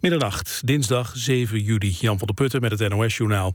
[0.00, 1.96] Middernacht, dinsdag 7 juli.
[2.00, 3.54] Jan van der Putten met het NOS-journaal.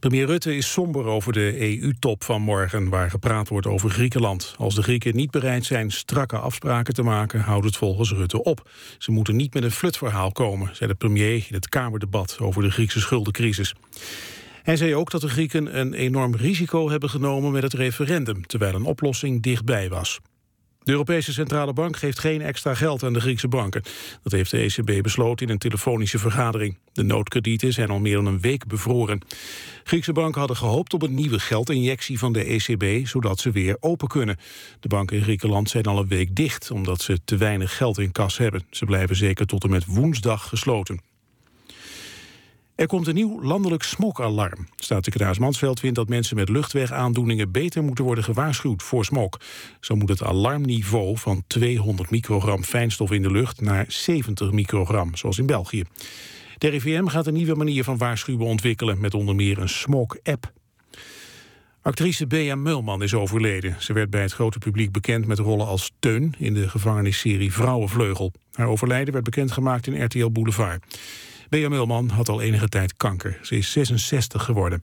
[0.00, 2.88] Premier Rutte is somber over de EU-top van morgen...
[2.88, 4.54] waar gepraat wordt over Griekenland.
[4.58, 7.40] Als de Grieken niet bereid zijn strakke afspraken te maken...
[7.40, 8.70] houdt het volgens Rutte op.
[8.98, 10.76] Ze moeten niet met een flutverhaal komen...
[10.76, 13.74] zei de premier in het Kamerdebat over de Griekse schuldencrisis.
[14.62, 18.46] Hij zei ook dat de Grieken een enorm risico hebben genomen met het referendum...
[18.46, 20.20] terwijl een oplossing dichtbij was.
[20.84, 23.82] De Europese Centrale Bank geeft geen extra geld aan de Griekse banken.
[24.22, 26.78] Dat heeft de ECB besloten in een telefonische vergadering.
[26.92, 29.20] De noodkredieten zijn al meer dan een week bevroren.
[29.84, 33.06] Griekse banken hadden gehoopt op een nieuwe geldinjectie van de ECB...
[33.06, 34.36] zodat ze weer open kunnen.
[34.80, 36.70] De banken in Griekenland zijn al een week dicht...
[36.70, 38.66] omdat ze te weinig geld in kas hebben.
[38.70, 41.13] Ze blijven zeker tot en met woensdag gesloten.
[42.74, 44.66] Er komt een nieuw landelijk smokalarm.
[44.76, 49.40] Staatssecretaris Mansveld vindt dat mensen met luchtwegaandoeningen beter moeten worden gewaarschuwd voor smok.
[49.80, 55.38] Zo moet het alarmniveau van 200 microgram fijnstof in de lucht naar 70 microgram, zoals
[55.38, 55.84] in België.
[56.58, 60.52] De RIVM gaat een nieuwe manier van waarschuwen ontwikkelen met onder meer een smok-app.
[61.82, 63.76] Actrice Bea Mulman is overleden.
[63.78, 68.32] Ze werd bij het grote publiek bekend met rollen als Teun in de gevangenisserie Vrouwenvleugel.
[68.52, 70.84] Haar overlijden werd bekendgemaakt in RTL Boulevard.
[71.54, 73.38] Bea Mulman had al enige tijd kanker.
[73.42, 74.82] Ze is 66 geworden.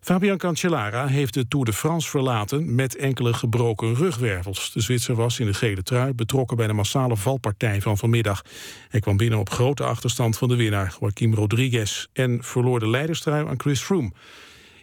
[0.00, 4.72] Fabian Cancellara heeft de Tour de France verlaten met enkele gebroken rugwervels.
[4.72, 8.42] De Zwitser was in de gele trui betrokken bij de massale valpartij van vanmiddag.
[8.88, 13.46] Hij kwam binnen op grote achterstand van de winnaar, Joaquim Rodriguez, en verloor de leiderstrui
[13.48, 14.12] aan Chris Froome.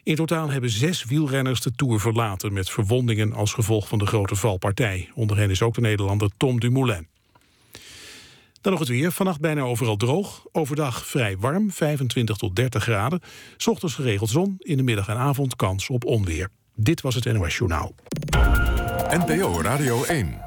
[0.04, 4.36] In totaal hebben zes wielrenners de Tour verlaten met verwondingen als gevolg van de grote
[4.36, 5.10] valpartij.
[5.14, 7.08] Onder hen is ook de Nederlander Tom Dumoulin.
[8.66, 9.12] Dan nog het weer.
[9.12, 10.46] Vannacht bijna overal droog.
[10.52, 13.22] Overdag vrij warm, 25 tot 30 graden.
[13.58, 14.56] S ochtends geregeld zon.
[14.58, 16.50] In de middag en avond kans op onweer.
[16.76, 17.96] Dit was het NOS Journaal.
[19.10, 20.42] NPO Radio 1.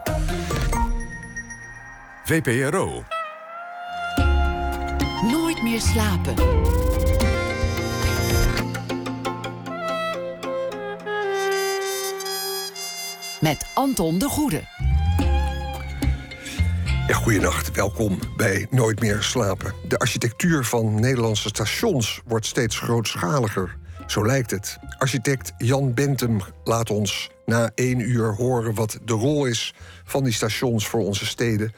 [2.25, 3.05] VPRO.
[5.30, 6.34] Nooit meer slapen.
[13.41, 14.62] Met Anton de Goede.
[17.14, 19.74] Goedenacht, welkom bij Nooit meer slapen.
[19.88, 23.76] De architectuur van Nederlandse stations wordt steeds grootschaliger.
[24.06, 24.78] Zo lijkt het.
[24.98, 29.74] Architect Jan Bentum laat ons na één uur horen wat de rol is
[30.04, 31.72] van die stations voor onze steden.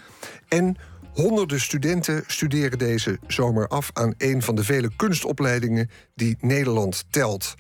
[0.49, 0.77] En
[1.13, 7.55] honderden studenten studeren deze zomer af aan een van de vele kunstopleidingen die Nederland telt.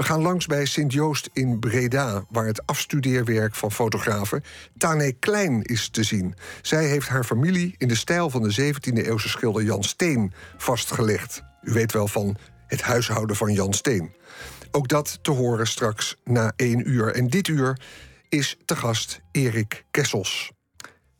[0.00, 4.42] We gaan langs bij Sint-Joost in Breda, waar het afstudeerwerk van fotografe
[4.78, 6.34] Tane Klein is te zien.
[6.62, 11.42] Zij heeft haar familie in de stijl van de 17e-eeuwse schilder Jan Steen vastgelegd.
[11.62, 14.12] U weet wel van het huishouden van Jan Steen.
[14.70, 17.14] Ook dat te horen straks na één uur.
[17.14, 17.80] En dit uur
[18.28, 20.52] is te gast Erik Kessels.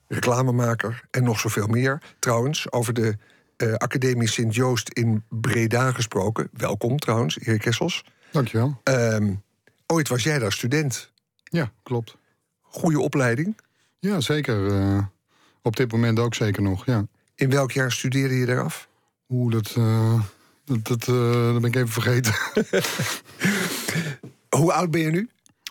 [0.09, 2.03] Reclamemaker en nog zoveel meer.
[2.19, 3.17] Trouwens, over de
[3.57, 6.49] uh, Academie Sint-Joost in Breda gesproken.
[6.53, 8.05] Welkom trouwens, Erik Kessels.
[8.33, 8.81] Dankjewel.
[8.85, 9.43] Um,
[9.87, 11.13] ooit was jij daar student.
[11.45, 12.17] Ja, klopt.
[12.61, 13.57] Goede opleiding?
[13.99, 14.67] Ja, zeker.
[14.67, 15.05] Uh,
[15.63, 17.07] op dit moment ook zeker nog, ja.
[17.35, 18.89] In welk jaar studeerde je daar af?
[19.29, 20.23] Oeh, dat, uh,
[20.65, 22.35] dat, dat, uh, dat ben ik even vergeten.
[24.59, 25.29] Hoe oud ben je nu?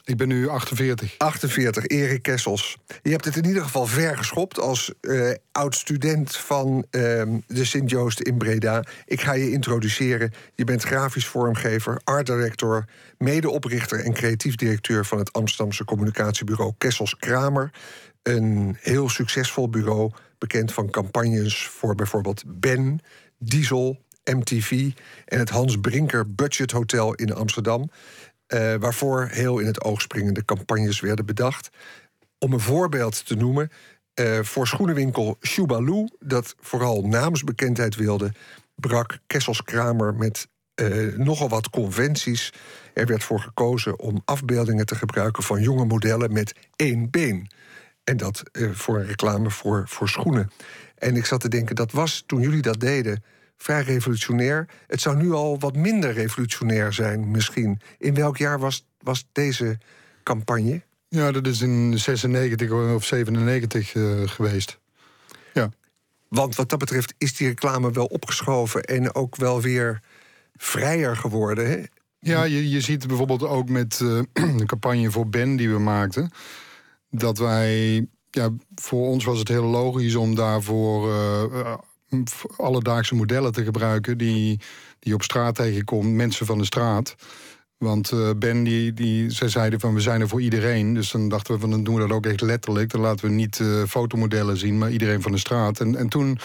[0.10, 1.16] Ik ben nu 48.
[1.18, 2.78] 48, Erik Kessels.
[3.02, 6.82] Je hebt het in ieder geval ver geschopt als uh, oud-student van uh,
[7.48, 8.84] de Sint-Joost in Breda.
[9.06, 10.34] Ik ga je introduceren.
[10.56, 12.86] Je bent grafisch vormgever, art director,
[13.18, 17.72] medeoprichter en creatief directeur van het Amsterdamse communicatiebureau Kessels Kramer.
[18.24, 23.00] Een heel succesvol bureau, bekend van campagnes voor bijvoorbeeld Ben,
[23.38, 24.92] Diesel, MTV
[25.26, 27.90] en het Hans Brinker Budget Hotel in Amsterdam.
[28.54, 31.70] Uh, waarvoor heel in het oog springende campagnes werden bedacht.
[32.38, 33.70] Om een voorbeeld te noemen,
[34.20, 38.32] uh, voor schoenenwinkel Shubalu, dat vooral naamsbekendheid wilde,
[38.76, 40.48] brak Kessels Kramer met
[40.82, 42.54] uh, nogal wat conventies.
[42.94, 47.52] Er werd voor gekozen om afbeeldingen te gebruiken van jonge modellen met één been.
[48.04, 50.52] En dat voor een reclame voor, voor schoenen.
[50.96, 53.24] En ik zat te denken, dat was toen jullie dat deden
[53.62, 54.68] vrij revolutionair.
[54.88, 57.82] Het zou nu al wat minder revolutionair zijn, misschien.
[57.98, 59.78] In welk jaar was, was deze
[60.24, 60.82] campagne?
[61.08, 64.80] Ja, dat is in 96 of 97 uh, geweest.
[65.54, 65.70] Ja.
[66.28, 70.02] Want wat dat betreft is die reclame wel opgeschoven en ook wel weer
[70.56, 71.70] vrijer geworden.
[71.70, 71.84] Hè?
[72.20, 74.22] Ja, je, je ziet bijvoorbeeld ook met uh,
[74.58, 76.32] de campagne voor Ben die we maakten.
[77.10, 81.78] Dat wij ja, voor ons was het heel logisch om daarvoor uh,
[82.58, 84.60] alledaagse modellen te gebruiken die,
[85.00, 87.16] die op straat tegenkomt, mensen van de straat.
[87.78, 90.94] Want uh, Ben, die, die, zij zeiden van we zijn er voor iedereen.
[90.94, 92.92] Dus dan dachten we van dan doen we dat ook echt letterlijk.
[92.92, 95.80] Dan laten we niet uh, fotomodellen zien, maar iedereen van de straat.
[95.80, 96.40] En, en toen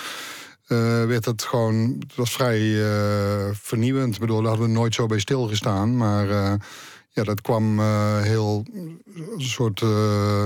[0.66, 4.14] eh, werd het gewoon, het was vrij eh, vernieuwend.
[4.14, 5.96] Ik bedoel, daar hadden we nooit zo bij stilgestaan.
[5.96, 6.55] Maar eh,
[7.11, 8.64] ja, dat kwam eh, heel
[9.14, 10.44] een soort eh,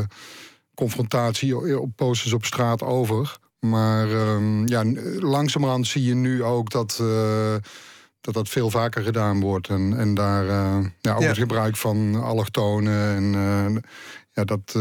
[0.75, 3.39] confrontatie op posters op straat over.
[3.61, 4.85] Maar ehm, ja,
[5.19, 7.55] langzamerhand zie je nu ook dat, eh,
[8.21, 9.69] dat dat veel vaker gedaan wordt.
[9.69, 11.29] En, en daar eh, ja, ook Ja.
[11.29, 13.83] het gebruik van allochtonen en eh,
[14.33, 14.77] ja, dat.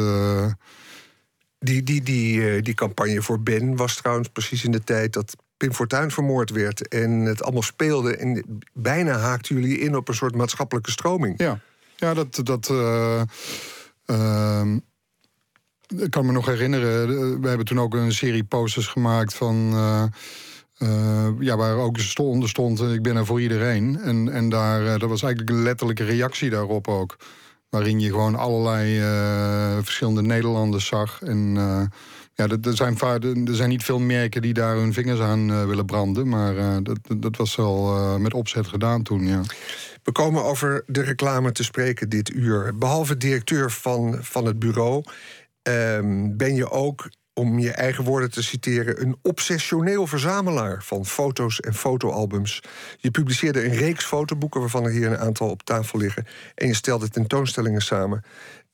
[1.60, 5.74] Die, die, die, die campagne voor Ben was trouwens precies in de tijd dat Pim
[5.74, 6.88] Fortuyn vermoord werd.
[6.88, 8.16] En het allemaal speelde.
[8.18, 11.34] En bijna haakten jullie in op een soort maatschappelijke stroming.
[11.38, 11.60] Ja,
[11.96, 12.40] ja dat.
[12.44, 13.22] dat eh,
[14.06, 14.80] ehm,
[15.88, 19.72] ik kan me nog herinneren, eh, we hebben toen ook een serie posters gemaakt van.
[19.74, 20.04] eh,
[20.78, 24.00] eh, ja, waar ook stond: eh, Ik ben er voor iedereen.
[24.00, 27.18] En, en daar, dat was eigenlijk een letterlijke reactie daarop ook.
[27.70, 29.00] Waarin je gewoon allerlei
[29.84, 31.22] verschillende Nederlanders zag.
[31.22, 31.54] En
[32.34, 36.28] ja, er, zijn er zijn niet veel merken die daar hun vingers aan willen branden.
[36.30, 39.42] Maar dat, dat- was wel met opzet gedaan toen, ja.
[40.04, 42.78] We komen over de reclame te spreken dit uur.
[42.78, 45.04] Behalve directeur van, van het bureau
[45.68, 51.60] ehm, ben je ook, om je eigen woorden te citeren, een obsessioneel verzamelaar van foto's
[51.60, 52.64] en fotoalbums.
[52.98, 56.26] Je publiceerde een reeks fotoboeken, waarvan er hier een aantal op tafel liggen.
[56.56, 58.24] En je stelde tentoonstellingen samen.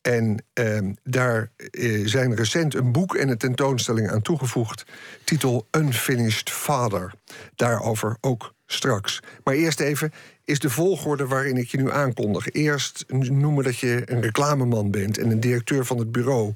[0.01, 4.85] En ehm, daar eh, zijn recent een boek en een tentoonstelling aan toegevoegd.
[5.23, 7.13] Titel Unfinished Father.
[7.55, 9.19] Daarover ook straks.
[9.43, 10.13] Maar eerst even,
[10.45, 12.51] is de volgorde waarin ik je nu aankondig.
[12.51, 16.53] Eerst noemen dat je een reclameman bent en een directeur van het bureau.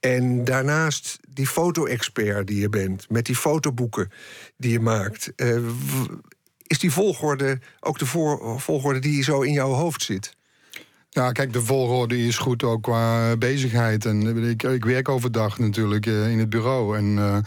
[0.00, 4.10] En daarnaast die foto-expert die je bent, met die fotoboeken
[4.56, 5.32] die je maakt.
[5.36, 5.56] Eh,
[6.66, 8.06] is die volgorde ook de
[8.56, 10.38] volgorde die zo in jouw hoofd zit?
[11.12, 14.04] Ja, kijk, de volgorde is goed ook qua bezigheid.
[14.04, 16.96] En ik, ik werk overdag natuurlijk eh, in het bureau.
[16.96, 17.38] En eh,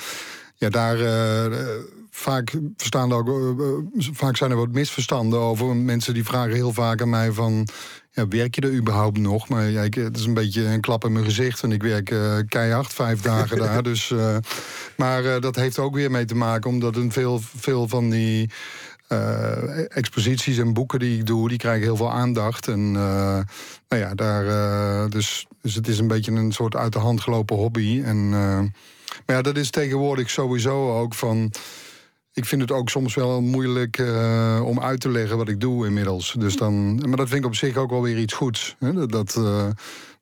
[0.56, 1.80] ja, daar eh, eh,
[2.16, 5.76] vaak verstaan er ook, eh, eh, vaak zijn er wat misverstanden over.
[5.76, 7.68] Mensen die vragen heel vaak aan mij van.
[8.12, 9.48] Ja, werk je er überhaupt nog?
[9.48, 11.64] Maar ja, ik, het is een beetje een klap in mijn gezicht.
[11.64, 13.84] En ik werk eh, keihard vijf dagen daar.
[13.94, 14.38] Dus, eh,
[14.98, 18.50] maar eh, dat heeft ook weer mee te maken, omdat een veel, veel van die
[19.08, 22.68] eh, exposities en boeken die ik doe, die krijgen heel veel aandacht.
[22.68, 23.40] En eh,
[23.90, 27.22] nou ja, daar, eh, dus, dus het is een beetje een soort uit de hand
[27.22, 28.02] gelopen hobby.
[28.06, 28.60] En, eh,
[29.26, 31.52] maar ja, dat is tegenwoordig sowieso ook van.
[32.34, 35.86] Ik vind het ook soms wel moeilijk eh, om uit te leggen wat ik doe
[35.86, 36.36] inmiddels.
[36.38, 38.76] Dus dan, maar dat vind ik op zich ook wel weer iets goeds.
[38.80, 38.94] Hè?
[38.94, 39.68] Dat, dat, eh,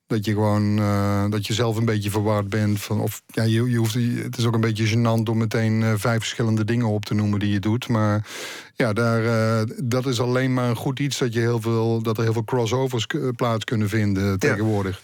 [0.08, 2.82] dat je gewoon eh, dat je zelf een beetje verward bent.
[2.82, 3.94] Van, of ja, je, je hoeft,
[4.24, 7.52] het is ook een beetje gênant om meteen vijf verschillende dingen op te noemen die
[7.52, 7.88] je doet.
[7.88, 8.28] Maar
[8.76, 12.24] ja, daar, dat is alleen maar een goed iets dat, je heel veel, dat er
[12.24, 13.06] heel veel crossovers
[13.36, 15.02] plaats kunnen vinden tegenwoordig.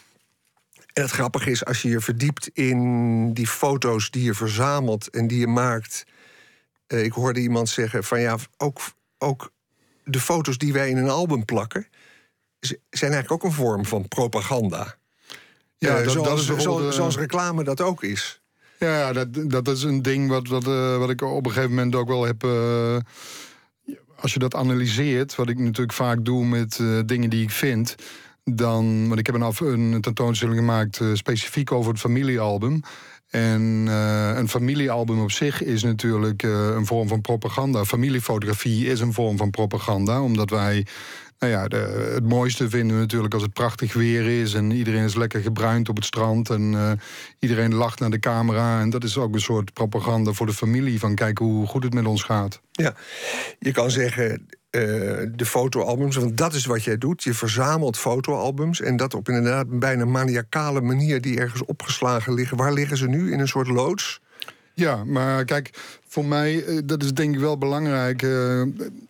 [0.94, 5.28] En het grappige is, als je je verdiept in die foto's die je verzamelt en
[5.28, 6.06] die je maakt.
[6.88, 8.80] Eh, ik hoorde iemand zeggen van ja, ook,
[9.18, 9.52] ook
[10.04, 11.88] de foto's die wij in een album plakken.
[12.90, 14.96] zijn eigenlijk ook een vorm van propaganda.
[15.78, 18.42] Ja, Eh, dat- dat zoals, is bijvoorbeeld, eh, zoals reclame dat ook is.
[18.80, 20.64] Ja, dat, dat is een ding wat, wat,
[21.00, 22.44] wat ik op een gegeven moment ook wel heb.
[24.20, 27.96] als je dat analyseert, wat ik natuurlijk vaak doe met dingen die ik vind.
[28.44, 32.82] Dan, want ik heb een, af, een tentoonstelling gemaakt specifiek over het familiealbum.
[33.30, 37.86] En eh, een familiealbum op zich is natuurlijk eh, een vorm van propaganda.
[37.86, 40.86] Familiefotografie is een vorm van propaganda, omdat wij.
[41.40, 45.04] Nou ja, de, het mooiste vinden we natuurlijk als het prachtig weer is en iedereen
[45.04, 46.92] is lekker gebruind op het strand en eh,
[47.40, 48.82] iedereen lacht naar de camera.
[48.82, 51.94] En dat is ook een soort propaganda voor de familie van kijk hoe goed het
[51.94, 52.62] met ons gaat.
[52.72, 52.96] Ja,
[53.60, 57.24] je kan zeggen eh, de fotoalbums, want dat is wat jij doet.
[57.24, 62.58] Je verzamelt fotoalbums en dat op inderdaad een bijna maniacale manier die ergens opgeslagen liggen.
[62.58, 63.32] Waar liggen ze nu?
[63.32, 64.22] In een soort loods?
[64.74, 65.70] Ja, maar kijk,
[66.08, 68.22] voor mij, eh, dat is denk ik wel belangrijk.
[68.22, 68.62] eh,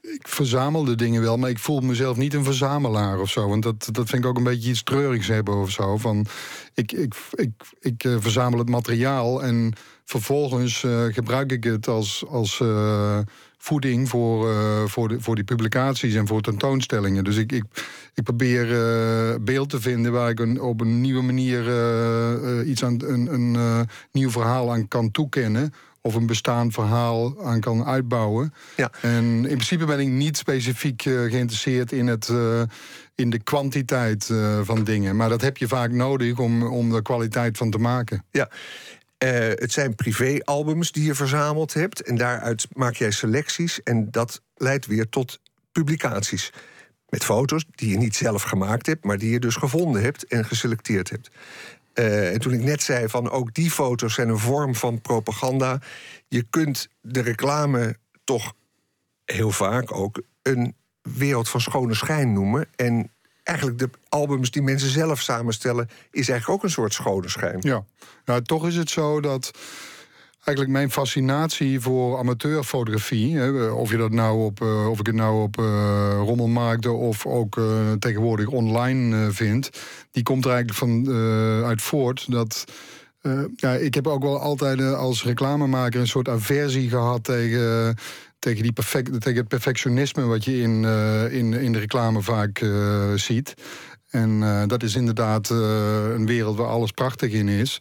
[0.01, 3.47] ik verzamel de dingen wel, maar ik voel mezelf niet een verzamelaar of zo.
[3.47, 5.97] Want dat, dat vind ik ook een beetje iets treurigs hebben of zo.
[5.97, 6.25] Van,
[6.74, 9.74] ik ik, ik, ik verzamel het materiaal en
[10.05, 12.62] vervolgens gebruik ik het als, als
[13.67, 17.24] voeding voor, eh, voor, de, voor die publicaties en voor tentoonstellingen.
[17.24, 17.63] Dus ik, ik,
[18.13, 22.83] ik probeer eh, beeld te vinden waar ik een, op een nieuwe manier eh, iets
[22.83, 23.57] aan een, een
[24.12, 25.74] nieuw verhaal aan kan toekennen.
[26.01, 28.53] Of een bestaand verhaal aan kan uitbouwen.
[28.75, 28.91] Ja.
[29.01, 32.31] En in principe ben ik niet specifiek geïnteresseerd in, het,
[33.15, 34.31] in de kwantiteit
[34.63, 35.15] van dingen.
[35.15, 38.25] Maar dat heb je vaak nodig om, om er kwaliteit van te maken.
[38.31, 38.50] Ja.
[39.17, 42.01] Eh, het zijn privéalbums die je verzameld hebt.
[42.01, 43.83] En daaruit maak jij selecties.
[43.83, 45.39] En dat leidt weer tot
[45.71, 46.53] publicaties.
[47.09, 50.45] Met foto's die je niet zelf gemaakt hebt, maar die je dus gevonden hebt en
[50.45, 51.29] geselecteerd hebt.
[51.93, 55.79] Eh, en toen ik net zei van ook die foto's zijn een vorm van propaganda.
[56.27, 58.53] Je kunt de reclame toch
[59.25, 62.67] heel vaak ook een wereld van schone schijn noemen.
[62.75, 63.12] En
[63.48, 67.58] eigenlijk de albums die mensen zelf samenstellen, is eigenlijk ook een soort schone schijn.
[67.60, 67.84] Ja,
[68.25, 69.51] nou, toch is het zo dat
[70.44, 75.16] eigenlijk mijn fascinatie voor amateurfotografie, hè, of je dat nou op, uh, of ik het
[75.16, 75.66] nou op uh,
[76.20, 77.62] rommelmarkten of ook
[78.00, 79.70] tegenwoordig online vind,
[80.12, 81.16] die komt er eigenlijk van
[81.66, 82.63] uit voort dat.
[83.56, 87.96] ja, ik heb ook wel altijd als reclamemaker een soort aversie gehad tegen
[88.39, 90.84] tegen, die perfect, tegen het perfectionisme wat je in,
[91.32, 92.65] in, in de reclame vaak
[93.15, 93.53] ziet.
[94.10, 97.77] En dat is inderdaad een wereld waar alles prachtig in is.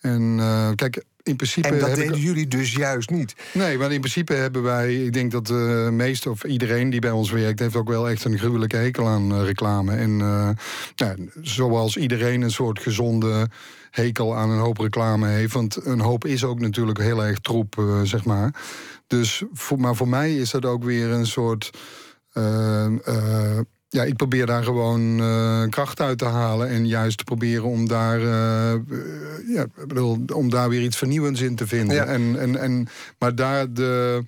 [0.00, 0.40] En
[0.74, 1.68] kijk, in principe.
[1.68, 3.34] En dat deden jullie dus juist niet.
[3.52, 5.04] Nee, maar in principe hebben wij.
[5.04, 7.58] Ik denk dat de meeste of iedereen die bij ons werkt.
[7.58, 9.94] heeft ook wel echt een gruwelijke hekel aan uh, reclame.
[9.94, 10.48] En uh,
[10.94, 13.48] ja, zoals iedereen een soort gezonde
[13.90, 15.52] hekel aan een hoop reclame heeft.
[15.52, 18.54] Want een hoop is ook natuurlijk heel erg troep, zeg maar.
[19.12, 21.70] Dus voor, maar voor mij is dat ook weer een soort
[23.92, 26.68] ja, ik probeer daar gewoon uh, kracht uit te halen.
[26.68, 28.72] En juist te proberen om daar, uh,
[29.54, 31.96] ja, bedoel, om daar weer iets vernieuwends in te vinden.
[31.96, 32.04] Ja.
[32.04, 32.88] En, en, en,
[33.18, 34.24] maar daar de,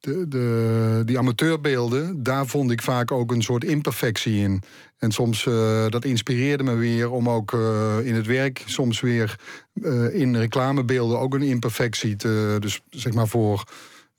[0.00, 4.62] de, de, die amateurbeelden, daar vond ik vaak ook een soort imperfectie in.
[4.98, 7.52] En soms uh, dat inspireerde me weer om ook
[8.02, 9.38] in het werk soms weer
[10.12, 12.56] in reclamebeelden ook een imperfectie te.
[12.60, 13.64] Dus zeg maar voor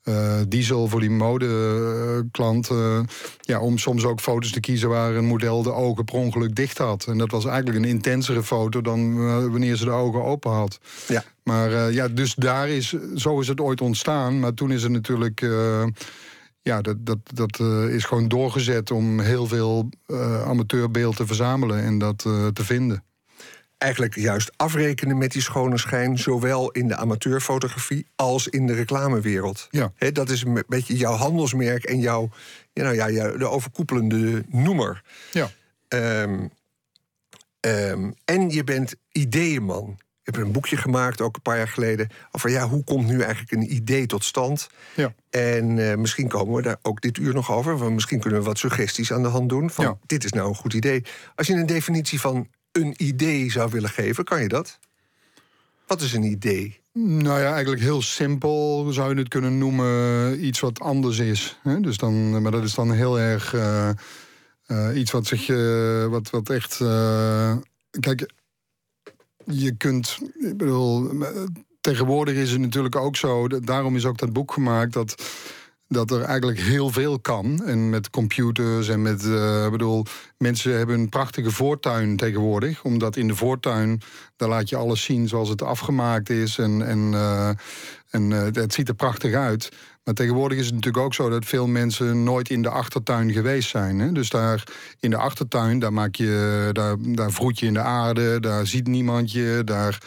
[0.04, 2.70] uh, diesel voor die modeklant.
[2.70, 3.00] Uh,
[3.40, 6.78] ja, om soms ook foto's te kiezen waar een model de ogen per ongeluk dicht
[6.78, 7.04] had.
[7.06, 10.78] En dat was eigenlijk een intensere foto dan uh, wanneer ze de ogen open had.
[11.08, 11.24] Ja.
[11.42, 14.40] Maar ja, dus daar is, zo is het ooit ontstaan.
[14.40, 15.40] Maar toen is het natuurlijk.
[16.62, 19.88] ja, dat, dat, dat is gewoon doorgezet om heel veel
[20.46, 22.18] amateurbeeld te verzamelen en dat
[22.52, 23.04] te vinden
[23.82, 29.68] eigenlijk juist afrekenen met die schone schijn, zowel in de amateurfotografie als in de reclamewereld.
[29.70, 29.92] Ja.
[30.12, 32.30] dat is een beetje jouw handelsmerk en jouw,
[32.72, 35.02] ja, nou ja, de overkoepelende noemer.
[35.32, 35.50] Ja.
[35.88, 36.50] Um,
[37.60, 39.96] um, en je bent ideeënman.
[39.96, 43.20] Je hebt een boekje gemaakt, ook een paar jaar geleden, over ja, hoe komt nu
[43.20, 44.68] eigenlijk een idee tot stand?
[44.94, 45.14] Ja.
[45.30, 47.78] En uh, misschien komen we daar ook dit uur nog over.
[47.78, 49.70] Want misschien kunnen we wat suggesties aan de hand doen.
[49.70, 49.98] Van ja.
[50.06, 51.04] dit is nou een goed idee.
[51.34, 54.78] Als je een definitie van een idee zou willen geven, kan je dat?
[55.86, 56.80] Wat is een idee?
[56.92, 61.58] Nou ja, eigenlijk heel simpel zou je het kunnen noemen iets wat anders is.
[61.62, 61.80] Hè?
[61.80, 63.90] Dus dan, maar dat is dan heel erg uh,
[64.94, 66.76] iets wat zich, uh, wat, wat echt.
[68.00, 68.30] kijk,
[69.44, 71.10] je kunt, ik bedoel,
[71.80, 73.48] tegenwoordig is het natuurlijk ook zo.
[73.48, 75.22] Daarom is ook dat boek gemaakt dat
[75.92, 77.62] dat er eigenlijk heel veel kan.
[77.64, 79.24] En met computers en met.
[79.24, 80.04] Uh, bedoel,
[80.38, 82.84] mensen hebben een prachtige voortuin tegenwoordig.
[82.84, 84.00] Omdat in de voortuin.
[84.36, 86.58] daar laat je alles zien zoals het afgemaakt is.
[86.58, 87.48] En, en, uh,
[88.10, 89.70] en uh, het ziet er prachtig uit.
[90.04, 93.68] Maar tegenwoordig is het natuurlijk ook zo dat veel mensen nooit in de achtertuin geweest
[93.68, 93.98] zijn.
[93.98, 94.12] Hè?
[94.12, 94.64] Dus daar
[95.00, 98.86] in de achtertuin, daar, maak je, daar, daar vroet je in de aarde, daar ziet
[98.86, 99.62] niemand je.
[99.64, 99.98] Daar,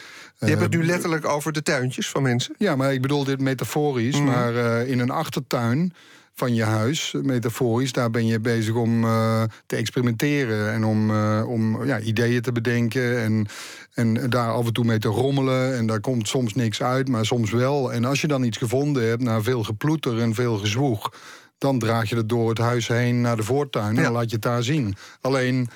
[0.45, 2.55] je hebt het nu letterlijk over de tuintjes van mensen?
[2.57, 4.19] Ja, maar ik bedoel dit metaforisch.
[4.19, 4.25] Mhm.
[4.25, 5.93] Maar uh, in een achtertuin
[6.35, 7.91] van je huis, metaforisch.
[7.91, 12.51] Daar ben je bezig om uh, te experimenteren en om, uh, om ja, ideeën te
[12.51, 13.21] bedenken.
[13.23, 13.47] En,
[13.93, 15.77] en daar af en toe mee te rommelen.
[15.77, 17.93] En daar komt soms niks uit, maar soms wel.
[17.93, 21.13] En als je dan iets gevonden hebt, na veel geploeter en veel gezwoeg.
[21.57, 23.97] dan draag je het door het huis heen naar de voortuin.
[23.97, 24.95] En laat je het daar zien.
[25.21, 25.69] Alleen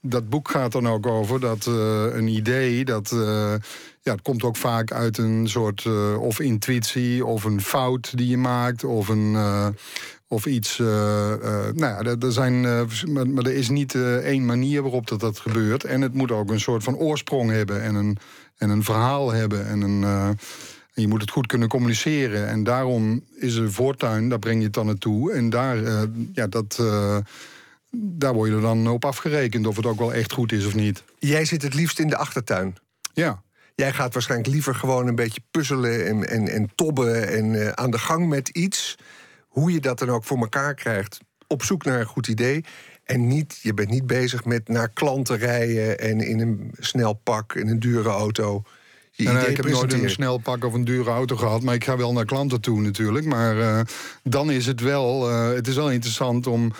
[0.00, 3.14] dat boek gaat dan ook over dat uh, een idee dat
[4.06, 8.28] ja, het komt ook vaak uit een soort uh, of intuïtie of een fout die
[8.28, 9.32] je maakt of een.
[9.32, 9.66] Uh,
[10.28, 10.78] of iets.
[10.78, 12.60] Uh, nou ja, er zijn.
[12.60, 15.84] Maar, maar, er is niet één manier waarop dat, dat gebeurt.
[15.84, 18.18] En het moet ook een soort van oorsprong hebben en een,
[18.56, 19.66] en een verhaal hebben.
[19.66, 20.04] En, een,
[20.94, 22.48] en je moet het goed kunnen communiceren.
[22.48, 25.32] En daarom is een voortuin, daar breng je het dan naartoe.
[25.32, 25.78] En daar,
[26.32, 26.82] ja, dat
[27.90, 30.74] daar word je er dan op afgerekend of het ook wel echt goed is of
[30.74, 31.02] niet.
[31.18, 32.76] Jij zit het liefst in de achtertuin.
[33.12, 33.44] Ja.
[33.76, 37.90] Jij gaat waarschijnlijk liever gewoon een beetje puzzelen en, en, en tobben en uh, aan
[37.90, 38.94] de gang met iets.
[39.46, 41.18] Hoe je dat dan ook voor elkaar krijgt.
[41.46, 42.64] Op zoek naar een goed idee.
[43.04, 47.54] En niet, je bent niet bezig met naar klanten rijden en in een snel pak,
[47.54, 48.62] in een dure auto.
[49.16, 51.62] Nee, nee, ik heb nooit een snel pak of een dure auto gehad.
[51.62, 53.26] Maar ik ga wel naar klanten toe natuurlijk.
[53.26, 53.80] Maar uh,
[54.22, 55.30] dan is het wel.
[55.30, 56.74] Uh, het is wel interessant om 95%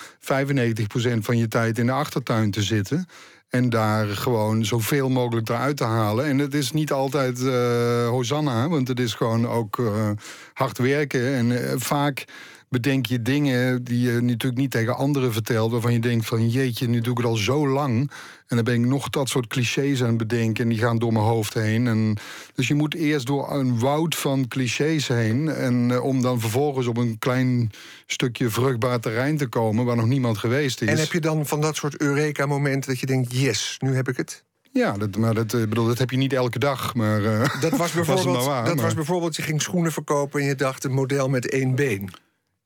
[1.19, 3.09] van je tijd in de achtertuin te zitten.
[3.49, 6.25] En daar gewoon zoveel mogelijk eruit te halen.
[6.25, 10.11] En het is niet altijd uh, Hosanna, want het is gewoon ook uh,
[10.53, 11.35] hard werken.
[11.35, 12.25] En uh, vaak
[12.69, 15.73] bedenk je dingen die je natuurlijk niet tegen anderen vertelt.
[15.73, 18.11] Waarvan je denkt van jeetje, nu doe ik het al zo lang.
[18.47, 20.63] En dan ben ik nog dat soort clichés aan het bedenken.
[20.65, 21.87] En die gaan door mijn hoofd heen.
[21.87, 22.17] En,
[22.55, 25.49] dus je moet eerst door een woud van clichés heen.
[25.49, 27.71] En eh, om dan vervolgens op een klein
[28.07, 29.85] stukje vruchtbaar terrein te komen.
[29.85, 30.89] waar nog niemand geweest is.
[30.89, 34.17] En heb je dan van dat soort Eureka-momenten dat je denkt: yes, nu heb ik
[34.17, 34.45] het?
[34.73, 36.95] Ja, dat, maar dat, ik bedoel, dat heb je niet elke dag.
[36.95, 40.47] Maar, eh, Dat was bijvoorbeeld, waar, dat maar- was bijvoorbeeld je ging schoenen verkopen en
[40.47, 42.11] je dacht een model met één been.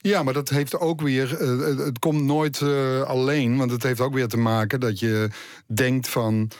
[0.03, 1.37] Ja, maar dat heeft ook weer.
[1.41, 3.57] eh, het, het komt nooit eh, alleen.
[3.57, 5.29] Want het heeft ook weer te maken dat je
[5.67, 6.51] denkt van.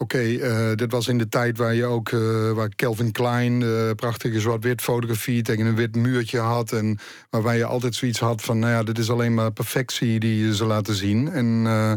[0.00, 3.90] Oké, eh, dit was in de tijd waar je ook eh, waar Calvin Klein eh,
[3.96, 6.72] prachtige zwart-wit fotografie tegen een wit muurtje had.
[6.72, 6.98] En
[7.30, 10.64] waarbij je altijd zoiets had van, nou ja, dit is alleen maar perfectie die ze
[10.64, 11.28] laten zien.
[11.32, 11.92] En eh,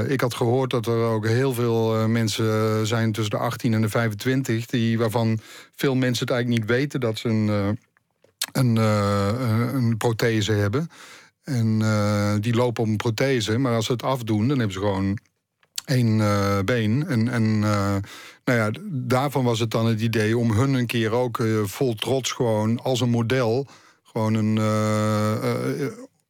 [0.00, 3.74] eh, ik had gehoord dat er ook heel veel eh, mensen zijn tussen de 18
[3.74, 5.40] en de 25, die, waarvan
[5.76, 7.78] veel mensen het eigenlijk niet weten dat ze een.
[8.52, 10.88] Een, eh, een- prothese hebben.
[11.42, 14.78] En eh, die lopen op een prothese, maar als ze het afdoen, dan hebben ze
[14.78, 15.18] gewoon
[15.84, 17.06] één eh, been.
[17.06, 17.58] En, en
[18.44, 22.32] nou ja, daarvan was het dan het idee om hun een keer ook vol trots
[22.32, 23.66] gewoon als een model
[24.02, 24.56] gewoon een,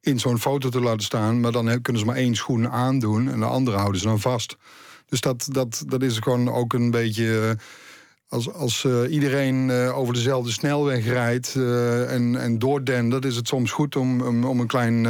[0.00, 1.40] in zo'n foto te laten staan.
[1.40, 4.57] Maar dan kunnen ze maar één schoen aandoen en de andere houden ze dan vast.
[5.07, 7.57] Dus dat, dat, dat is gewoon ook een beetje.
[8.33, 13.49] Als, als eh, iedereen eh, over dezelfde snelweg rijdt eh, en, en doordendert, is het
[13.49, 15.07] soms goed om, om, om een klein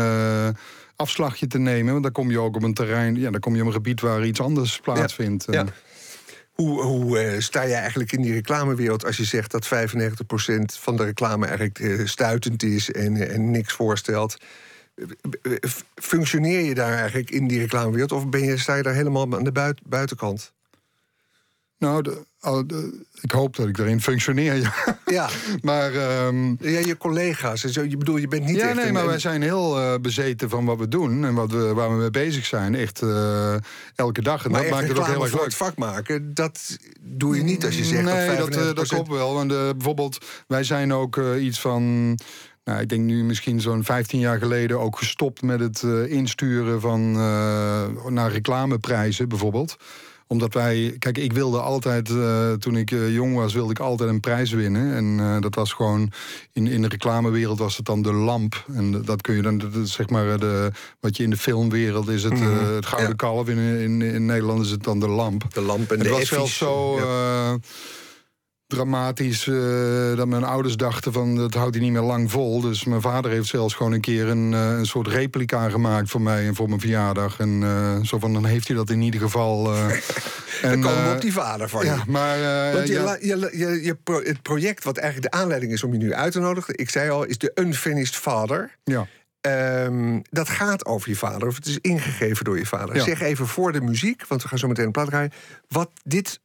[0.96, 1.92] afslagje te nemen.
[1.92, 4.00] Want dan kom je ook op een terrein, ja, dan kom je op een gebied
[4.00, 5.46] waar iets anders plaatsvindt.
[5.50, 5.66] Ja.
[6.52, 9.68] Hoe, hoe sta je eigenlijk in die reclamewereld als je zegt dat 95%
[10.64, 14.36] van de reclame eigenlijk stuitend is en, en niks voorstelt?
[15.94, 19.44] Functioneer je daar eigenlijk in die reclamewereld of ben je, sta je daar helemaal aan
[19.44, 20.52] de buit- buitenkant?
[21.78, 24.54] Nou, de- de- ik hoop dat ik erin functioneer.
[24.56, 24.72] Ja.
[25.06, 25.28] Ja,
[25.62, 27.64] maar ehm, ja je collega's.
[27.64, 29.78] en zo, Je bedoel, je bent niet ja, echt nee, een- maar wij zijn heel
[29.78, 32.74] eh, bezeten van wat we doen en wat we, waar we mee bezig zijn.
[32.74, 33.54] Echt eh,
[33.94, 34.44] elke dag.
[34.44, 35.44] En maar dat maakt het ook heel erg leuk.
[35.44, 38.68] het vak maken, dat doe je niet als je zegt nee, dat dat, 95%...
[38.68, 39.34] eh, dat klopt wel.
[39.34, 42.14] Want bijvoorbeeld, wij zijn ook iets van.
[42.64, 47.12] Nou, ik denk nu misschien zo'n 15 jaar geleden ook gestopt met het insturen van
[48.14, 49.76] naar reclameprijzen bijvoorbeeld
[50.32, 54.10] omdat wij, kijk, ik wilde altijd, eh, toen ik eh, jong was, wilde ik altijd
[54.10, 54.94] een prijs winnen.
[54.94, 56.10] En eh, dat was gewoon,
[56.52, 58.64] in, in de reclamewereld was het dan de lamp.
[58.74, 62.08] En dat kun je dan, dat is zeg maar, de, wat je in de filmwereld
[62.08, 63.16] is het, eh, het gouden ja.
[63.16, 63.48] kalf.
[63.48, 65.44] In, in, in Nederland is het dan de lamp.
[65.54, 66.36] De lamp en Het de was effies.
[66.36, 67.58] zelfs zo Ja.
[68.74, 72.60] Dramatisch eh, dat mijn ouders dachten van dat houdt hij niet meer lang vol.
[72.60, 76.20] Dus mijn vader heeft zelfs gewoon een keer een, eh, een soort replica gemaakt voor
[76.20, 77.38] mij en voor mijn verjaardag.
[77.38, 79.64] En eh, zo van dan heeft hij dat in ieder geval.
[80.62, 81.90] Dan en, komen we op die vader van je.
[81.90, 82.38] Ja, maar
[82.72, 85.82] Want je, ja, la- je, je, je pro- het project wat eigenlijk de aanleiding is
[85.82, 86.78] om je nu uit te nodigen...
[86.78, 88.76] ik zei al, is de Unfinished Father.
[88.84, 89.06] ja.
[89.40, 92.96] Ehm, dat gaat over je vader, of het is ingegeven door je vader.
[92.96, 93.02] Ja.
[93.04, 95.32] Zeg even voor de muziek, want we gaan zo meteen een plaat draaien...
[95.68, 96.40] wat dit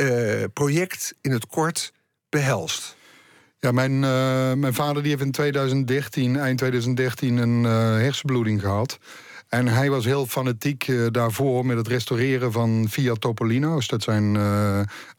[0.00, 1.92] eh, project in het kort
[2.28, 2.96] behelst.
[3.58, 8.98] Ja, mijn, eh, mijn vader die heeft in 2013, eind 2013, een eh, hersenbloeding gehad.
[9.48, 13.86] En hij was heel fanatiek daarvoor met het restaureren van Fiat Topolino's.
[13.86, 14.36] Dat zijn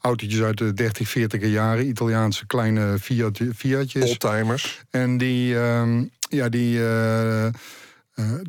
[0.00, 1.88] autootjes uit de 30, 40 jaren.
[1.88, 4.02] Italiaanse kleine Fiat, Fiatjes.
[4.02, 4.82] Oldtimers.
[4.90, 6.78] En die, ehm, ja, die,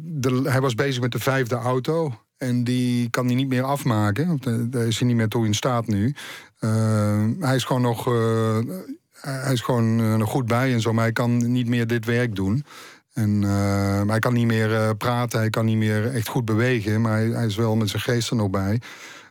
[0.02, 2.23] de, hij was bezig met de vijfde auto.
[2.44, 4.40] En die kan hij niet meer afmaken.
[4.44, 6.16] eh, Daar is hij niet meer toe in staat nu.
[6.60, 8.08] Eh, hij is gewoon nog.
[8.08, 8.58] eh,
[9.22, 12.36] hij is gewoon nog goed bij en zo, maar hij kan niet meer dit werk
[12.36, 12.66] doen.
[13.14, 13.42] En
[14.08, 17.56] hij kan niet meer praten, hij kan niet meer echt goed bewegen, maar hij, is
[17.56, 18.82] wel met zijn geest er nog bij.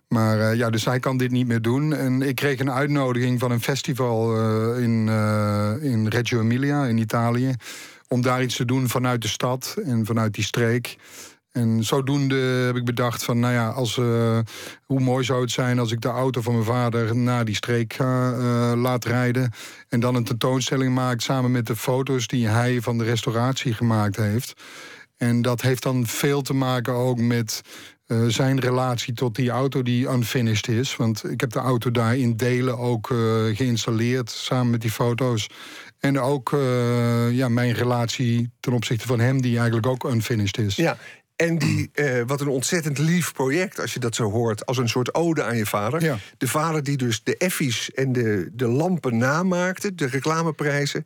[0.09, 1.94] Maar ja, dus hij kan dit niet meer doen.
[1.94, 4.37] En ik kreeg een uitnodiging van een festival
[4.77, 5.09] in,
[5.81, 7.55] in Reggio Emilia in Italië.
[8.09, 10.96] Om daar iets te doen vanuit de stad en vanuit die streek.
[11.53, 14.38] En zodoende heb ik bedacht van, nou ja, als, eh,
[14.85, 17.93] hoe mooi zou het zijn als ik de auto van mijn vader naar die streek
[17.93, 19.53] eh, laat rijden.
[19.88, 24.17] En dan een tentoonstelling maak samen met de foto's die hij van de restauratie gemaakt
[24.17, 24.53] heeft.
[25.17, 27.61] En dat heeft dan veel te maken ook met
[28.07, 30.97] eh, zijn relatie tot die auto die unfinished is.
[30.97, 33.07] Want ik heb de auto daar in delen ook
[33.53, 35.47] geïnstalleerd samen met die foto's.
[35.99, 36.51] En ook
[37.31, 40.77] ja, mijn relatie ten opzichte van hem, die eigenlijk ook unfinished is.
[40.77, 40.97] Ja,
[41.37, 44.88] en die, eh, wat een ontzettend lief project, als je dat zo hoort, als een
[44.88, 46.03] soort ode aan je vader.
[46.03, 46.18] Ja.
[46.38, 51.05] De vader die dus de effies en de, de lampen namaakte, de reclameprijzen.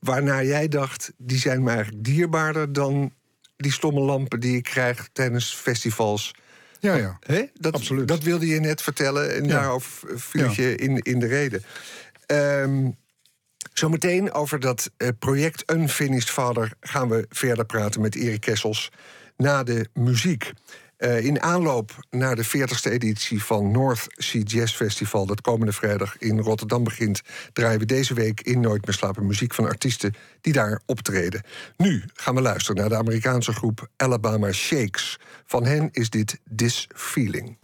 [0.00, 3.12] Waarna jij dacht, die zijn me eigenlijk dierbaarder dan
[3.56, 6.34] die stomme lampen die ik krijg tijdens festivals.
[6.80, 6.94] ja.
[6.94, 7.16] ja.
[7.20, 7.42] Hè?
[7.54, 8.08] Dat, Absoluut.
[8.08, 9.48] Dat wilde je net vertellen en Ja.
[9.50, 10.52] daarover viel Ja.
[10.56, 11.62] je in, in de reden.
[12.26, 12.90] Ehm,
[13.72, 18.90] Zometeen over dat eh, project Unfinished Father gaan we verder praten met Erik Kessels
[19.36, 20.52] na de muziek.
[20.96, 26.18] Eh, in aanloop naar de 40ste editie van North Sea Jazz Festival, dat komende vrijdag
[26.18, 27.22] in Rotterdam begint,
[27.52, 31.42] draaien we deze week in Nooit meer slapen muziek van artiesten die daar optreden.
[31.76, 35.18] Nu gaan we luisteren naar de Amerikaanse groep Alabama Shakes.
[35.46, 37.56] Van hen is dit This Feeling.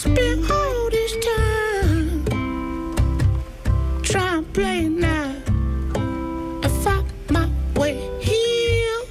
[0.00, 2.24] Spent all this time
[4.02, 5.36] trying to play now
[6.62, 9.02] and find my way here.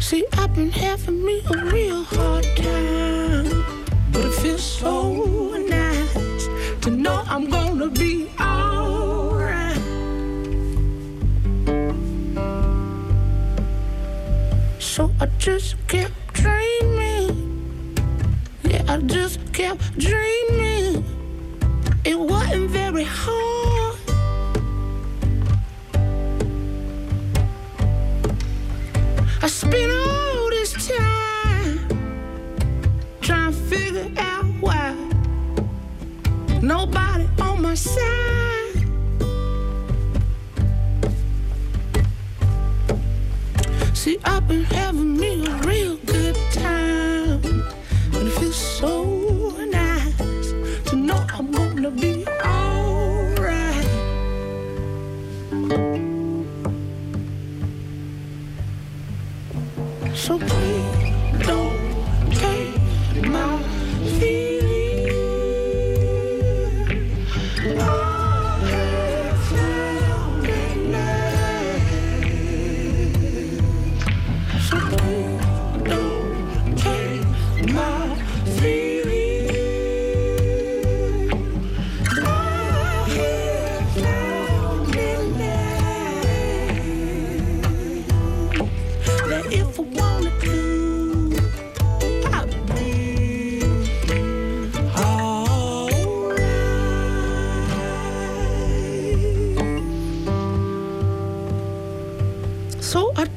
[0.00, 3.64] See, I've been having me a real hard time.
[4.10, 5.12] But it feels so
[5.68, 6.48] nice
[6.80, 8.59] to know I'm gonna be alright.
[15.00, 17.96] So I just kept dreaming.
[18.64, 21.02] Yeah, I just kept dreaming.
[22.04, 23.96] It wasn't very hard.
[29.40, 31.78] I spent all this time
[33.22, 34.94] trying to figure out why
[36.60, 38.59] nobody on my side.
[44.00, 47.42] See, I've been having me a real good time,
[48.10, 49.04] but it feels so
[49.68, 50.16] nice
[50.88, 53.84] to know I'm gonna be alright.
[60.14, 60.69] So please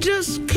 [0.03, 0.52] just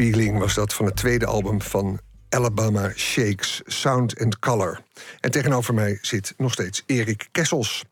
[0.00, 4.82] Feeling was dat van het tweede album van Alabama Shakes, Sound and Color.
[5.20, 7.84] En tegenover mij zit nog steeds Erik Kessels.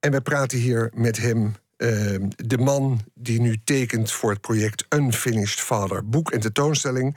[0.00, 1.88] En we praten hier met hem, eh,
[2.36, 7.16] de man die nu tekent voor het project Unfinished Father, boek en tentoonstelling.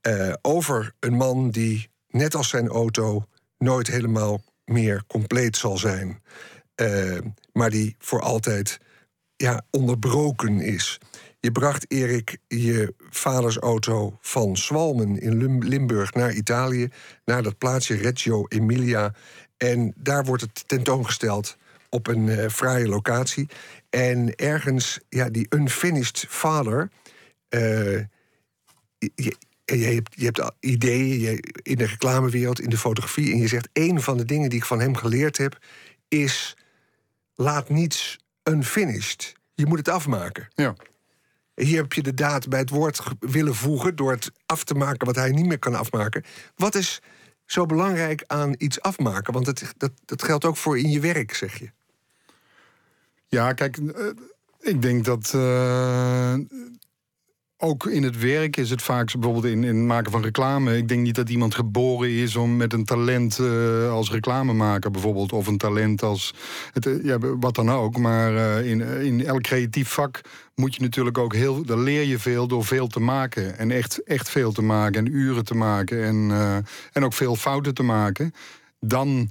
[0.00, 3.24] eh, over een man die, net als zijn auto,
[3.58, 6.22] nooit helemaal meer compleet zal zijn.
[6.74, 7.18] Eh,
[7.52, 8.78] maar die voor altijd
[9.36, 10.98] ja, onderbroken is.
[11.44, 16.88] Je bracht, Erik, je vaders auto van Zwalmen in Lim- Limburg naar Italië,
[17.24, 19.14] naar dat plaatsje Reggio Emilia.
[19.56, 21.56] En daar wordt het tentoongesteld
[21.88, 23.48] op een eh, fraaie locatie.
[23.90, 26.90] En ergens, ja, die unfinished father.
[27.48, 28.04] eh,
[29.14, 33.32] je, hebt, je hebt ideeën je, in de reclamewereld, in de fotografie.
[33.32, 35.58] En je zegt: een van de dingen die ik van hem geleerd heb,
[36.08, 36.56] is
[37.34, 39.32] laat niets unfinished.
[39.54, 40.48] Je moet het afmaken.
[40.54, 40.74] Ja.
[41.54, 45.06] Hier heb je de daad bij het woord willen voegen door het af te maken
[45.06, 46.24] wat hij niet meer kan afmaken.
[46.56, 47.02] Wat is
[47.46, 49.32] zo belangrijk aan iets afmaken?
[49.32, 51.70] Want het, dat, dat geldt ook voor in je werk, zeg je.
[53.28, 54.06] Ja, kijk, eh,
[54.60, 56.34] ik denk dat eh,
[57.56, 60.76] ook in het werk is het vaak bijvoorbeeld in, in het maken van reclame.
[60.76, 65.32] Ik denk niet dat iemand geboren is om met een talent eh, als reclamemaker bijvoorbeeld,
[65.32, 66.34] of een talent als
[66.72, 67.98] het, eh, ja, wat dan ook.
[67.98, 70.20] Maar eh, in, in elk creatief vak
[70.54, 74.02] moet je natuurlijk ook heel, daar leer je veel door veel te maken en echt,
[74.04, 76.30] echt veel te maken en uren te maken en,
[76.92, 78.32] en ook veel fouten te maken.
[78.80, 79.28] Dan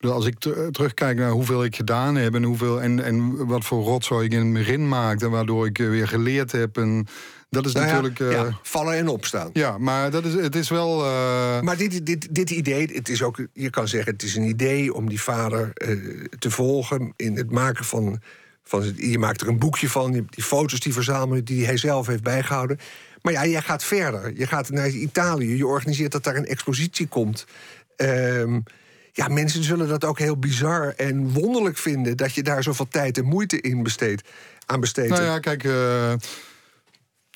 [0.00, 3.82] Als ik te- terugkijk naar hoeveel ik gedaan heb en, hoeveel, en, en wat voor
[3.84, 6.76] rotzooi ik in het begin maakte, waardoor ik weer geleerd heb.
[6.76, 7.06] En
[7.52, 8.20] dat is Nou ja, natuurlijk.
[8.20, 9.50] eh, ja, ja, vallen en opstaan.
[9.78, 11.04] maar dat is, het is wel.
[11.04, 14.48] eh, Maar dit, dit, dit idee, het is ook, je kan zeggen, het is een
[14.48, 15.88] idee om die vader eh,
[16.38, 18.20] te volgen in het maken van,
[18.62, 18.92] van.
[18.96, 22.78] Je maakt er een boekje van, die, foto's die verzamelen, die hij zelf heeft bijgehouden.
[23.22, 24.32] Maar ja, jij gaat verder.
[24.38, 27.46] Je gaat naar Italië, je organiseert dat daar een expositie komt.
[27.96, 28.60] Ehm,
[29.12, 33.18] ja, mensen zullen dat ook heel bizar en wonderlijk vinden dat je daar zoveel tijd
[33.18, 34.28] en moeite in besteedt.
[34.66, 35.08] Aan besteedt.
[35.08, 35.64] nou ja, kijk.
[35.64, 36.12] eh,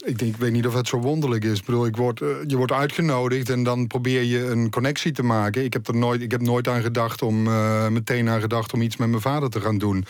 [0.07, 1.59] ik, denk, ik weet niet of het zo wonderlijk is.
[1.59, 5.23] Ik bedoel, ik word, eh, je wordt uitgenodigd en dan probeer je een connectie te
[5.23, 5.64] maken.
[5.64, 8.83] Ik heb er nooit, ik heb nooit aan gedacht om eh, meteen aan gedacht om
[8.83, 10.05] iets met mijn vader te gaan doen.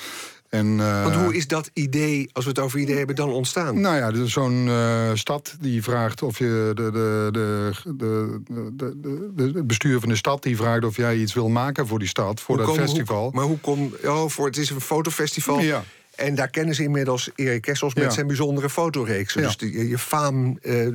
[0.49, 3.81] En, eh, Want hoe is dat idee, als we het over idee hebben, dan ontstaan?
[3.81, 4.69] Nou ja, dus zo'n
[5.15, 6.73] stad die vraagt of je.
[6.75, 8.41] De, de, de, de,
[8.77, 11.87] de, de, de- het bestuur van de stad die vraagt of jij iets wil maken
[11.87, 13.23] voor die stad, voor Hoe dat kom- festival.
[13.23, 15.61] hoe- maar hoe kom oh, voor het is een fotofestival.
[15.61, 15.85] Ja.
[16.17, 18.11] En daar kennen ze inmiddels Erik Kessels met Ja.
[18.11, 19.41] zijn bijzondere fotoreeksen.
[19.41, 19.47] Ja.
[19.47, 20.89] Dus die, je, faam eh,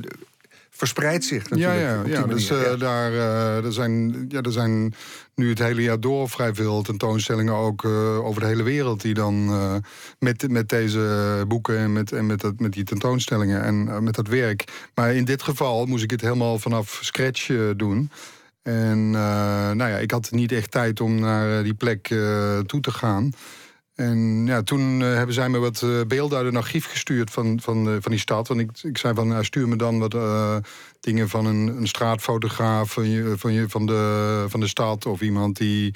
[0.70, 1.80] verspreidt zich natuurlijk.
[1.80, 4.94] ja, op die ja, dus eh, daar eh, er zijn, ja, er zijn
[5.34, 7.84] nu het hele jaar door vrij veel tentoonstellingen ook
[8.24, 9.46] over de hele wereld die dan
[10.18, 14.28] met, met deze boeken en met, en met, dat, met die tentoonstellingen en met dat
[14.28, 14.64] werk.
[14.94, 18.10] Maar in dit geval moest ik het helemaal vanaf scratch doen.
[18.62, 22.06] En nou ja, ik had niet echt tijd om naar die plek
[22.66, 23.32] toe te gaan.
[23.94, 27.60] En ja, toen eh, hebben zij me wat eh, beelden uit een archief gestuurd van,
[27.60, 28.48] van, eh, van die stad.
[28.48, 30.16] Want ik, ik zei van, stuur me dan wat
[31.00, 35.06] dingen van een, een straatfotograaf van, je, van, je, van, de, van de stad.
[35.06, 35.94] Of iemand die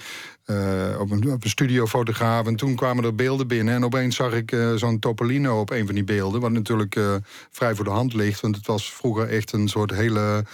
[0.98, 2.46] op, een, op een studiofotograaf.
[2.46, 3.74] En toen kwamen er beelden binnen.
[3.74, 6.40] En opeens zag ik zo'n Topolino op een van die beelden.
[6.40, 6.98] Wat natuurlijk
[7.50, 8.40] vrij voor de hand ligt.
[8.40, 10.44] Want het was vroeger echt een soort hele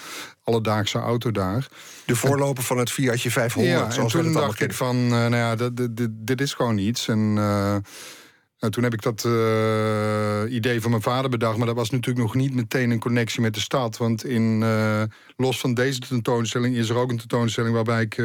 [0.44, 1.68] alledaagse auto daar.
[2.04, 5.36] De voorloper van het Fiatje 500, Ja, en zoals toen dacht ik van, eh, nou
[5.36, 7.08] ja, dit, dit, dit, dit is gewoon iets.
[7.08, 7.76] En eh,
[8.58, 11.56] nou, toen heb ik dat eh, idee van mijn vader bedacht.
[11.56, 13.96] Maar dat was natuurlijk nog niet meteen een connectie met de stad.
[13.96, 14.64] Want in,
[15.36, 17.74] los van deze tentoonstelling is er ook een tentoonstelling...
[17.74, 18.22] waarbij ik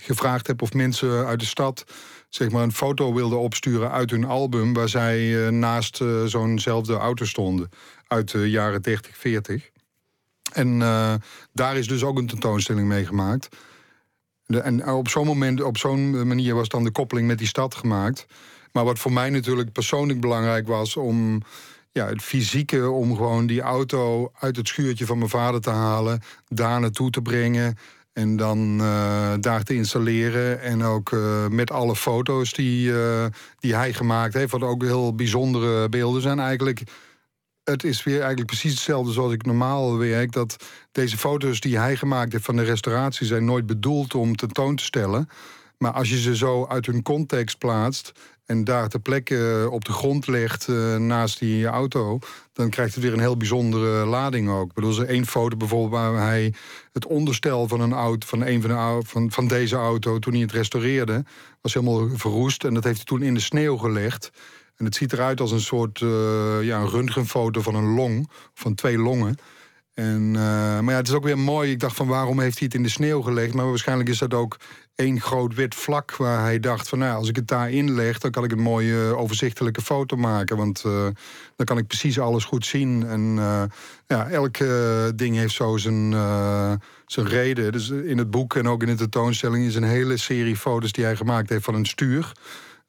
[0.00, 1.84] gevraagd heb of mensen uit de stad...
[2.28, 4.72] zeg maar een foto wilden opsturen uit hun album...
[4.72, 7.68] waar zij naast zo'nzelfde auto stonden.
[8.06, 9.70] Uit de jaren 30, 40.
[10.52, 11.14] En eh,
[11.52, 13.48] daar is dus ook een tentoonstelling mee gemaakt.
[14.46, 17.74] De- en op zo'n moment, op zo'n manier was dan de koppeling met die stad
[17.74, 18.26] gemaakt.
[18.72, 21.42] Maar wat voor mij natuurlijk persoonlijk belangrijk was om
[21.92, 26.20] ja, het fysieke, om gewoon die auto uit het schuurtje van mijn vader te halen,
[26.48, 27.76] daar naartoe te brengen.
[28.12, 30.60] En dan eh, daar te installeren.
[30.60, 33.24] En ook eh, met alle foto's die, eh,
[33.58, 34.52] die hij gemaakt heeft.
[34.52, 36.82] Wat ook heel bijzondere beelden zijn eigenlijk
[37.70, 40.32] het is weer eigenlijk precies hetzelfde zoals ik normaal werk.
[40.32, 40.56] Dat
[40.92, 44.84] deze foto's die hij gemaakt heeft van de restauratie zijn nooit bedoeld om tentoon te
[44.84, 45.28] stellen.
[45.78, 48.12] Maar als je ze zo uit hun context plaatst
[48.46, 52.18] en daar ter plekke op de grond legt eh, naast die auto,
[52.52, 54.68] dan krijgt het weer een heel bijzondere lading ook.
[54.68, 56.54] Ik bedoel, één foto bijvoorbeeld waar hij
[56.92, 60.42] het onderstel van een auto, van een van, de, van, van deze auto, toen hij
[60.42, 61.24] het restaureerde,
[61.60, 62.64] was helemaal verroest.
[62.64, 64.30] En dat heeft hij toen in de sneeuw gelegd.
[64.80, 68.74] En het ziet eruit als een soort eh, ja, een röntgenfoto van een long, van
[68.74, 69.36] twee longen.
[69.94, 71.70] En, eh, maar ja, het is ook weer mooi.
[71.70, 73.54] Ik dacht van waarom heeft hij het in de sneeuw gelegd?
[73.54, 74.56] Maar waarschijnlijk is dat ook
[74.94, 78.30] één groot wit vlak waar hij dacht van nou, als ik het daarin leg, dan
[78.30, 80.56] kan ik een mooie eh, overzichtelijke foto maken.
[80.56, 80.82] Want
[81.56, 83.06] dan kan ik precies alles goed zien.
[83.06, 83.62] En eh,
[84.06, 84.56] ja, elk
[85.16, 86.12] ding heeft zo zijn,
[87.06, 87.72] zijn reden.
[87.72, 91.04] Dus in het boek en ook in de tentoonstelling is een hele serie foto's die
[91.04, 92.32] hij gemaakt heeft van een stuur.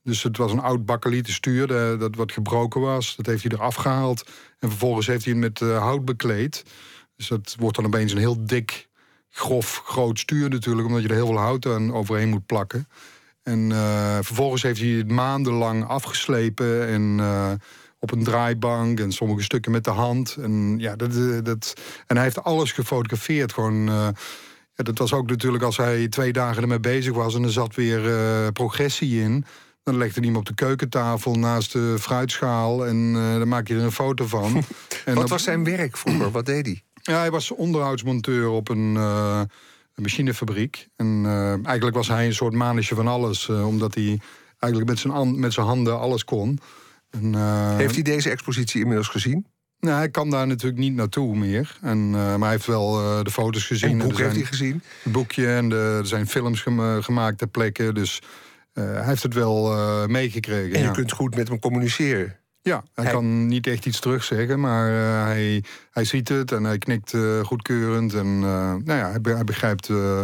[0.03, 3.15] Dus het was een oud bakkelieten stuur de- dat wat gebroken was.
[3.15, 4.29] Dat heeft hij eraf gehaald.
[4.59, 6.63] En vervolgens heeft hij het met eh, hout bekleed.
[7.15, 8.89] Dus dat wordt dan opeens een heel dik,
[9.29, 10.87] grof, groot stuur natuurlijk...
[10.87, 12.87] omdat je er heel veel hout aan overheen moet plakken.
[13.43, 16.87] En eh, vervolgens heeft hij het maandenlang afgeslepen...
[16.87, 17.51] en eh,
[18.01, 20.35] op een draaibank en sommige stukken met de hand.
[20.35, 21.73] En, ja, dat, eh, dat,
[22.07, 23.53] en hij heeft alles gefotografeerd.
[23.53, 24.07] Gewoon, eh,
[24.73, 27.35] ja, dat was ook natuurlijk als hij twee dagen ermee bezig was...
[27.35, 29.45] en er zat weer eh, progressie in...
[29.83, 32.85] Dan legde hij hem op de keukentafel naast de fruitschaal...
[32.87, 34.53] en eh, dan maak je er een foto van.
[35.05, 36.31] en Wat op- was zijn werk vroeger?
[36.31, 36.81] Wat deed hij?
[37.01, 39.41] ja, hij was onderhoudsmonteur op een, eh,
[39.95, 40.87] een machinefabriek.
[40.95, 44.19] En eh, eigenlijk was hij een soort manetje van alles, omdat hij
[44.59, 46.59] eigenlijk met zijn, met zijn handen alles kon.
[47.09, 47.35] En,
[47.77, 49.45] Heeft hij deze expositie inmiddels gezien?
[49.79, 51.77] nou, hij kan daar natuurlijk niet naartoe meer.
[51.81, 52.91] En, maar hij heeft wel
[53.23, 54.01] de foto's gezien.
[54.01, 54.83] En boek heeft hij gezien?
[55.03, 57.93] een boekje en de, er zijn films gema- gemaakt ter plekke.
[57.93, 58.21] Dus
[58.87, 60.73] hij heeft het wel eh, meegekregen.
[60.73, 60.91] En je ja.
[60.91, 62.35] kunt goed met hem communiceren.
[62.61, 66.63] Ja, hij, Hij- kan niet echt iets terugzeggen, maar eh, hij, hij ziet het en
[66.63, 68.13] hij knikt eh, goedkeurend.
[68.13, 70.23] En eh, nou ja, hij, be- hij begrijpt eh,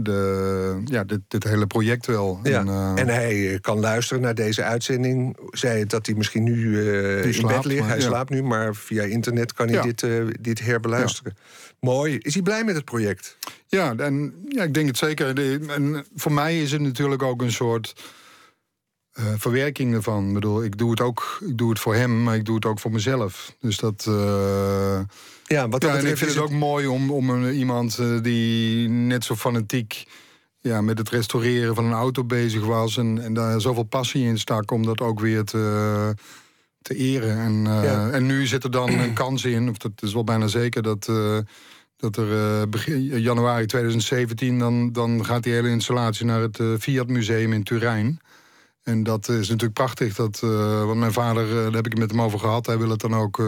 [0.00, 2.40] de, ja, dit, dit hele project wel.
[2.42, 2.60] Ja.
[2.60, 5.36] En, eh, En hij eh, kan luisteren naar deze uitzending.
[5.50, 7.80] Zei het dat hij misschien nu eh, in slaapt, bed ligt.
[7.80, 8.04] maar Hij ja.
[8.06, 9.82] slaapt nu, maar via internet kan hij Ja.
[9.92, 10.06] dit,
[10.40, 11.36] dit herbeluisteren.
[11.80, 12.18] Mooi.
[12.18, 13.36] Is hij blij met het project?
[13.66, 15.34] Ja, en ja, ik denk het zeker.
[15.34, 17.94] De- en voor mij is het natuurlijk ook een soort
[19.36, 20.28] verwerking ervan.
[20.28, 22.64] Ik bedoel, ik doe het ook, ik doe het voor hem, maar ik doe het
[22.64, 23.56] ook voor mezelf.
[23.60, 24.06] Dus dat.
[25.48, 28.06] Ja, wat ja, en ik vind is het ook mooi om, om een, iemand eh,
[28.22, 30.06] die net zo fanatiek
[30.60, 32.96] ja, met het restaureren van een auto bezig was.
[32.96, 36.14] En, en daar zoveel passie in stak om dat ook weer te,
[36.82, 37.38] te eren.
[37.38, 38.10] En, eh, Ja.
[38.10, 41.08] en nu zit er dan een kans in, of dat is wel bijna zeker, dat.
[41.08, 41.38] eh,
[41.96, 47.52] dat er begin januari 2017, dan, dan gaat die hele installatie naar het Fiat Museum
[47.52, 48.20] in Turijn.
[48.82, 50.14] En dat is natuurlijk prachtig.
[50.14, 50.38] Dat,
[50.84, 52.66] want mijn vader, daar heb ik het met hem over gehad.
[52.66, 53.38] Hij wil het dan ook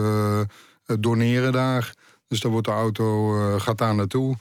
[0.99, 1.93] doneren daar.
[2.27, 4.37] Dus dan wordt de auto eh, gaat daar naartoe.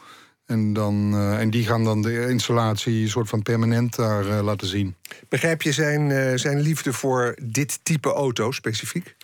[0.47, 4.67] En, dan, eh, en die gaan dan de installatie soort van permanent daar eh, laten
[4.67, 4.95] zien.
[5.29, 9.17] Begrijp je zijn, eh, zijn liefde voor dit type auto specifiek?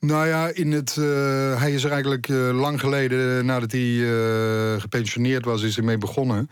[0.00, 4.80] Nou ja, in het, eh, hij is er eigenlijk eh, lang geleden, nadat hij eh,
[4.80, 6.50] gepensioneerd was, is hij mee begonnen.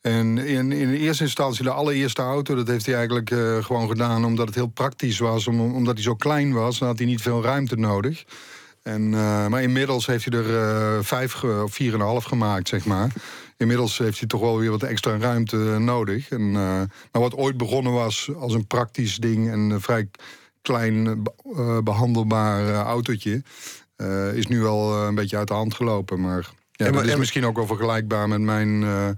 [0.00, 4.24] En in, in eerste instantie de allereerste auto, dat heeft hij eigenlijk eh, gewoon gedaan
[4.24, 5.46] omdat het heel praktisch was.
[5.46, 8.24] Om, omdat hij zo klein was, dan had hij niet veel ruimte nodig.
[8.86, 12.68] En, eh, maar inmiddels heeft hij er eh, vijf of vier en een half gemaakt,
[12.68, 13.12] zeg maar.
[13.56, 16.28] Inmiddels heeft hij toch wel weer wat extra ruimte nodig.
[16.28, 16.54] En, eh,
[17.12, 20.08] maar wat ooit begonnen was als een praktisch ding en een vrij
[20.62, 23.42] klein eh, be- eh, behandelbaar eh, autootje,
[23.96, 26.20] eh, is nu wel eh, een beetje uit de hand gelopen.
[26.20, 29.08] Maar ja, En dat is en- misschien ook wel vergelijkbaar met mijn eh,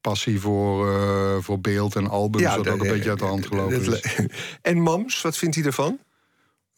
[0.00, 3.46] passie voor, eh, voor beeld en albums, dat de- ook een beetje uit de hand
[3.46, 4.16] gelopen dat- is.
[4.62, 5.98] En Mams, wat vindt hij ervan?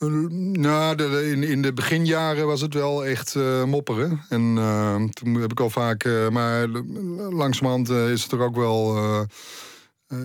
[0.09, 4.21] Nou, de- in, in de beginjaren was het wel echt eh, mopperen.
[4.29, 6.05] En eh, toen heb ik al vaak...
[6.05, 6.69] eh, maar
[7.31, 8.97] langzamerhand is het er ook wel...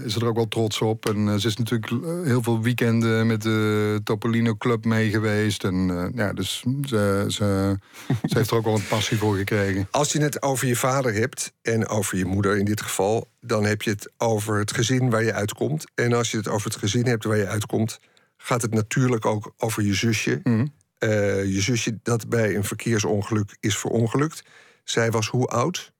[0.04, 1.06] is het er ook wel trots op.
[1.10, 1.92] En ze is natuurlijk
[2.24, 5.64] heel veel weekenden met de Topolino Club mee geweest.
[5.64, 7.78] En ja, dus ze, ze,
[8.30, 9.88] ze heeft er ook wel een passie voor gekregen.
[9.92, 13.28] Als je het over je vader hebt, en over je moeder in dit geval...
[13.42, 15.86] dan heb je het over het gezin waar je uitkomt.
[15.96, 18.00] En als je het over het gezin hebt waar je uitkomt...
[18.46, 20.40] gaat het natuurlijk ook over je zusje.
[20.44, 20.66] Mhm.
[20.98, 21.10] Eh,
[21.54, 24.44] je zusje dat bij een verkeersongeluk is verongelukt.
[24.84, 25.94] Zij was hoe oud?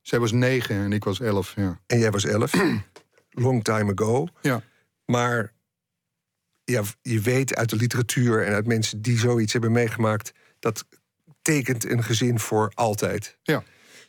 [0.00, 1.80] Zij was negen en ik was elf, ja.
[1.86, 2.52] En jij was elf.
[3.30, 4.26] Long time ago.
[4.40, 4.62] Ja.
[5.04, 5.52] Maar
[6.64, 10.32] ja, je weet uit de literatuur en uit mensen die zoiets hebben meegemaakt...
[10.58, 10.84] dat
[11.42, 13.38] tekent een gezin voor altijd.
[13.42, 13.62] Ja.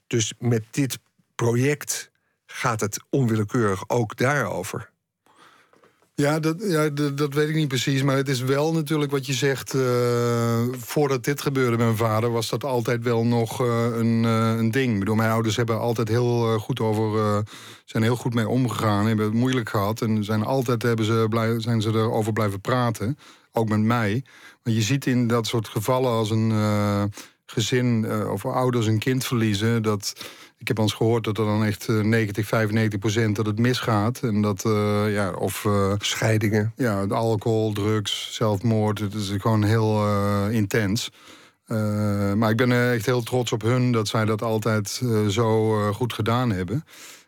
[0.07, 0.99] Dus met dit
[1.35, 2.11] project
[2.45, 4.92] gaat het onwillekeurig ook daarover.
[6.23, 8.03] Ja, dat, ja dat, weet ik niet precies.
[8.03, 9.73] Maar het is wel natuurlijk wat je zegt.
[9.73, 14.55] eh, voordat dit gebeurde met mijn vader, was dat altijd wel nog eh, een, eh,
[14.57, 14.93] een ding.
[14.93, 17.43] Ik bedoel, mijn ouders hebben altijd heel goed over.
[17.85, 19.05] zijn heel goed mee omgegaan.
[19.05, 20.01] Hebben het moeilijk gehad.
[20.01, 23.17] En zijn altijd hebben ze blij, zijn ze erover blijven praten.
[23.51, 24.23] Ook met mij.
[24.63, 26.53] Maar je ziet in dat soort gevallen als een
[27.45, 29.83] gezin of ouders een kind verliezen.
[29.83, 30.13] Dat,
[30.63, 33.59] ik heb al eens gehoord dat er dan echt eh, 90, 95 procent dat het
[33.59, 34.19] misgaat.
[34.21, 36.73] En dat, eh, ja, of eh, Scheidingen.
[36.75, 38.99] ja, alcohol, drugs, zelfmoord.
[38.99, 41.09] Het is gewoon heel eh, intens.
[41.65, 45.25] Eh, maar ik ben eh, echt heel trots op hun dat zij dat altijd eh,
[45.27, 46.85] zo eh, goed gedaan hebben.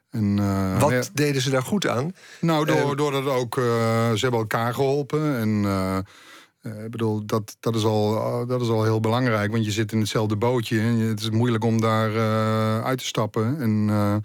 [0.09, 2.13] En, eh, Wat ja, deden ze daar goed aan?
[2.41, 3.63] nou, door, eh, doordat ook, eh,
[4.11, 5.37] ze hebben elkaar geholpen.
[5.37, 6.03] En eh, eh,
[6.65, 9.51] ik bedoel, dat, dat, is al, eh, dat is al heel belangrijk.
[9.51, 10.79] Want je zit in hetzelfde bootje.
[10.79, 13.59] En het is moeilijk om daar eh, uit te stappen.
[13.59, 14.15] En, eh,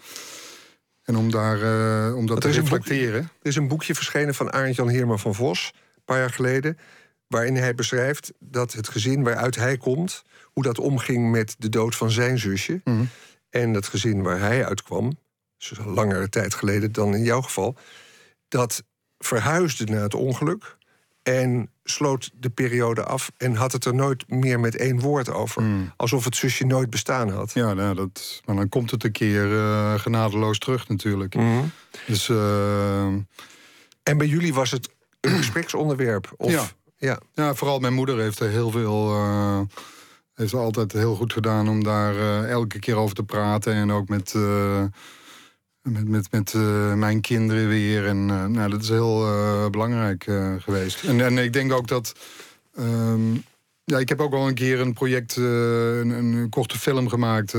[1.11, 3.20] en om, daar, eh, om dat er te reflecteren.
[3.20, 6.78] Er is een boekje verschenen van Arend-Jan Heerman van Vos, een paar jaar geleden,
[7.26, 11.97] waarin hij beschrijft dat het gezin waaruit hij komt, hoe dat omging met de dood
[11.97, 12.80] van zijn zusje.
[12.84, 13.05] Mhm.
[13.51, 15.18] En dat gezin waar hij uitkwam,
[15.57, 17.76] dus langere tijd geleden dan in jouw geval,
[18.49, 18.82] dat
[19.18, 20.76] verhuisde na het ongeluk
[21.22, 25.62] en sloot de periode af en had het er nooit meer met één woord over.
[25.96, 27.52] Alsof het zusje nooit bestaan had.
[27.52, 31.34] Ja, nou, dat, maar dan komt het een keer eh, genadeloos terug natuurlijk.
[31.34, 31.64] Mhm.
[32.06, 33.06] Dus eh,
[34.02, 34.88] En bij jullie was het
[35.20, 36.32] een gespreksonderwerp?
[36.36, 36.68] Of, Ja.
[36.96, 37.18] ja.
[37.32, 39.14] ja, vooral mijn moeder heeft er heel veel...
[39.14, 39.60] eh,
[40.34, 43.74] heeft altijd heel goed gedaan om daar elke keer over te praten.
[43.74, 44.34] En ook met,
[45.83, 48.07] met, met, met eh, mijn kinderen weer.
[48.07, 50.22] En eh, nou, dat is heel eh, belangrijk
[50.59, 51.05] geweest.
[51.05, 52.12] En, en ik denk ook dat...
[52.74, 53.35] ehm,
[53.85, 57.55] ja, ik heb ook al een keer een project, een, een korte film gemaakt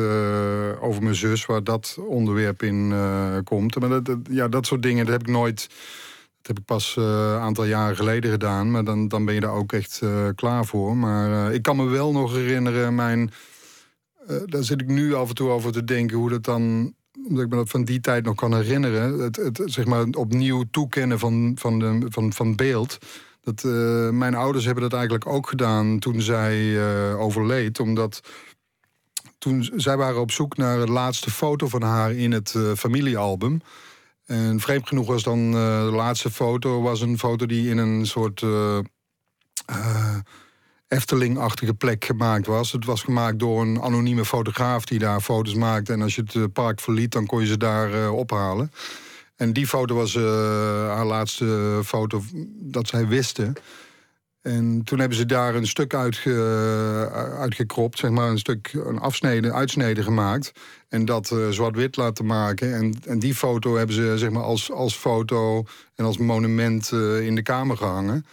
[0.79, 2.93] over mijn zus, waar dat onderwerp in
[3.43, 3.79] komt.
[3.79, 5.67] Maar dat, dat- ja, dat soort dingen, dat heb ik nooit.
[6.37, 8.71] Dat heb ik pas een aantal jaren geleden gedaan.
[8.71, 10.01] Maar dan, dan ben je daar ook echt
[10.35, 10.97] klaar voor.
[10.97, 13.31] Maar ik kan me wel nog herinneren, mijn.
[14.45, 16.93] daar zit ik nu af en toe over te denken hoe dat dan.
[17.27, 19.19] Omdat ik me dat van die tijd nog kan herinneren.
[19.19, 22.97] Het, het zeg maar opnieuw toekennen van, van, de, van, van beeld.
[23.43, 27.79] Dat, eh, mijn ouders hebben dat eigenlijk ook gedaan toen zij eh, overleed.
[27.79, 28.21] Omdat
[29.37, 33.61] toen zij waren op zoek naar de laatste foto van haar in het eh, familiealbum.
[34.25, 38.43] En vreemd genoeg was dan de laatste foto was een foto die in een soort
[40.91, 42.71] Efteling-achtige plek gemaakt was.
[42.71, 45.93] Het was gemaakt door een anonieme fotograaf die daar foto's maakte.
[45.93, 48.71] En als je het eh, park verliet, dan kon je ze daar eh, ophalen.
[49.35, 50.23] En die foto was eh,
[50.87, 52.21] haar laatste foto
[52.59, 53.53] dat zij wisten.
[54.41, 59.53] En toen hebben ze daar een stuk uitge, uitgekropt, zeg maar, een stuk een afsnede,
[59.53, 60.51] uitsnede gemaakt.
[60.87, 62.75] En dat eh, zwart-wit laten maken.
[62.75, 65.65] En, en die foto hebben ze zeg maar, als, als foto
[65.95, 68.25] en als monument in de kamer gehangen.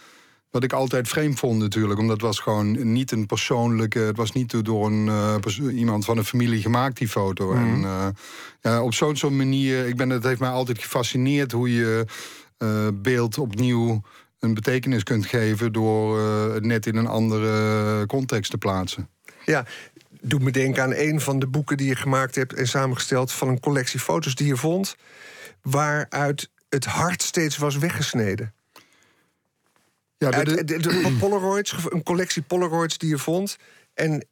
[0.51, 3.99] Wat ik altijd vreemd vond natuurlijk, omdat het was gewoon niet een persoonlijke...
[3.99, 7.53] het was niet door een, eh, iemand van een familie gemaakt, die foto.
[7.53, 8.07] En eh,
[8.61, 11.51] ja, op zo'n zo'n manier, ik ben, het heeft mij altijd gefascineerd...
[11.51, 12.05] hoe je
[12.57, 14.01] eh, beeld opnieuw
[14.39, 15.71] een betekenis kunt geven...
[15.71, 16.19] door
[16.53, 19.09] het net in een andere context te plaatsen.
[19.45, 19.65] Ja,
[20.21, 23.47] doet me denken aan een van de boeken die je gemaakt hebt en samengesteld van
[23.47, 24.95] een collectie foto's die je vond,
[25.61, 28.53] waaruit het hart steeds was weggesneden.
[30.19, 33.57] Ja, Uit, de- de, de- Polaroids, een collectie Polaroids die je vond.
[33.93, 34.25] En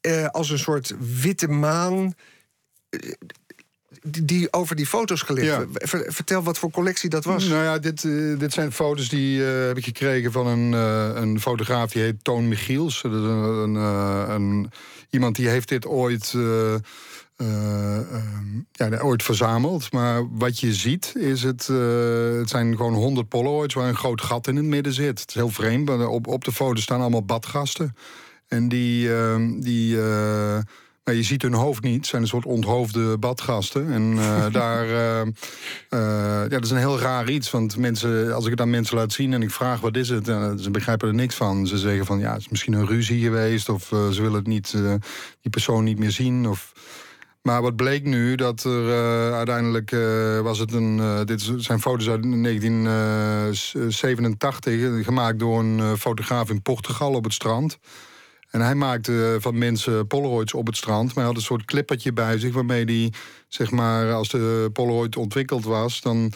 [0.00, 2.14] eh, als een soort witte maan.
[2.90, 3.10] eh,
[4.08, 5.46] die- over die foto's gelegd.
[5.46, 5.64] Ja.
[6.10, 7.44] Vertel wat voor collectie dat was.
[7.48, 11.20] Nou ja, dit, eh, dit zijn foto's die eh, heb ik gekregen van een, eh,
[11.22, 13.02] een fotograaf die heet Toon Michiels.
[13.02, 14.70] Dat is een, een, eh, een-
[15.10, 16.80] iemand die heeft dit ooit, eh, eh,
[18.72, 19.92] ja, ooit verzameld.
[19.92, 24.20] Maar wat je ziet is het, eh, het zijn gewoon 100 Polaroids waar een groot
[24.20, 25.20] gat in het midden zit.
[25.20, 27.96] Het is heel vreemd, maar op, op de foto staan allemaal badgasten.
[28.48, 30.58] En die, ehm, die eh,
[31.04, 31.96] maar je ziet hun hoofd niet.
[31.96, 33.92] Het zijn een soort onthoofde badgasten.
[33.92, 35.28] En eh, daar, eh, eh,
[36.42, 37.50] ja, dat is een heel raar iets.
[37.50, 40.28] Want mensen, als ik het aan mensen laat zien en ik vraag wat is het,
[40.28, 41.66] eh, ze begrijpen er niks van.
[41.66, 44.46] Ze zeggen van ja, het is misschien een ruzie geweest, of eh, ze willen het
[44.46, 44.94] niet, eh,
[45.40, 46.48] die persoon niet meer zien.
[46.48, 46.72] Of,
[47.44, 50.98] maar wat bleek nu, dat er eh, uiteindelijk eh, was het een.
[50.98, 57.78] eh, dit zijn foto's uit 1987, gemaakt door een fotograaf in Portugal op het strand.
[58.50, 61.06] En hij maakte van mensen Polaroids op het strand.
[61.06, 63.12] Maar hij had een soort clippertje bij zich waarmee hij,
[63.48, 66.32] zeg maar, als de Polaroid ontwikkeld was, dan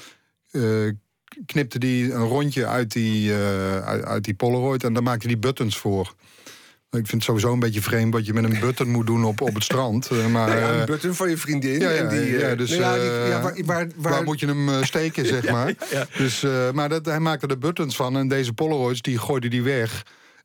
[1.47, 5.79] knipte hij een rondje uit die, uit, uit die Polaroid en daar maakte hij buttons
[5.79, 6.15] voor.
[6.91, 9.41] Ik vind het sowieso een beetje vreemd wat je met een button moet doen op,
[9.41, 10.09] op het strand.
[10.11, 11.81] eh, Maar, Ja, eh, een button van je vriendin.
[11.81, 14.25] ja, ja, en die, ja, eh, dus, nou ja, die- ja, waar, waar, waar- Waar
[14.25, 15.75] moet je hem steken, zeg maar.
[16.17, 18.17] Dus, maar dat, hij maakte er buttons van.
[18.17, 20.03] En deze Polaroids, die gooide die weg.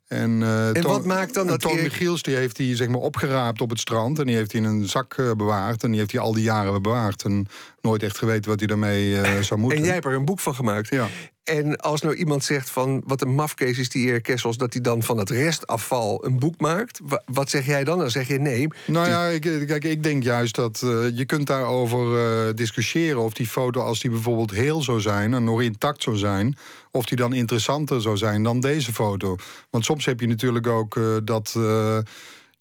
[0.07, 3.61] En, En wat maakt dan dat Toon Erik- Michiels, die heeft hij zeg maar opgeraapt
[3.61, 4.19] op het strand.
[4.19, 5.83] En die heeft hij in een zak bewaard.
[5.83, 7.23] En die heeft hij al die jaren bewaard.
[7.23, 7.45] En
[7.81, 9.77] nooit echt geweten wat hij daarmee zou moeten.
[9.79, 10.89] En jij hebt er een boek van gemaakt.
[10.89, 11.07] Ja.
[11.43, 14.57] En als nou iemand zegt van wat een mafkees is die Erik Kessels...
[14.57, 16.99] dat hij dan van het restafval een boek maakt.
[17.03, 17.97] wa- Wat zeg jij dan?
[17.97, 18.67] Dan zeg je nee.
[18.85, 22.17] Nou ja, ik, kijk, ik denk juist dat eh, je kunt daarover
[22.47, 26.17] eh discussiëren of die foto, als die bijvoorbeeld heel zou zijn en nog intact zou
[26.17, 26.57] zijn,
[26.91, 29.35] of die dan interessanter zou zijn dan deze foto.
[29.69, 31.55] Want soms heb je natuurlijk ook eh, dat.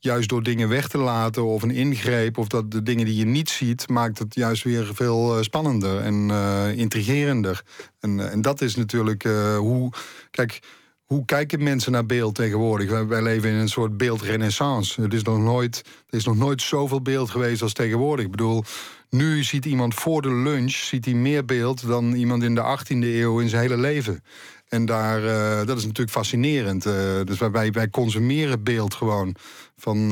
[0.03, 3.17] Eh, juist door dingen weg te laten of een ingreep of dat de dingen die
[3.17, 7.63] je niet ziet, maakt het juist weer veel eh, spannender en uh, intrigerender.
[8.01, 9.23] En, uh, en dat is natuurlijk
[9.57, 9.93] hoe.
[10.31, 10.61] Kijk,
[11.03, 13.05] hoe kijken mensen naar beeld tegenwoordig?
[13.07, 15.03] Wij, leven in een soort beeldrenaissance.
[15.03, 18.25] Het is nog nooit, er is nog nooit zoveel beeld geweest als tegenwoordig.
[18.25, 18.65] Ik bedoel,
[19.11, 22.99] nu ziet iemand voor de lunch ziet hij meer beeld dan iemand in de 18e
[22.99, 24.25] eeuw in zijn hele leven.
[24.69, 25.21] En daar,
[25.67, 26.83] dat is natuurlijk fascinerend.
[27.25, 29.37] Dus wij, wij consumeren beeld gewoon.
[29.83, 30.11] Van,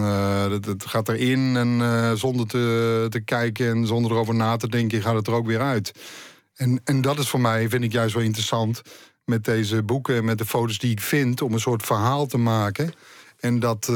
[0.53, 5.03] het, het, gaat erin en zonder te, te kijken en zonder erover na te denken,
[5.03, 5.93] gaat het er ook weer uit.
[6.55, 8.83] En, en dat is voor mij, vind ik juist wel interessant
[9.25, 12.93] met deze boeken, met de foto's die ik vind, om een soort verhaal te maken.
[13.41, 13.87] En dat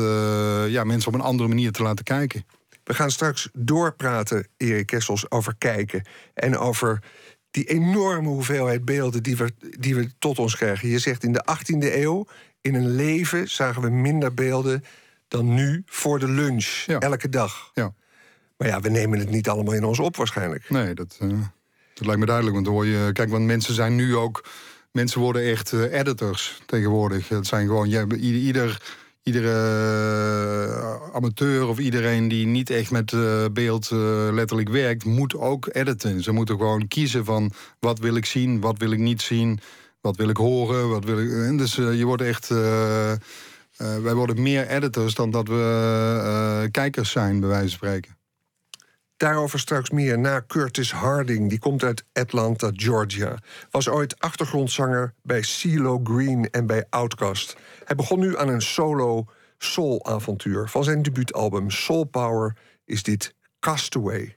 [0.68, 2.44] ja, mensen op een andere manier te laten kijken.
[2.84, 6.06] We gaan straks doorpraten, Erik Kessels, over kijken.
[6.34, 7.02] En over
[7.50, 10.88] die enorme hoeveelheid beelden die we, die we tot ons krijgen.
[10.88, 12.26] Je zegt in de 18e eeuw,
[12.60, 14.84] in een leven zagen we minder beelden
[15.34, 17.70] dan nu voor de lunch, elke dag.
[17.74, 17.94] Ja.
[18.56, 20.70] Maar ja, we nemen het niet allemaal in ons op waarschijnlijk.
[20.70, 21.30] Nee, dat, uh,
[21.94, 22.54] dat lijkt me duidelijk.
[22.54, 24.44] Want hoor je, kijk, want mensen zijn nu ook.
[24.92, 27.28] Mensen worden echt uh, editors tegenwoordig.
[27.28, 28.80] Het zijn gewoon, ja, ieder
[29.24, 29.50] iedere
[30.76, 33.98] eh, amateur of iedereen die niet echt met uh, beeld uh,
[34.32, 36.22] letterlijk werkt, moet ook editen.
[36.22, 39.60] Ze moeten gewoon kiezen van wat wil ik zien, wat wil ik niet zien,
[40.00, 41.30] wat wil ik horen, wat wil ik.
[41.30, 42.50] En dus je wordt echt.
[43.76, 48.16] Wij worden meer editors dan dat we kijkers zijn, bij wijze van spreken.
[49.16, 51.48] Daarover straks meer na Curtis Harding.
[51.48, 53.38] Die komt uit Atlanta, Georgia.
[53.70, 57.56] Was ooit achtergrondzanger bij CeeLo Green en bij Outkast.
[57.84, 59.24] Hij begon nu aan een solo
[59.58, 60.68] soul-avontuur.
[60.68, 64.36] Van zijn debuutalbum Soul Power is dit Castaway.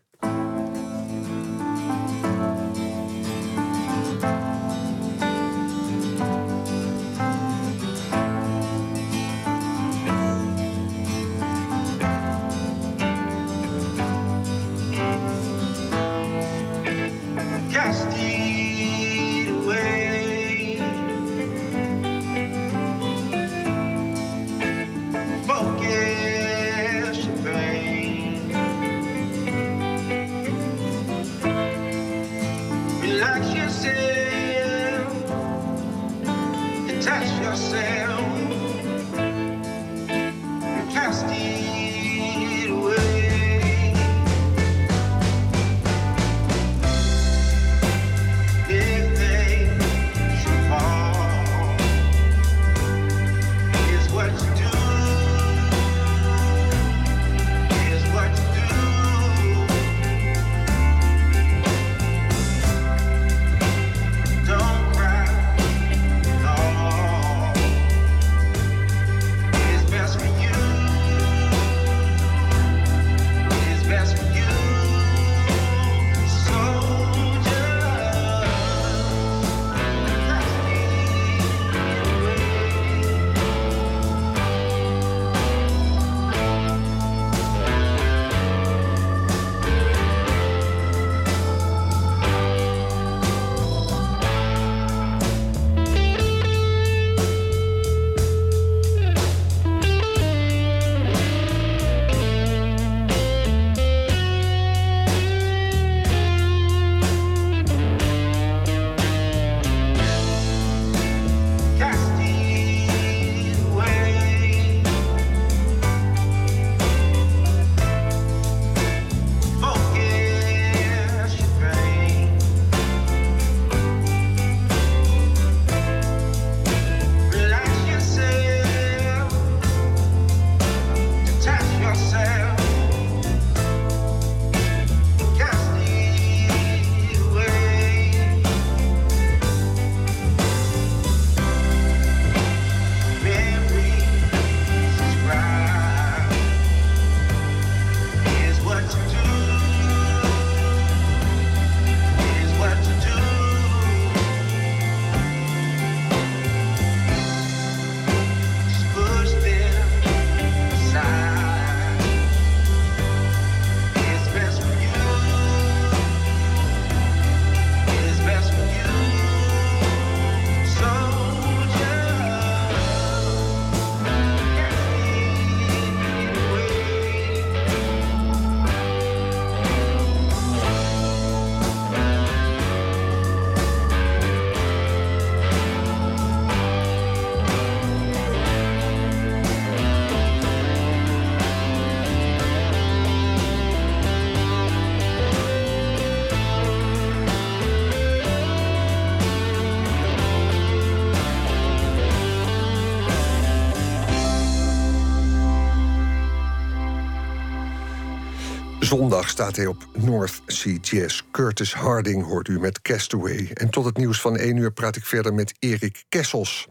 [208.97, 211.23] Zondag staat hij op North Sea Jazz.
[211.31, 213.51] Curtis Harding hoort u met Castaway.
[213.53, 216.67] En tot het nieuws van 1 uur praat ik verder met Erik Kessels.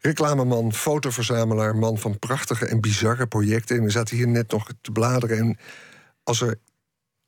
[0.00, 3.76] Reclameman, fotoverzamelaar, man van prachtige en bizarre projecten.
[3.76, 5.38] En we zaten hier net nog te bladeren.
[5.38, 5.58] En
[6.22, 6.58] als er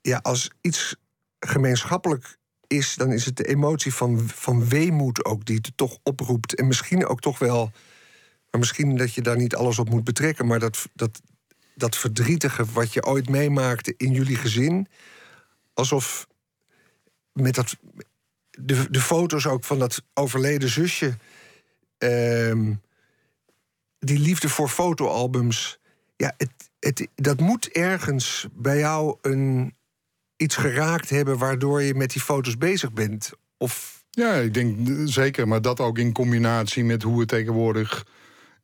[0.00, 0.96] ja, als iets
[1.38, 6.54] gemeenschappelijk is, dan is het de emotie van, van weemoed ook die het toch oproept.
[6.54, 7.72] En misschien ook toch wel.
[8.50, 10.46] Maar misschien dat je daar niet alles op moet betrekken.
[10.46, 11.20] Maar dat, dat,
[11.74, 14.88] dat verdrietige wat je ooit meemaakte in jullie gezin.
[15.74, 16.26] Alsof
[17.32, 17.76] met dat.
[18.50, 21.16] De, de foto's ook van dat overleden zusje.
[21.98, 22.74] ehm,
[23.98, 25.78] die liefde voor fotoalbums.
[26.16, 29.74] Ja, het, het, dat moet ergens bij jou een,
[30.36, 33.30] iets geraakt hebben waardoor je met die foto's bezig bent.
[33.56, 35.48] Of Ja, ik denk eh, zeker.
[35.48, 38.06] Maar dat ook in combinatie met hoe we tegenwoordig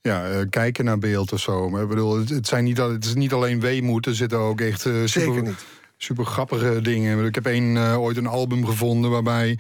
[0.06, 1.68] ja, eh, kijken naar beeld of zo.
[1.70, 4.06] Maar ik bedoel, het, het zijn niet, al- het is niet alleen weemoed.
[4.06, 5.64] Er zitten ook echt eh, zeker super, niet.
[5.96, 7.24] super grappige dingen.
[7.24, 9.58] Ik heb een, eh, ooit een album gevonden waarbij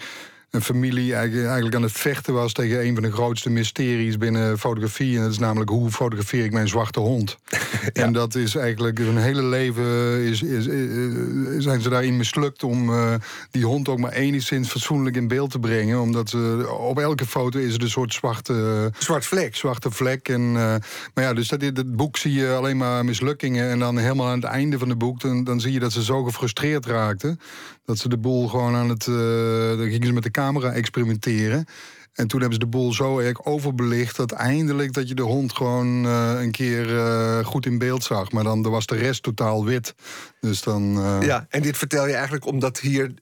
[0.56, 4.58] een familie eigenlijk, eigenlijk aan het vechten was tegen een van de grootste mysteries binnen
[4.58, 5.16] fotografie.
[5.16, 7.36] En dat is namelijk hoe fotografeer ik mijn zwarte hond.
[7.92, 9.84] En dat is eigenlijk hun hele leven
[10.24, 13.14] is, is, is- zijn ze daarin mislukt om eh,
[13.50, 16.00] die hond ook maar enigszins fatsoenlijk in beeld te brengen.
[16.00, 19.56] Omdat ze op elke foto is het een soort zwarte Zwart vlek.
[19.56, 20.28] zwarte vlek.
[20.28, 20.74] En, eh,
[21.14, 23.70] maar ja, dus dat, het boek zie je alleen maar mislukkingen.
[23.70, 26.02] En dan helemaal aan het einde van het boek, dan, dan zie je dat ze
[26.04, 27.40] zo gefrustreerd raakten.
[27.86, 29.06] Dat ze de boel gewoon aan het.
[29.06, 31.66] eh, dan gingen ze met de camera experimenteren.
[32.12, 35.52] En toen hebben ze de boel zo erg overbelicht dat eindelijk dat je de hond
[35.52, 38.32] gewoon eh, een keer eh, goed in beeld zag.
[38.32, 39.94] Maar dan was de rest totaal wit.
[40.40, 40.82] Dus dan.
[41.22, 43.14] Ja, en dit vertel je eigenlijk omdat hier.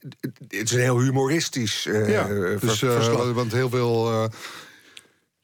[0.49, 2.27] Het is een heel humoristisch Ja,
[2.61, 2.81] dus,
[3.33, 4.31] want heel veel.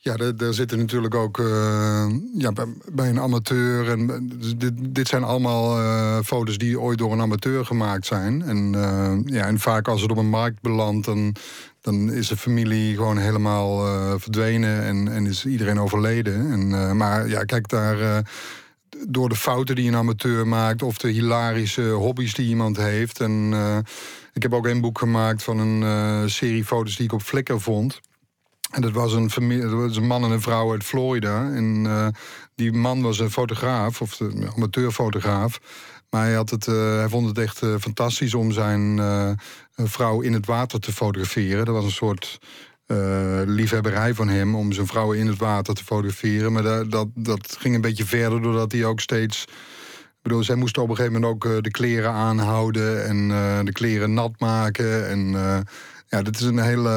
[0.02, 2.52] Ja, daar, zitten natuurlijk ook eh, ja,
[2.92, 3.88] bij, een amateur.
[3.88, 8.42] En, dus dit, dit zijn allemaal eh, foto's die ooit door een amateur gemaakt zijn.
[8.42, 11.34] En, eh, ja, en vaak als het op een markt belandt, dan,
[11.80, 13.78] dan is de familie gewoon helemaal
[14.18, 16.50] verdwenen en, en is iedereen overleden.
[16.52, 18.30] En, maar ja, kijk daar.
[19.08, 23.20] door de fouten die een amateur maakt of de hilarische hobby's die iemand heeft.
[23.20, 23.52] En
[24.32, 28.00] ik heb ook een boek gemaakt van een serie foto's die ik op Flickr vond.
[28.70, 29.30] En dat was een,
[29.70, 31.50] was een man en een vrouw uit Florida.
[31.52, 32.06] En eh,
[32.54, 35.60] die man was een fotograaf, of een amateurfotograaf.
[36.10, 39.00] Maar hij, had het, eh, hij vond het echt eh, fantastisch om zijn
[39.74, 41.64] vrouw in het water te fotograferen.
[41.64, 42.38] Dat was een soort
[43.46, 46.52] liefhebberij van hem om zijn vrouwen in het water te fotograferen.
[46.52, 49.42] Maar dat, dat, dat ging een beetje verder doordat hij ook steeds.
[50.00, 53.28] Ik bedoel, zij moesten op een gegeven moment ook de kleren aanhouden en
[53.64, 55.08] de kleren nat maken.
[55.08, 55.34] En
[56.10, 56.90] ja, dit is een hele.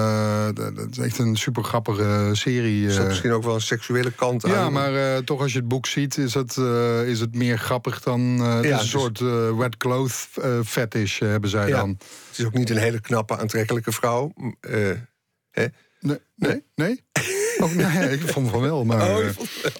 [0.54, 2.86] dat dat is echt een super grappige serie.
[2.86, 3.08] Er zat eh.
[3.08, 4.52] misschien ook wel een seksuele kant aan.
[4.52, 7.58] Ja, maar eh, toch als je het boek ziet, is het, eh, is het meer
[7.58, 8.38] grappig dan...
[8.42, 11.78] eh, het Ja, is een soort eh, wet cloth eh, fetish eh, hebben zij Ja.
[11.78, 11.90] dan.
[12.30, 14.34] Het is ook niet een hele knappe, aantrekkelijke vrouw.
[14.60, 14.90] Eh,
[15.52, 15.72] Nee?
[16.36, 16.64] Nee?
[16.76, 17.04] nee?
[17.58, 19.10] Oh, nee, ik vond van wel, maar...
[19.10, 19.30] Oh, eh,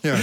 [0.02, 0.18] ja.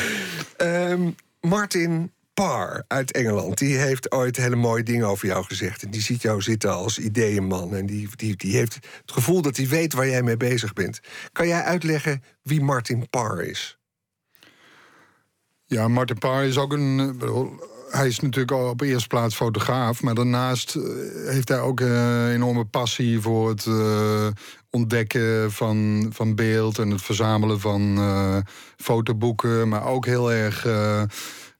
[0.56, 5.82] Ehm, Martin Parr uit Engeland, die heeft ooit hele mooie dingen over jou gezegd.
[5.82, 7.74] En die ziet jou zitten als ideeënman.
[7.74, 11.01] En die, die, die heeft het gevoel dat hij weet waar jij mee bezig bent.
[11.32, 13.78] Kan jij uitleggen wie Martin Parr is?
[15.66, 17.16] Ja, Martin Parr is ook een.
[17.20, 17.43] eh,
[17.91, 20.82] Hij is natuurlijk al op eerste plaats fotograaf, maar daarnaast eh,
[21.26, 24.26] heeft hij ook een enorme passie voor het eh,
[24.70, 28.36] ontdekken van, van beeld en het verzamelen van eh,
[28.76, 31.03] fotoboeken, maar ook heel erg eh,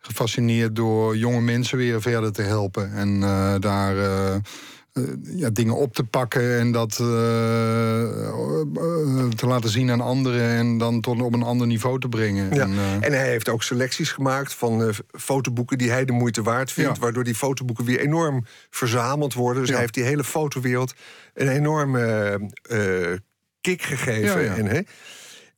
[0.01, 3.97] gefascineerd door jonge mensen weer verder te helpen en eh, daar.
[3.97, 6.93] eh, eh, ja, dingen op te pakken en dat
[9.37, 12.55] te laten zien aan anderen en dan tot op een ander niveau te brengen.
[12.55, 12.63] Ja.
[12.63, 16.97] En, En hij heeft ook selecties gemaakt van fotoboeken die hij de moeite waard vindt.
[16.97, 17.03] Ja.
[17.03, 19.63] Waardoor die fotoboeken weer enorm verzameld worden.
[19.63, 20.95] Dus hij heeft die hele fotowereld
[21.35, 22.51] een enorme
[23.61, 24.41] kick gegeven.
[24.43, 24.57] Ja, ja.
[24.57, 24.81] En, hè?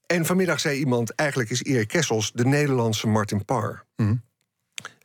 [0.07, 3.85] en vanmiddag zei iemand: eigenlijk is Erik Kessels de Nederlandse Martin Parr.
[3.97, 4.15] Mhm.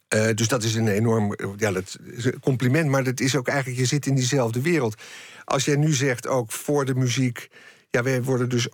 [0.07, 3.47] Eh, dus dat is een enorm ja, dat is een compliment, maar dat is ook
[3.47, 5.01] eigenlijk, je zit in diezelfde wereld.
[5.43, 7.47] Als jij nu zegt, ook voor de muziek,
[7.89, 8.67] ja, wij worden dus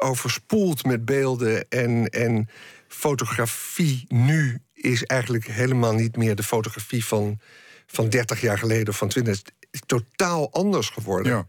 [0.00, 2.48] overspoeld met beelden en, en
[2.88, 7.38] fotografie nu is eigenlijk helemaal niet meer de fotografie van,
[7.86, 9.36] van 30 jaar geleden of van 20.
[9.36, 11.32] Het is totaal anders geworden.
[11.32, 11.46] ja.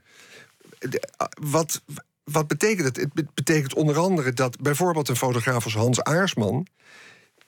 [0.89, 1.81] De- ah, wat,
[2.23, 2.95] wat betekent het?
[2.97, 6.67] Het be- betekent onder andere dat bijvoorbeeld een fotograaf als Hans Aarsman...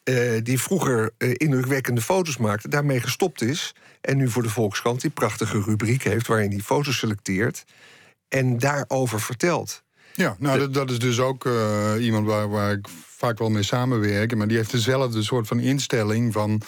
[0.05, 3.75] eh, die vroeger eh, indrukwekkende foto's maakte, daarmee gestopt is...
[4.01, 6.27] en nu voor de Volkskrant die prachtige rubriek heeft...
[6.27, 7.63] waarin hij foto's selecteert
[8.27, 9.83] en daarover vertelt.
[10.13, 13.63] Ja, nou, dat, dat is dus ook eh, iemand waar, waar ik vaak wel mee
[13.63, 14.35] samenwerk.
[14.35, 16.61] Maar die heeft dezelfde soort van instelling van...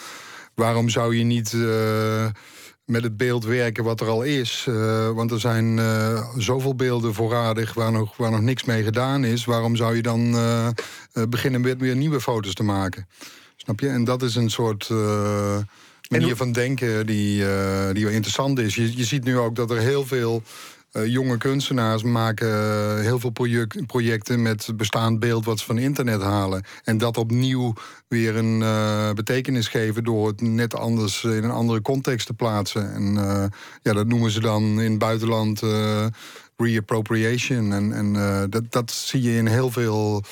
[0.53, 1.55] waarom zou je niet...
[2.87, 4.65] met het beeld werken wat er al is.
[4.67, 9.23] Eh, want er zijn eh, zoveel beelden voorradig waar nog, waar nog niks mee gedaan
[9.23, 9.45] is.
[9.45, 10.67] Waarom zou je dan eh,
[11.29, 13.07] beginnen met weer nieuwe foto's te maken?
[13.55, 13.87] Snap je?
[13.89, 14.89] En dat is een soort
[16.09, 17.43] manier hoe- van denken die,
[17.93, 18.75] die wel interessant is.
[18.75, 20.43] Je, je ziet nu ook dat er heel veel
[20.91, 25.77] eh, jonge kunstenaars maken eh, heel veel project- projecten met bestaand beeld wat ze van
[25.77, 26.63] internet halen.
[26.83, 27.73] En dat opnieuw
[28.07, 32.93] weer een eh, betekenis geven door het net anders in een andere context te plaatsen.
[32.93, 33.13] En
[33.81, 35.61] ja, dat noemen ze dan in het buitenland
[36.57, 37.73] reappropriation.
[37.73, 38.13] En, en
[38.49, 40.23] dat, dat zie je in heel veel.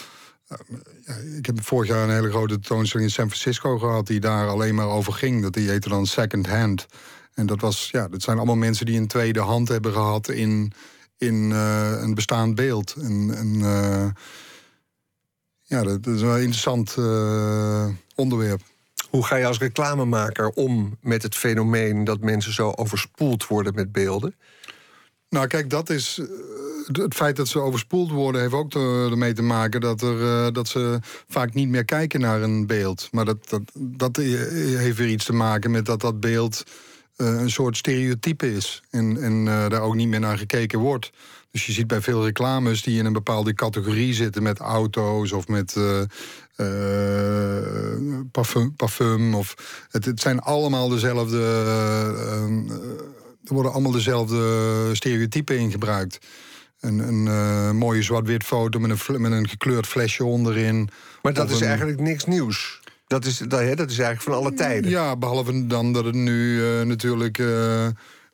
[1.37, 4.75] ik heb vorig jaar een hele grote tentoonstelling in San Francisco gehad die daar alleen
[4.75, 5.41] maar over ging.
[5.41, 6.87] Dat die heette dan Second Hand.
[7.36, 10.73] En dat, was, ja, dat zijn allemaal mensen die een tweede hand hebben gehad in,
[11.17, 12.95] in eh, een bestaand beeld.
[13.01, 14.07] En, en, eh,
[15.61, 18.61] ja, dat, is wel een interessant eh, onderwerp.
[19.09, 23.91] Hoe ga je als reclamemaker om met het fenomeen dat mensen zo overspoeld worden met
[23.91, 24.36] beelden?
[25.29, 26.21] Nou, kijk, dat is.
[26.91, 30.99] Het feit dat ze overspoeld worden, heeft ook ermee te maken dat, er, dat ze
[31.27, 33.07] vaak niet meer kijken naar een beeld.
[33.11, 36.63] Maar dat, dat, dat heeft weer iets te maken met dat dat beeld
[37.16, 38.84] een soort stereotype is.
[38.89, 41.09] En, en eh, daar ook niet meer naar gekeken wordt.
[41.51, 45.47] Dus je ziet bij veel reclames die in een bepaalde categorie zitten met auto's of
[45.47, 46.01] met eh,
[46.55, 49.36] eh, parfum, parfum.
[49.36, 49.55] Of
[49.91, 51.38] het, het zijn allemaal dezelfde.
[51.38, 52.07] eh,
[52.43, 52.49] eh,
[53.47, 56.18] er worden allemaal dezelfde stereotypen in gebruikt.
[56.80, 60.89] Een, een eh, mooie zwart-wit foto met een, met een gekleurd flesje onderin.
[61.22, 62.80] Maar dat is een- eigenlijk niks nieuws.
[63.07, 64.91] Dat is, dat, hè, dat is eigenlijk van alle tijden.
[64.91, 67.87] Ja, behalve dan dat het nu eh, natuurlijk eh,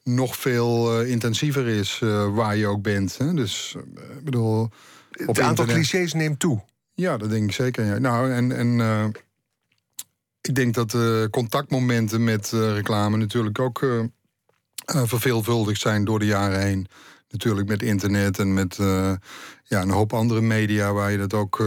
[0.04, 2.00] nog veel eh, intensiever is
[2.34, 3.18] waar je ook bent.
[3.18, 3.34] Hè?
[3.34, 3.76] Dus
[4.18, 4.70] ik bedoel.
[5.12, 6.62] het aantal internet- clichés neemt toe.
[6.94, 7.86] Ja, dat denk ik zeker.
[7.86, 7.98] Ja.
[7.98, 9.14] Nou, en, en
[10.42, 10.98] ik denk dat
[11.30, 13.86] contactmomenten met reclame natuurlijk ook
[14.86, 16.88] verveelvuldigd zijn door de jaren heen.
[17.30, 18.76] Natuurlijk met internet en met
[19.64, 21.60] ja, een hoop andere media waar je dat ook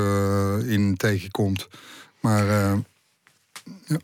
[0.66, 1.68] in tegenkomt.
[2.20, 2.76] Maar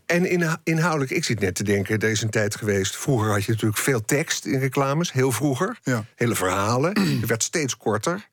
[0.06, 2.96] En inha- inhoudelijk, ik zit net te denken, er is een tijd geweest.
[2.96, 5.78] Vroeger had je natuurlijk veel tekst in reclames, heel vroeger.
[5.82, 6.04] ja.
[6.16, 7.00] Hele verhalen.
[7.20, 8.28] Het werd steeds korter.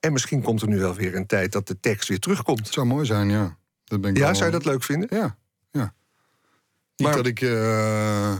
[0.00, 2.58] En misschien komt er nu wel weer een tijd dat de tekst weer terugkomt.
[2.58, 3.56] het zou mooi zijn, ja.
[3.84, 5.08] Dat ben ik Ja, wel- zou je dat leuk vinden?
[5.18, 5.36] Ja,
[5.70, 5.94] ja.
[6.96, 8.34] Niet Maar- dat ik eh,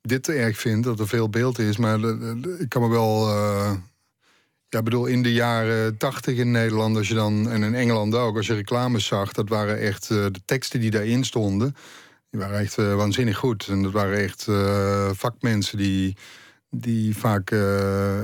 [0.00, 1.98] dit te erg vind, dat er veel beeld is, maar
[2.58, 3.28] ik kan me wel.
[3.28, 3.72] eh,
[4.68, 8.14] ja, ik bedoel, in de jaren tachtig in Nederland, als je dan, en in Engeland
[8.14, 11.76] ook, als je reclames zag, dat waren echt eh, de teksten die daarin stonden,
[12.30, 13.66] die waren echt eh, waanzinnig goed.
[13.68, 16.16] En dat waren echt eh, vakmensen die,
[16.70, 17.50] die vaak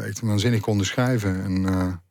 [0.07, 1.45] echt waanzinnig konden schrijven.
[1.45, 2.03] En,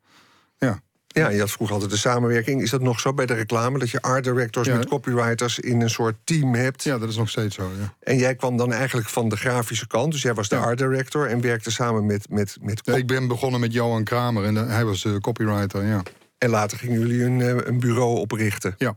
[1.22, 1.28] ja.
[1.28, 2.62] Je had vroeger altijd de samenwerking.
[2.62, 3.78] Is dat nog zo bij de reclame?
[3.78, 4.76] Dat je art directors Ja.
[4.76, 6.82] met copywriters in een soort team hebt.
[6.82, 7.70] ja, dat is nog steeds zo.
[7.80, 7.94] Ja.
[8.00, 10.12] En jij kwam dan eigenlijk van de grafische kant.
[10.12, 10.62] Dus jij was de Ja.
[10.62, 12.28] art director en werkte samen met.
[12.30, 15.84] met, met ik ben begonnen met Johan Kramer en eh, hij was de copywriter.
[15.84, 16.02] Ja.
[16.38, 18.74] En later gingen jullie een, eh, een bureau oprichten.
[18.78, 18.96] Ja.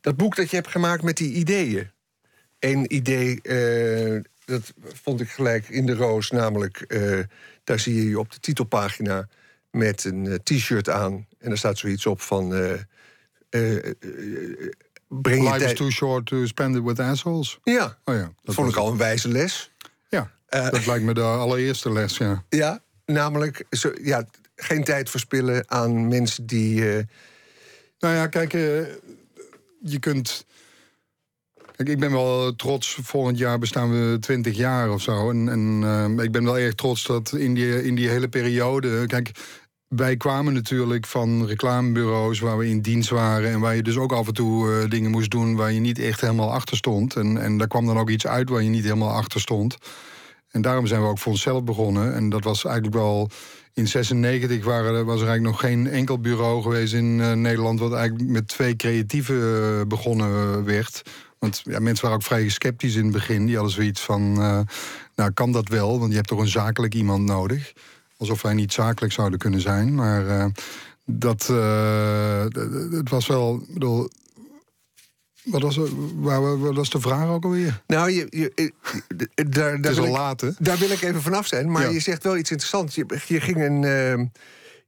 [0.00, 1.90] Dat boek dat je hebt gemaakt met die ideeën.
[2.58, 6.30] Eén idee, eh, dat vond ik gelijk in de roos.
[6.30, 6.84] Namelijk,
[7.64, 9.28] daar zie je je op de titelpagina
[9.78, 11.26] met een eh, t-shirt aan.
[11.38, 12.54] En daar staat zoiets op van...
[12.54, 12.72] eh,
[13.48, 13.92] eh,
[15.08, 17.58] breng je Life is too short to spend it with assholes.
[17.64, 19.72] Ja, Oh ja, dat vond ik al een wijze les.
[20.08, 22.44] Ja, dat lijkt me de allereerste les, ja.
[22.48, 24.24] Ja, namelijk zo, ja,
[24.56, 26.80] geen tijd verspillen aan mensen die...
[27.98, 28.52] Nou ja, kijk,
[29.82, 30.46] je kunt...
[31.76, 35.30] Kijk, ik ben wel trots, volgend jaar bestaan we 20 jaar of zo.
[35.30, 39.06] En, en ik ben wel erg trots dat in die, in die hele periode...
[39.06, 39.30] Kijk,
[39.88, 43.50] wij kwamen natuurlijk van reclamebureaus waar we in dienst waren...
[43.50, 45.98] en waar je dus ook af en toe eh, dingen moest doen waar je niet
[45.98, 47.16] echt helemaal achter stond.
[47.16, 49.76] En, en daar kwam dan ook iets uit waar je niet helemaal achter stond.
[50.50, 52.14] En daarom zijn we ook voor onszelf begonnen.
[52.14, 53.30] En dat was eigenlijk wel...
[53.72, 57.80] In 96 waren, was er eigenlijk nog geen enkel bureau geweest in eh, Nederland...
[57.80, 61.02] wat eigenlijk met twee creatieven eh, begonnen werd.
[61.38, 63.46] Want ja, mensen waren ook vrij sceptisch in het begin.
[63.46, 64.32] Die hadden zoiets van,
[65.14, 65.98] nou kan dat wel?
[65.98, 67.72] Want je hebt toch een zakelijk iemand nodig.
[68.18, 69.94] Alsof wij niet zakelijk zouden kunnen zijn.
[69.94, 70.46] Maar eh,
[71.04, 72.44] dat, eh,
[72.90, 73.62] het was wel...
[73.68, 74.08] bedoel,
[75.44, 75.78] wat was,
[76.14, 77.82] waar, wat was de vraag ook alweer?
[77.86, 78.68] nou, je, je, eh,
[79.16, 81.70] daar, Het daar, is wil ik, laat, daar wil ik even vanaf zijn.
[81.70, 81.88] Maar Ja.
[81.88, 82.94] je zegt wel iets interessants.
[82.94, 84.26] Je, je, ging een, eh,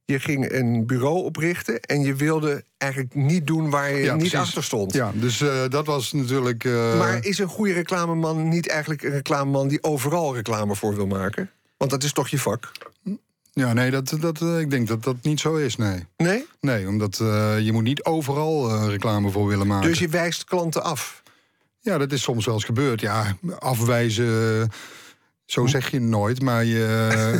[0.05, 1.79] je ging een bureau oprichten...
[1.81, 4.39] en je wilde eigenlijk niet doen waar je Ja, niet precies.
[4.39, 4.93] achter stond.
[4.93, 6.63] Ja, dus dat was natuurlijk...
[6.97, 9.67] Maar is een goede reclameman niet eigenlijk een reclameman...
[9.67, 11.49] die overal reclame voor wil maken?
[11.77, 12.71] Want dat is toch je vak?
[13.53, 16.05] Ja, nee, dat, dat, eh, ik denk dat dat niet zo is, nee.
[16.17, 16.45] Nee?
[16.59, 19.89] Nee, omdat eh, je moet niet overal eh, reclame voor willen maken.
[19.89, 21.23] Dus je wijst klanten af.
[21.79, 23.01] Ja, dat is soms wel eens gebeurd.
[23.01, 24.69] Ja, afwijzen,
[25.45, 26.41] zo zeg je nooit.
[26.41, 26.77] Maar je,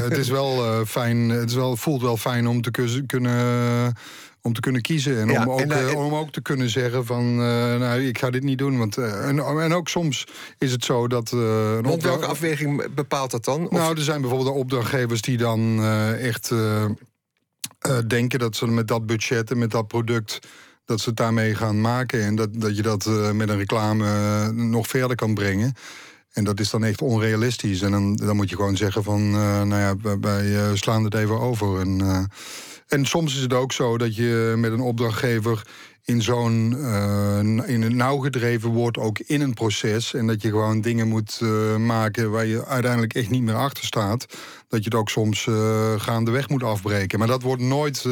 [0.09, 2.72] het is wel fijn, het is wel, voelt wel fijn om te
[3.05, 3.93] kunnen,
[4.42, 5.20] om te kunnen kiezen.
[5.20, 8.02] En, Ja, om, ook, en, eh, eh, om ook te kunnen zeggen van, eh, nou,
[8.02, 8.78] ik ga dit niet doen.
[8.78, 10.28] Want, en, en ook soms
[10.58, 11.32] is het zo dat...
[11.32, 13.66] een Want welke afweging bepaalt dat dan?
[13.66, 15.84] Of- nou, er zijn bijvoorbeeld opdrachtgevers die dan
[16.18, 16.52] echt
[18.08, 20.39] denken dat ze met dat budget en met dat product.
[20.86, 22.24] dat ze het daarmee gaan maken.
[22.24, 25.74] En dat, dat je dat met een reclame nog verder kan brengen.
[26.32, 27.82] En dat is dan echt onrealistisch.
[27.82, 29.32] En dan, dan moet je gewoon zeggen van,
[29.68, 31.80] nou ja, wij, slaan het even over.
[31.80, 32.28] En,
[32.92, 35.64] en soms is het ook zo dat je met een opdrachtgever
[36.04, 40.14] in zo'n eh, in een nauw gedreven wordt, ook in een proces.
[40.14, 43.84] En dat je gewoon dingen moet eh, maken waar je uiteindelijk echt niet meer achter
[43.84, 44.26] staat.
[44.68, 47.20] Dat je het ook soms eh gaandeweg moet afbreken.
[47.20, 48.06] Maar dat wordt nooit.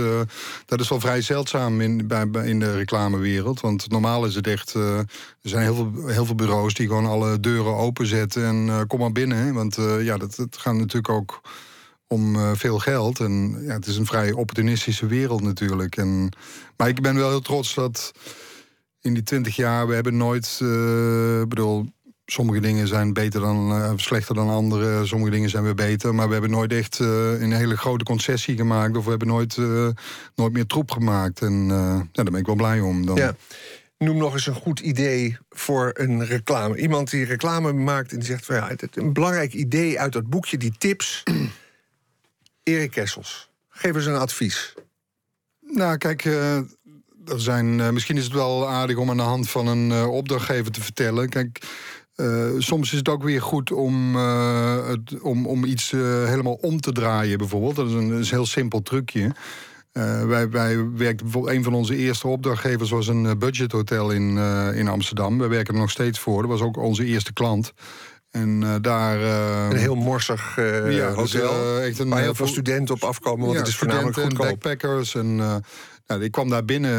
[0.66, 3.60] dat is wel vrij zeldzaam in, bij, in de reclamewereld.
[3.62, 4.74] Want normaal is het echt.
[4.74, 5.06] er
[5.42, 8.46] zijn heel veel, heel veel bureaus die gewoon alle deuren openzetten.
[8.46, 9.54] En kom maar binnen.
[9.54, 11.42] Want ja, dat, het gaat natuurlijk ook
[12.12, 13.20] om eh, veel geld.
[13.20, 15.98] En ja, het is een vrij opportunistische wereld natuurlijk.
[15.98, 16.30] En,
[16.78, 18.12] maar ik ben wel heel trots dat
[19.02, 19.88] in die twintig jaar...
[19.88, 20.60] we hebben nooit...
[21.42, 21.86] ik bedoel,
[22.26, 25.06] sommige dingen zijn beter dan, eh, slechter dan andere.
[25.06, 26.16] Sommige dingen zijn weer beter.
[26.16, 28.98] Maar we hebben nooit echt een hele grote concessie gemaakt.
[28.98, 29.58] Of we hebben nooit,
[30.36, 31.42] nooit meer troep gemaakt.
[31.42, 33.06] En ja, daar ben ik wel blij om.
[33.06, 33.36] Dan.
[33.98, 36.78] Noem nog eens een goed idee voor een reclame.
[36.78, 38.46] Iemand die reclame maakt en die zegt...
[38.46, 41.24] Van, ja, het, een belangrijk idee uit dat boekje, die tips.
[42.70, 44.74] Erik Kessels, geef eens een advies.
[45.60, 46.58] Nou, kijk, eh,
[47.26, 50.12] er zijn, eh, misschien is het wel aardig om aan de hand van een eh,
[50.12, 51.30] opdrachtgever te vertellen.
[51.30, 51.62] Kijk,
[52.58, 57.38] soms is het ook weer goed om, het, om, om iets helemaal om te draaien,
[57.38, 57.76] bijvoorbeeld.
[57.76, 59.32] Dat is een, dat is heel simpel trucje.
[59.92, 64.38] Eh, wij, wij bijvoorbeeld, een van onze eerste opdrachtgevers was een budgethotel in,
[64.74, 65.38] in Amsterdam.
[65.38, 66.42] We werken er nog steeds voor.
[66.42, 67.74] Dat was ook onze eerste klant.
[68.32, 69.22] En eh, daar.
[69.22, 71.52] eh, Een heel morsig eh, ja, dus, hotel.
[71.82, 74.46] eh, een, waar heel eh, veel studenten op afkomen, want het is voornamelijk studenten en
[74.46, 74.64] goedkoop.
[74.64, 75.16] backpackers.
[75.16, 75.56] En, eh,
[76.08, 76.92] nou, ik kwam daar binnen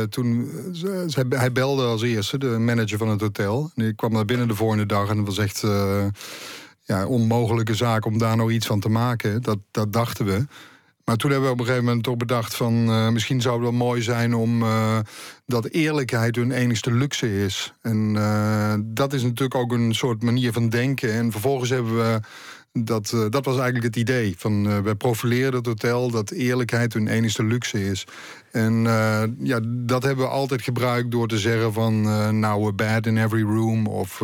[0.00, 0.50] eh, toen...
[0.54, 3.70] eh, ze- ze- hij belde als eerste, de manager van het hotel.
[3.74, 5.62] En ik kwam daar binnen de volgende dag en het was echt...
[5.62, 6.04] eh,
[6.82, 9.42] ja, onmogelijke zaak om daar nou iets van te maken.
[9.42, 10.46] Dat, dat dachten we.
[11.08, 12.88] Maar toen hebben we op een gegeven moment toch bedacht van...
[12.88, 14.98] eh, misschien zou het wel mooi zijn om eh,
[15.46, 17.72] dat eerlijkheid hun enigste luxe is.
[17.82, 21.12] En eh, dat is natuurlijk ook een soort manier van denken.
[21.12, 22.20] En vervolgens hebben we...
[22.72, 24.34] Dat, dat was eigenlijk het idee.
[24.38, 28.06] Van, wij profileren het hotel dat eerlijkheid hun enigste luxe is.
[28.52, 28.82] En
[29.38, 32.06] ja, dat hebben we altijd gebruikt door te zeggen van...
[32.06, 33.86] eh now a bed in every room.
[33.86, 34.22] Of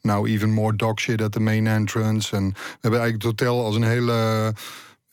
[0.00, 2.36] now even more dog shit at the main entrance.
[2.36, 4.52] En we hebben eigenlijk het hotel als een hele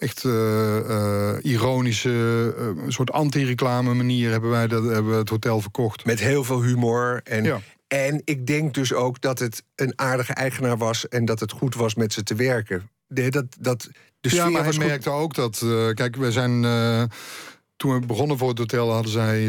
[0.03, 2.09] echt eh, eh, ironische,
[2.57, 6.05] eh, een soort anti-reclame manier hebben wij dat, hebben we het hotel verkocht.
[6.05, 7.21] Met heel veel humor.
[7.23, 7.59] En, Ja.
[7.87, 11.07] en ik denk dus ook dat het een aardige eigenaar was...
[11.07, 12.89] en dat het goed was met ze te werken.
[13.07, 13.89] Dat, dat,
[14.19, 14.85] de ja, maar hij goed.
[14.85, 15.65] merkte ook dat.
[15.93, 16.61] kijk, we zijn.
[17.75, 19.47] toen we begonnen voor het hotel hadden zij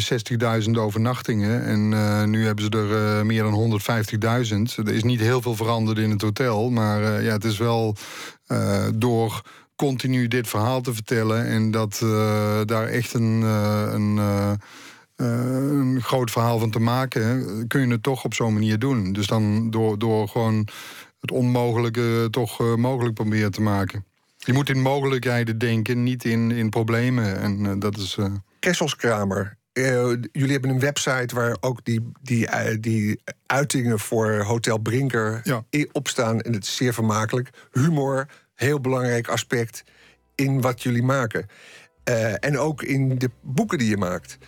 [0.64, 1.64] 60.000 overnachtingen.
[1.64, 3.80] En nu hebben ze er meer dan
[4.78, 4.86] 150.000.
[4.86, 6.70] Er is niet heel veel veranderd in het hotel.
[6.70, 7.96] Maar ja, het is wel
[8.94, 9.42] door
[9.76, 11.46] continu dit verhaal te vertellen.
[11.46, 13.42] En dat eh, daar echt een.
[13.42, 14.52] eh, een eh,
[15.16, 19.12] een groot verhaal van te maken, kun je het toch op zo'n manier doen.
[19.12, 20.68] Dus dan door, door gewoon
[21.20, 24.04] het onmogelijke toch mogelijk proberen te maken.
[24.36, 27.38] Je moet in mogelijkheden denken, niet in, in problemen.
[27.40, 28.18] En dat is.
[28.58, 29.56] Kesselskramer.
[30.32, 32.48] jullie hebben een website waar ook die, die,
[32.80, 35.64] die uitingen voor Hotel Brinker Ja.
[35.70, 36.40] in- op staan.
[36.40, 37.50] En het is zeer vermakelijk.
[37.72, 39.84] Humor, heel belangrijk aspect
[40.34, 41.46] in wat jullie maken.
[42.04, 44.38] Eh, en ook in de boeken die je maakt.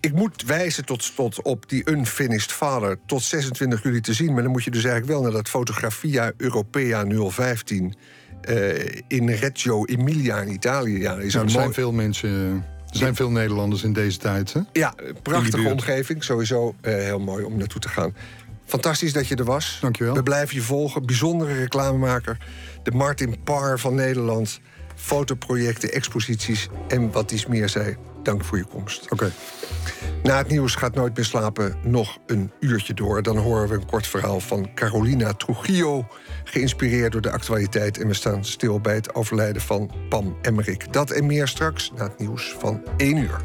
[0.00, 4.32] Ik moet wijzen tot slot op die Unfinished Father tot 26 juli te zien.
[4.32, 7.94] Maar dan moet je dus eigenlijk wel naar dat Fotografia Europea 015
[8.40, 10.98] eh, in Reggio Emilia in Italië.
[10.98, 12.64] Ja, is er zijn mooi- veel mensen.
[12.90, 14.52] Er zijn veel Nederlanders in deze tijd.
[14.52, 14.60] Hè?
[14.72, 16.24] Ja, prachtige omgeving.
[16.24, 18.14] Sowieso eh, heel mooi om naartoe te gaan.
[18.70, 19.78] Fantastisch dat je er was.
[19.80, 20.14] Dankjewel.
[20.14, 21.06] We blijven je volgen.
[21.06, 22.36] Bijzondere reclamemaker.
[22.82, 24.60] De Martin Parr van Nederland.
[24.94, 27.96] Fotoprojecten, exposities en wat iets meer zei.
[28.22, 29.10] Dank voor je komst.
[29.10, 29.32] Oké.
[30.22, 33.22] Na het nieuws gaat Nooit meer slapen nog een uurtje door.
[33.22, 36.06] Dan horen we een kort verhaal van Carolina Trujillo.
[36.44, 37.98] Geïnspireerd door de actualiteit.
[37.98, 40.92] En we staan stil bij het overlijden van Pam Emmerik.
[40.92, 43.40] Dat en meer straks na het nieuws van 1 uur.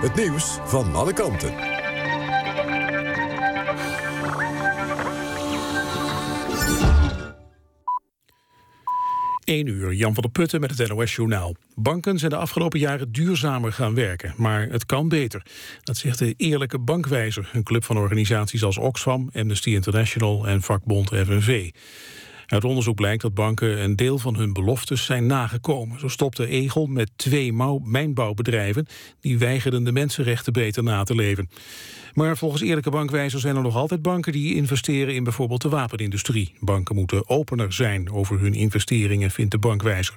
[0.00, 1.54] Het nieuws van alle kanten.
[9.44, 11.54] 1 uur, Jan van der Putten met het NOS-journaal.
[11.74, 15.42] Banken zijn de afgelopen jaren duurzamer gaan werken, maar het kan beter.
[15.82, 21.08] Dat zegt de Eerlijke Bankwijzer, een club van organisaties als Oxfam, Amnesty International en vakbond
[21.08, 21.70] FNV.
[22.48, 26.00] Uit onderzoek blijkt dat banken een deel van hun beloftes zijn nagekomen.
[26.00, 27.52] Zo stopte Egel met twee
[27.84, 28.86] mijnbouwbedrijven...
[29.20, 31.50] die weigerden de mensenrechten beter na te leven.
[32.14, 34.32] Maar volgens eerlijke bankwijzers zijn er nog altijd banken...
[34.32, 36.54] die investeren in bijvoorbeeld de wapenindustrie.
[36.60, 40.14] Banken moeten opener zijn over hun investeringen, vindt de bankwijzer.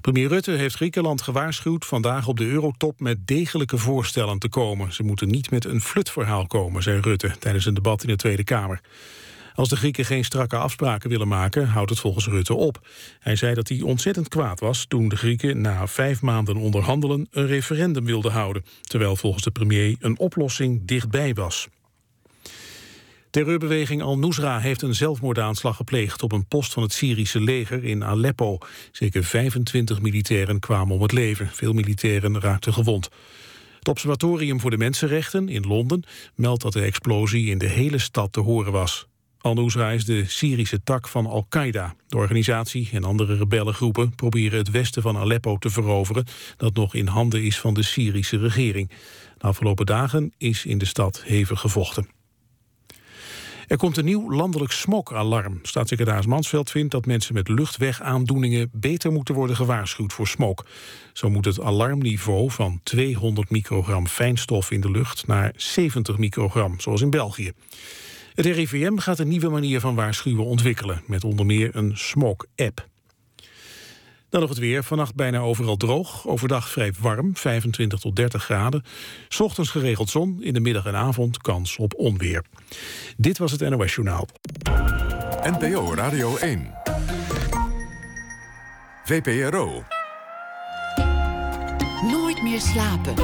[0.00, 4.92] Premier Rutte heeft Griekenland gewaarschuwd vandaag op de eurotop met degelijke voorstellen te komen.
[4.92, 8.44] Ze moeten niet met een flutverhaal komen, zei Rutte tijdens een debat in de Tweede
[8.44, 8.80] Kamer.
[9.58, 12.88] Als de Grieken geen strakke afspraken willen maken, houdt het volgens Rutte op.
[13.18, 17.46] Hij zei dat hij ontzettend kwaad was toen de Grieken na vijf maanden onderhandelen een
[17.46, 21.68] referendum wilden houden, terwijl volgens de premier een oplossing dichtbij was.
[23.30, 28.58] Terreurbeweging Al-Nusra heeft een zelfmoordaanslag gepleegd op een post van het Syrische leger in Aleppo.
[28.92, 31.48] Zeker 25 militairen kwamen om het leven.
[31.52, 33.08] Veel militairen raakten gewond.
[33.78, 36.04] Het Observatorium voor de Mensenrechten in Londen
[36.34, 39.06] meldt dat de explosie in de hele stad te horen was.
[39.40, 41.94] Al-Nusra is de Syrische tak van Al-Qaeda.
[42.06, 46.26] De organisatie en andere rebellengroepen proberen het westen van Aleppo te veroveren...
[46.56, 48.88] dat nog in handen is van de Syrische regering.
[49.38, 52.08] De afgelopen dagen is in de stad hevig gevochten.
[53.66, 55.58] Er komt een nieuw landelijk smokalarm.
[55.62, 60.66] Staatssecretaris Mansveld vindt dat mensen met luchtwegaandoeningen beter moeten worden gewaarschuwd voor smok.
[61.12, 67.00] Zo moet het alarmniveau van 200 microgram fijnstof in de lucht naar 70 microgram, zoals
[67.00, 67.52] in België.
[68.38, 71.02] Het RIVM gaat een nieuwe manier van waarschuwen ontwikkelen...
[71.06, 72.88] met onder meer een smog-app.
[74.28, 74.84] Dan nog het weer.
[74.84, 76.26] Vannacht bijna overal droog.
[76.26, 78.82] Overdag vrij warm, 25 tot 30 graden.
[79.28, 80.42] S ochtends geregeld zon.
[80.42, 82.44] In de middag en avond kans op onweer.
[83.16, 84.28] Dit was het NOS Journaal.
[85.42, 86.74] NPO Radio 1.
[89.04, 89.84] VPRO.
[92.10, 93.14] Nooit meer slapen.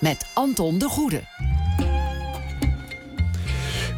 [0.00, 1.22] Met Anton de Goede.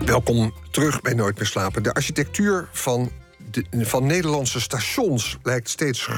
[0.05, 1.83] Welkom terug bij Nooit meer slapen.
[1.83, 3.11] De architectuur van,
[3.51, 6.09] de, van Nederlandse stations lijkt steeds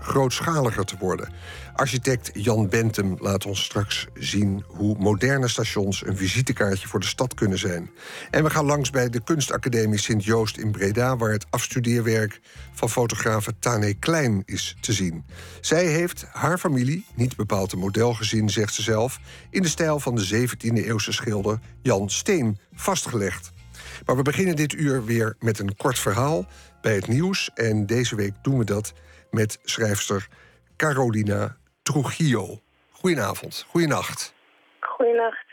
[0.00, 1.28] grootschaliger te worden.
[1.76, 7.34] Architect Jan Bentum laat ons straks zien hoe moderne stations een visitekaartje voor de stad
[7.34, 7.90] kunnen zijn.
[8.30, 12.40] En we gaan langs bij de Kunstacademie Sint-Joost in Breda, waar het afstudeerwerk
[12.72, 15.24] van fotografe Tane Klein is te zien.
[15.60, 19.20] Zij heeft haar familie, niet bepaald een modelgezin, zegt ze zelf,
[19.50, 23.52] in de stijl van de 17e-eeuwse schilder Jan Steen vastgelegd.
[24.06, 26.46] Maar we beginnen dit uur weer met een kort verhaal
[26.80, 27.50] bij het nieuws.
[27.54, 28.92] En deze week doen we dat
[29.30, 30.28] met schrijfster
[30.76, 31.56] Carolina
[31.86, 32.60] Trujillo.
[32.90, 34.34] Goedenavond, goedenacht.
[34.80, 35.46] Goedenacht.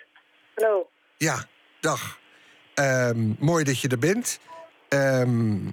[0.56, 0.90] Hallo.
[1.18, 1.46] Ja,
[1.80, 2.20] dag.
[2.74, 4.40] Ehm, mooi dat je er bent.
[4.90, 5.66] Ehm,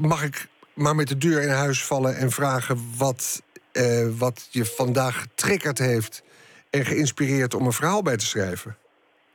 [0.00, 3.42] mag ik maar met de deur in huis vallen en vragen wat,
[3.72, 6.22] eh, wat je vandaag getriggerd heeft
[6.70, 8.76] en geïnspireerd om een verhaal bij te schrijven?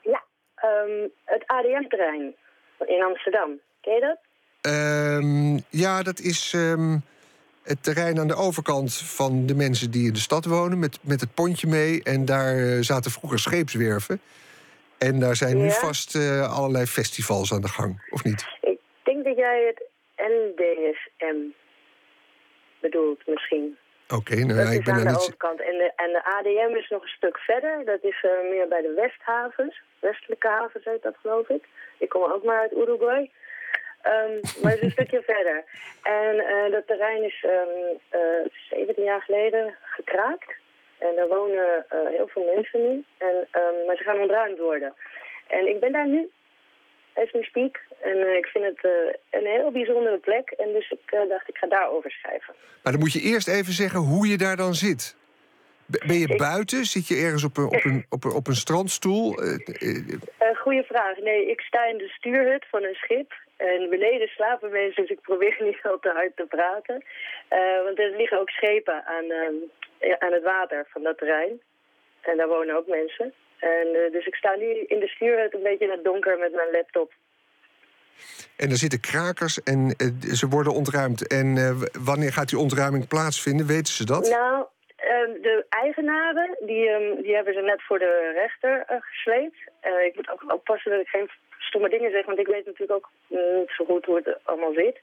[0.01, 0.23] Ja,
[0.55, 2.35] ehm, het ADM-terrein
[2.85, 3.59] in Amsterdam.
[3.81, 4.19] Ken je dat?
[5.69, 6.55] Ja, dat is
[7.71, 11.21] het terrein aan de overkant van de mensen die in de stad wonen, met, met
[11.21, 12.03] het pontje mee.
[12.03, 14.21] En daar eh, zaten vroeger scheepswerven.
[14.97, 18.45] En daar zijn nu vast eh, allerlei festivals aan de gang, of niet?
[18.61, 19.79] Ik denk dat jij het
[20.15, 21.39] NDSM
[22.79, 23.77] bedoelt misschien.
[24.19, 25.17] Oké, nou ja, ik ben aan de niet.
[25.17, 25.59] overkant.
[25.61, 27.85] En de, en de ADM is nog een stuk verder.
[27.85, 29.81] Dat is eh, meer bij de Westhavens.
[29.99, 31.63] Westelijke havens heet dat, geloof ik.
[31.97, 33.31] Ik kom ook maar uit Uruguay.
[34.01, 35.63] Ehm, maar het is een stukje verder.
[36.03, 40.53] En eh, dat terrein is ehm, eh, 17 jaar geleden gekraakt.
[40.97, 43.03] En daar wonen eh, heel veel mensen nu.
[43.17, 44.93] En, ehm, maar ze gaan ontruimd worden.
[45.47, 46.29] En ik ben daar nu,
[47.13, 47.79] as we speak.
[48.01, 50.49] En eh, ik vind het eh, een heel bijzondere plek.
[50.49, 52.53] En dus ik eh, dacht, ik ga daarover schrijven.
[52.83, 55.15] Maar dan moet je eerst even zeggen hoe je daar dan zit.
[55.85, 56.85] Ben je buiten?
[56.85, 59.41] Zit je ergens op een, op een, op een, op een strandstoel?
[59.41, 61.17] Eh, eh, Eh goeie vraag.
[61.17, 63.33] Nee, ik sta in de stuurhut van een schip.
[63.69, 67.03] En beneden slapen mensen, dus ik probeer niet al te hard te praten.
[67.47, 69.55] Eh, want er liggen ook schepen aan, ehm,
[70.19, 71.61] aan het water van dat terrein.
[72.21, 73.33] En daar wonen ook mensen.
[73.59, 76.53] En, eh, dus ik sta nu in de stuurhut een beetje in het donker met
[76.53, 77.11] mijn laptop.
[78.57, 81.27] en er zitten krakers en eh, ze worden ontruimd.
[81.27, 81.47] En
[82.05, 83.67] wanneer gaat die ontruiming plaatsvinden?
[83.67, 84.29] Weten ze dat?
[84.29, 89.57] Nou, ehm, de eigenaren, die, ehm, die hebben ze net voor de rechter gesleept.
[90.03, 91.29] Ik moet ook oppassen dat ik geen
[91.71, 94.99] stomme dingen zeg, want ik weet natuurlijk ook niet zo goed hoe het allemaal zit.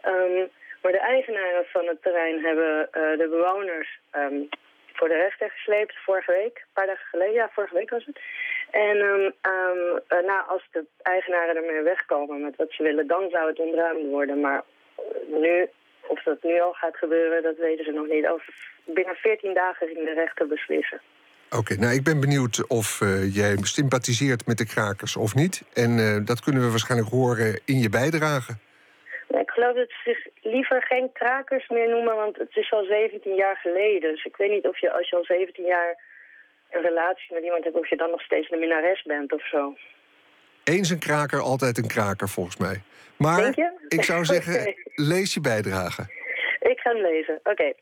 [0.00, 0.46] Ehm,
[0.82, 4.40] maar de eigenaren van het terrein hebben eh, de bewoners ehm,
[4.92, 6.56] voor de rechter gesleept vorige week.
[6.58, 8.18] Een paar dagen geleden, ja, vorige week was het.
[8.70, 8.96] En
[9.40, 13.58] ehm, eh, nou, als de eigenaren ermee wegkomen met wat ze willen, dan zou het
[13.58, 14.40] ontruimd worden.
[14.40, 14.62] Maar
[14.96, 15.68] eh, nu,
[16.06, 18.26] of dat nu al gaat gebeuren, dat weten ze nog niet.
[18.26, 18.54] Over,
[18.84, 21.00] binnen 14 dagen ging de rechter beslissen.
[21.58, 25.62] Oké, nou ik ben benieuwd of eh, jij sympathiseert met de krakers of niet.
[25.74, 28.52] En eh, dat kunnen we waarschijnlijk horen in je bijdrage.
[29.28, 33.34] Ik geloof dat ze zich liever geen krakers meer noemen, want het is al 17
[33.34, 34.10] jaar geleden.
[34.14, 35.96] Dus ik weet niet of je als je al 17 jaar
[36.70, 39.76] een relatie met iemand hebt, of je dan nog steeds een minnares bent of zo.
[40.64, 42.82] Eens een kraker, altijd een kraker volgens mij.
[43.16, 43.86] Maar Denk je?
[43.88, 44.74] ik zou zeggen,
[45.12, 46.02] lees je bijdrage.
[46.60, 47.40] Ik ga hem lezen.
[47.42, 47.72] Oké.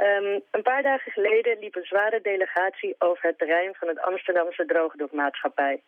[0.00, 4.66] Ehm, een paar dagen geleden liep een zware delegatie over het terrein van het Amsterdamse
[4.66, 5.82] droogdoekmaatschappij.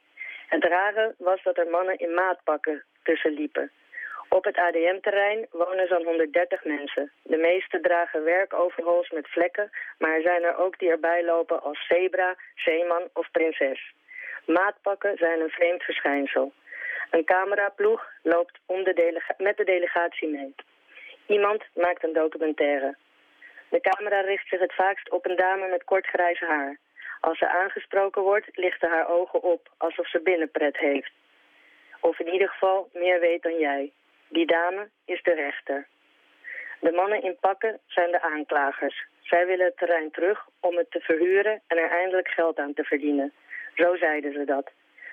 [0.49, 3.71] Het rare was dat er mannen in maatpakken tussen liepen.
[4.29, 7.11] Op het ADM-terrein wonen zo'n 130 mensen.
[7.23, 11.87] De meeste dragen werkoverhols met vlekken, maar er zijn er ook die erbij lopen als
[11.89, 13.93] zebra, zeeman of prinses.
[14.47, 16.53] Maatpakken zijn een vreemd verschijnsel.
[17.11, 20.55] Een cameraploeg loopt om de met de delegatie mee.
[21.27, 22.97] Iemand maakt een documentaire.
[23.73, 26.79] De camera richt zich het vaakst op een dame met kort grijs haar.
[27.21, 31.13] Als ze aangesproken wordt, lichten haar ogen op, alsof ze binnenpret heeft.
[32.01, 33.93] Of in ieder geval meer weet dan jij.
[34.29, 35.87] Die dame is de rechter.
[36.81, 39.07] De mannen in pakken zijn de aanklagers.
[39.21, 42.85] Zij willen het terrein terug om het te verhuren en er eindelijk geld aan te
[42.85, 43.33] verdienen.
[43.75, 44.71] Zo zeiden ze dat.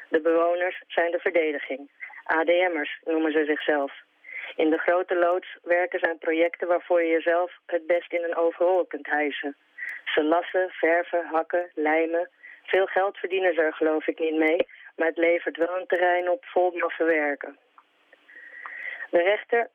[0.10, 1.90] De bewoners zijn de verdediging.
[2.24, 3.92] ADM'ers noemen ze zichzelf.
[4.56, 8.86] In de grote loods werken zijn projecten waarvoor je jezelf het best in een overhol
[8.86, 9.56] kunt hijsen.
[10.06, 12.30] Ze lassen, verven, hakken, lijmen.
[12.64, 16.30] Veel geld verdienen ze er geloof ik niet mee, maar het levert wel een terrein
[16.30, 17.58] op vol maffe werken.
[19.10, 19.70] De rechter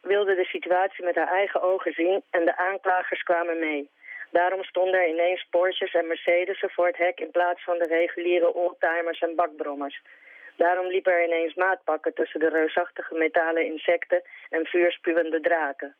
[0.00, 3.90] wilde de situatie met haar eigen ogen zien en de aanklagers kwamen mee.
[4.30, 8.54] Daarom stonden er ineens Porsches en Mercedes'en voor het hek in plaats van de reguliere
[8.54, 10.02] oldtimers en bakbrommers.
[10.56, 15.94] Daarom liepen er ineens maatpakken tussen de reusachtige metalen insecten en vuurspuwende draken.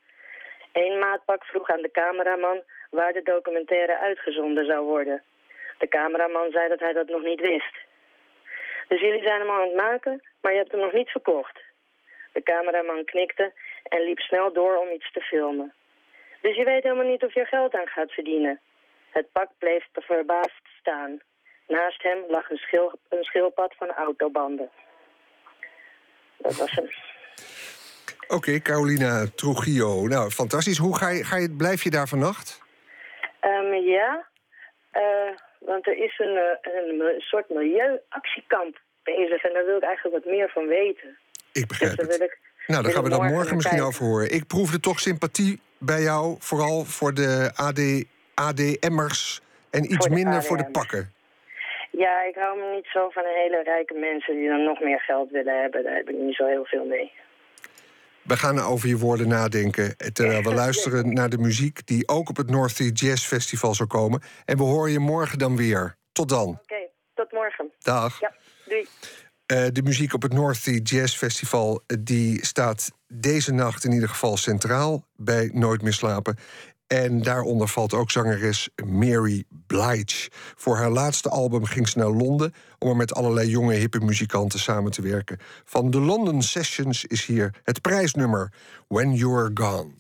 [0.73, 5.23] Eén maatpak vroeg aan de cameraman waar de documentaire uitgezonden zou worden.
[5.79, 7.77] De cameraman zei dat hij dat nog niet wist.
[8.89, 11.61] Dus jullie zijn hem aan het maken, maar je hebt hem nog niet verkocht.
[12.33, 13.53] De cameraman knikte
[13.83, 15.75] en liep snel door om iets te filmen.
[16.41, 18.61] Dus je weet helemaal niet of je geld aan gaat verdienen.
[19.11, 21.21] Het pak bleef verbaasd staan.
[21.67, 24.71] Naast hem lag een, schil, een schildpad van autobanden.
[26.37, 26.91] Dat was hem.
[28.29, 30.07] Oké, Carolina Trujillo.
[30.07, 30.79] Nou, fantastisch.
[30.79, 32.61] Hoe ga je, ga je, blijf je daar vannacht?
[33.41, 34.27] Ehm, ja,
[34.91, 35.03] eh,
[35.59, 40.33] want er is een, eh, een, soort milieuactiekamp bezig en daar wil ik eigenlijk wat
[40.33, 41.19] meer van weten.
[41.53, 42.31] Ik begrijp Dus daar het.
[42.31, 44.31] ik, Nou, daar gaan we dan morgen misschien over horen.
[44.31, 47.81] Ik proefde toch sympathie bij jou, vooral voor de AD,
[48.35, 49.41] ADM'ers
[49.71, 51.15] en iets Voor minder voor de pakken.
[52.05, 55.31] Ja, ik hou me niet zo van hele rijke mensen die dan nog meer geld
[55.31, 55.85] willen hebben.
[55.85, 57.13] Daar heb ik niet zo heel veel mee.
[58.23, 62.37] We gaan over je woorden nadenken terwijl we luisteren naar de muziek die ook op
[62.37, 64.23] het North Sea Jazz Festival zal komen.
[64.45, 65.97] En we horen je morgen dan weer.
[66.13, 66.49] Tot dan.
[66.49, 67.73] Oké, tot morgen.
[67.79, 68.21] Dag.
[68.21, 68.33] Ja,
[68.65, 68.87] doei.
[69.47, 73.93] Eh, de muziek op het North Sea Jazz Festival eh, die staat deze nacht in
[73.93, 76.37] ieder geval centraal bij Nooit meer slapen.
[76.87, 80.31] En daaronder valt ook zangeres Mary Blige.
[80.57, 84.59] Voor haar laatste album ging ze naar Londen om er met allerlei jonge hippe muzikanten
[84.59, 85.39] samen te werken.
[85.65, 88.53] Van de London Sessions is hier het prijsnummer
[88.89, 89.91] When You're Gone.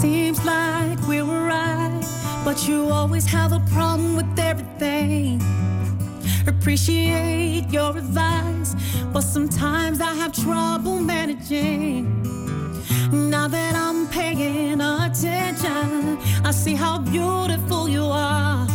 [0.00, 2.06] Seems like we were right,
[2.44, 5.42] but you always have a problem with everything.
[6.46, 8.74] Appreciate your advice,
[9.12, 12.22] but sometimes I have trouble managing.
[13.10, 18.66] Now that I'm paying attention, I see how beautiful you are.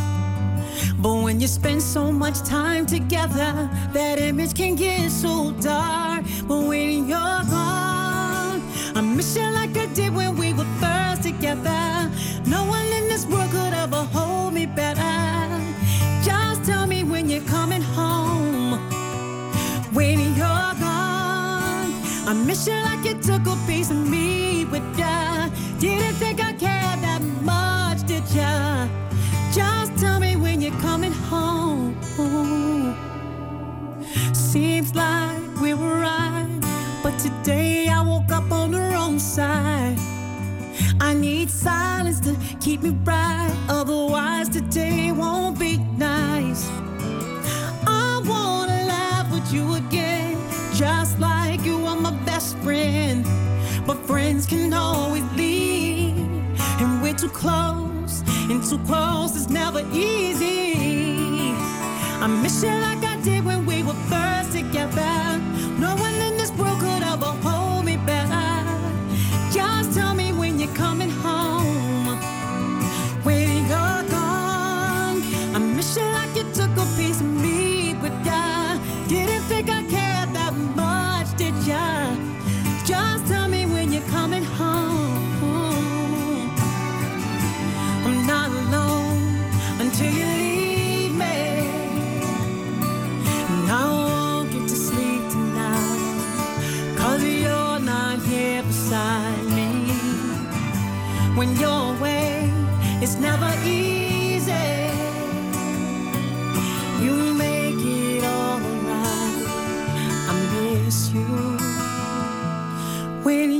[0.97, 6.25] But when you spend so much time together, that image can get so dark.
[6.47, 8.61] But when you're gone,
[8.95, 12.09] I miss you like I did when we were first together.
[12.47, 15.28] No one in this world could ever hold me better.
[22.29, 25.49] I miss you like you took a piece of me with ya.
[25.79, 28.87] Didn't think I cared that much, did ya?
[29.51, 31.97] Just tell me when you're coming home.
[34.31, 36.59] Seems like we were right,
[37.01, 39.97] but today I woke up on the wrong side.
[41.01, 46.69] I need silence to keep me bright, otherwise today won't be nice.
[47.87, 50.28] I wanna laugh with you again,
[52.09, 53.25] my best friend.
[53.85, 56.17] But friends can always leave,
[56.81, 61.53] and we're too close, and too close is never easy.
[62.21, 65.38] I miss you like I did when we were first together.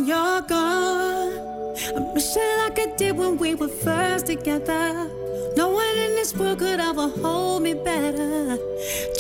[0.10, 5.08] You're gone, I miss you like I did when we were first together.
[5.56, 8.58] No one in this world could ever hold me better.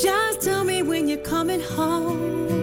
[0.01, 2.58] Just tell me when you're coming home.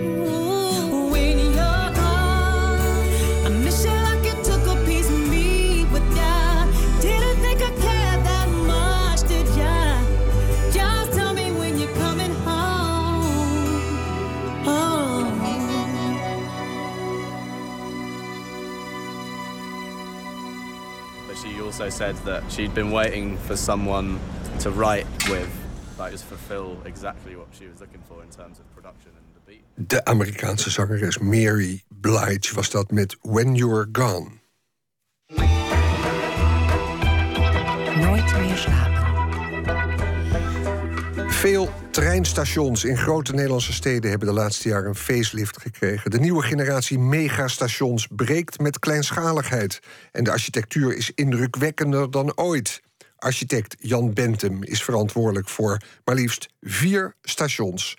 [21.97, 24.21] Said that she'd been waiting for someone
[24.61, 25.49] to write with,
[25.99, 29.41] like just fulfill exactly what she was looking for in terms of production and the
[29.47, 29.65] beat.
[29.89, 34.41] De Amerikaanse zangeres Mary Blige was dat met When You're Gone.
[37.97, 39.05] Nooit meer slapen.
[41.31, 46.11] Veel treinstations in grote Nederlandse steden hebben de laatste jaren een facelift gekregen.
[46.11, 49.81] De nieuwe generatie megastations breekt met kleinschaligheid.
[50.13, 52.83] En de architectuur is indrukwekkender dan ooit.
[53.17, 57.97] Architect Jan Bentum is verantwoordelijk voor maar liefst vier stations.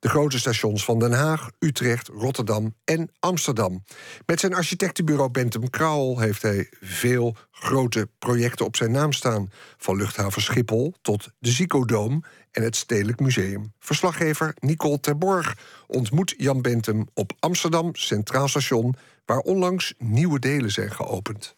[0.00, 3.84] De grote stations van Den Haag, Utrecht, Rotterdam en Amsterdam.
[4.26, 9.50] Met zijn architectenbureau Bentum Krauwel heeft hij veel grote projecten op zijn naam staan.
[9.76, 13.72] Van luchthaven Schiphol tot de Zicodoom en het Stedelijk Museum.
[13.78, 15.56] Verslaggever Nicole Terborg
[15.86, 18.94] ontmoet Jan Bentum op Amsterdam Centraal Station...
[19.24, 21.56] waar onlangs nieuwe delen zijn geopend.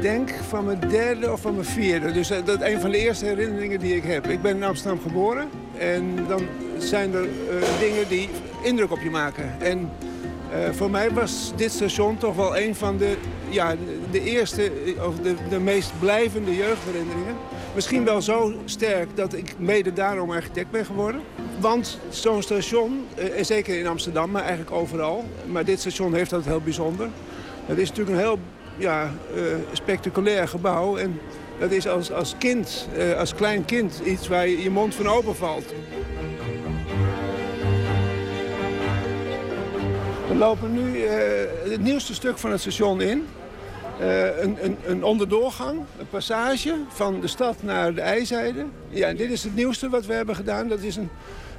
[0.00, 2.12] Denk van mijn derde of van mijn vierde.
[2.12, 4.26] Dus eh, dat is een van de eerste herinneringen die ik heb.
[4.26, 5.48] Ik ben in Amsterdam geboren
[5.78, 6.42] en dan
[6.78, 8.28] zijn er eh, dingen die
[8.62, 9.60] indruk op je maken.
[9.60, 9.90] En
[10.52, 13.16] eh, voor mij was dit station toch wel een van de,
[13.48, 13.74] ja,
[14.10, 14.72] de eerste
[15.06, 17.34] of de, de meest blijvende jeugdherinneringen.
[17.74, 21.20] Misschien wel zo sterk dat ik mede daarom architect ben geworden.
[21.60, 23.06] Want zo'n station,
[23.36, 25.24] en zeker in Amsterdam, maar eigenlijk overal...
[25.46, 27.08] maar dit station heeft dat heel bijzonder.
[27.66, 28.38] Het is natuurlijk een heel
[28.78, 29.42] ja, eh,
[29.72, 30.96] spectaculair gebouw.
[30.96, 31.20] En
[31.58, 35.06] dat is als, als kind, eh, als klein kind, iets waar je, je mond van
[35.06, 35.74] open valt.
[40.28, 43.26] We lopen nu eh, het nieuwste stuk van het station in.
[44.40, 48.66] Een, een, een onderdoorgang, een passage van de stad naar de ijzijde.
[48.88, 50.68] Ja, en dit is het nieuwste wat we hebben gedaan.
[50.68, 51.10] Dat is een,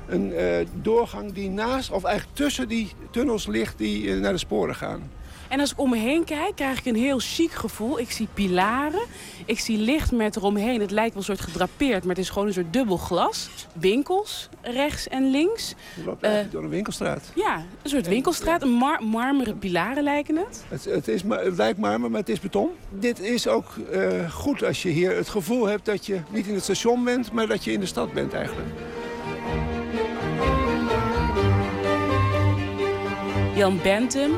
[0.08, 0.34] een
[0.82, 5.10] doorgang die naast, of eigenlijk tussen die tunnels ligt die naar de sporen gaan.
[5.50, 8.00] En als ik om me heen kijk, krijg ik een heel chic gevoel.
[8.00, 9.02] Ik zie pilaren,
[9.46, 10.82] ik zie licht met eromheen.
[10.82, 13.50] Het lijkt wel een soort gedrapeerd, maar het is gewoon een soort dubbel glas.
[13.74, 15.74] Winkels, rechts en links.
[15.96, 17.32] Je loopt Eh, door een winkelstraat.
[17.36, 18.62] Ja, een soort winkelstraat.
[18.62, 20.64] Een mar marmeren pilaren lijken het.
[20.68, 22.70] Het, het, is, maar- het lijkt marmer, maar het is beton.
[22.90, 26.54] Dit is ook eh, goed als je hier het gevoel hebt dat je niet in
[26.54, 28.68] het station bent, maar dat je in de stad bent eigenlijk.
[33.56, 34.32] Jan Bentum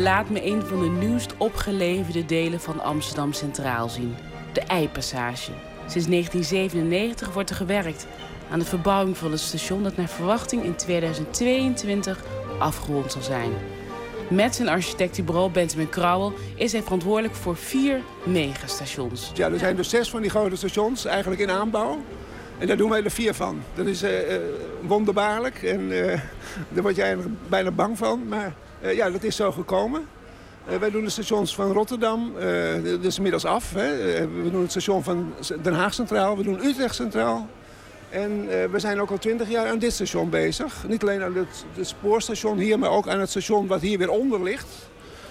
[0.00, 4.14] laat me een van de nieuwst opgeleverde delen van Amsterdam Centraal zien.
[4.52, 5.50] De Eipassage.
[5.86, 8.06] Sinds 1997 wordt er gewerkt
[8.50, 12.24] aan de verbouwing van het station dat naar verwachting in 2022
[12.58, 13.52] afgerond zal zijn.
[14.28, 19.30] Met zijn architectenbureau Bentum Krauwel is hij verantwoordelijk voor vier megastations.
[19.34, 21.98] Ja, er zijn dus zes van die grote stations eigenlijk in aanbouw.
[22.58, 23.62] En daar doen wij er vier van.
[23.74, 24.42] Dat is eh, eh,
[24.80, 26.20] wonderbaarlijk en eh,
[26.68, 28.28] daar word je eigenlijk bijna bang van.
[28.28, 30.06] Maar ja, dat is zo gekomen.
[30.66, 33.72] Eh, wij doen de stations van Rotterdam, eh, dat is inmiddels af.
[33.74, 34.14] Hè.
[34.14, 35.32] Eh, we doen het station van
[35.62, 37.48] Den Haag Centraal, we doen Utrecht Centraal.
[38.10, 40.84] En eh, we zijn ook al twintig jaar aan dit station bezig.
[40.88, 44.42] Niet alleen aan het, spoorstation hier, maar ook aan het station wat hier weer onder
[44.42, 44.66] ligt.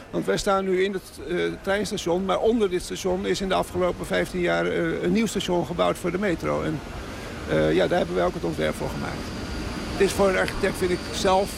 [0.10, 3.54] Want wij staan nu in het eh, treinstation, maar onder dit station is in de
[3.54, 6.62] afgelopen 15 jaar eh, een nieuw station gebouwd voor de metro.
[6.62, 6.80] En
[7.50, 9.22] eh, ja, daar hebben wij ook het ontwerp voor gemaakt.
[9.92, 11.50] Het is voor een architect, vind ik zelf,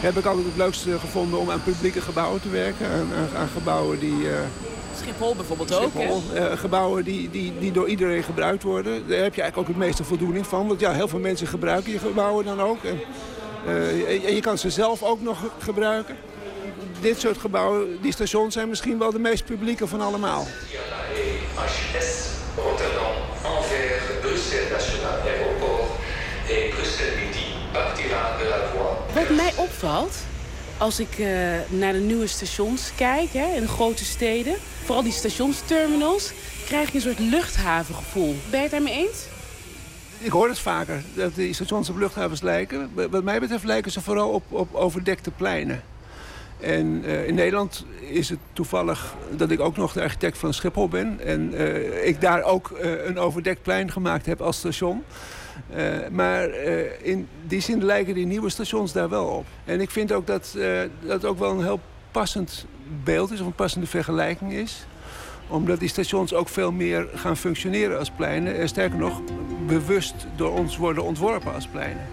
[0.00, 2.86] heb ik altijd het leukste gevonden om aan publieke gebouwen te werken.
[2.86, 4.30] Aan, aan, aan gebouwen die...
[4.30, 4.38] eh,
[5.00, 6.00] Schiphol bijvoorbeeld ook, hè?
[6.00, 8.92] Schiphol, eh, gebouwen die, die, die door iedereen gebruikt worden.
[9.08, 10.66] Daar heb je eigenlijk ook het meeste voldoening van.
[10.68, 12.84] Want ja, heel veel mensen gebruiken je gebouwen dan ook.
[12.84, 13.00] En,
[13.66, 16.16] eh, en je kan ze zelf ook nog gebruiken.
[17.00, 20.46] Dit soort gebouwen, die stations zijn misschien wel de meest publieke van allemaal.
[21.54, 22.35] HS Rotterdam,
[29.16, 30.16] Wat mij opvalt,
[30.78, 31.26] als ik eh,
[31.68, 36.32] naar de nieuwe stations kijk, hè, in grote steden, vooral die stationsterminals,
[36.66, 38.34] krijg je een soort luchthavengevoel.
[38.50, 39.26] Ben je het daarmee eens?
[40.18, 42.90] Ik hoor het vaker, dat die stations op luchthavens lijken.
[43.10, 45.82] Wat mij betreft lijken ze vooral op, op overdekte pleinen.
[46.60, 50.88] En eh, in Nederland is het toevallig dat ik ook nog de architect van Schiphol
[50.88, 51.20] ben.
[51.20, 55.04] En eh, ik daar ook een overdekt plein gemaakt heb als station.
[55.70, 59.46] Eh, maar eh, in die zin lijken die nieuwe stations daar wel op.
[59.64, 61.80] En ik vind ook dat eh, dat ook wel een heel
[62.10, 62.66] passend
[63.04, 64.86] beeld is, of een passende vergelijking is
[65.48, 68.56] omdat die stations ook veel meer gaan functioneren als pleinen.
[68.56, 69.20] En sterker nog,
[69.66, 72.06] bewust door ons worden ontworpen als pleinen.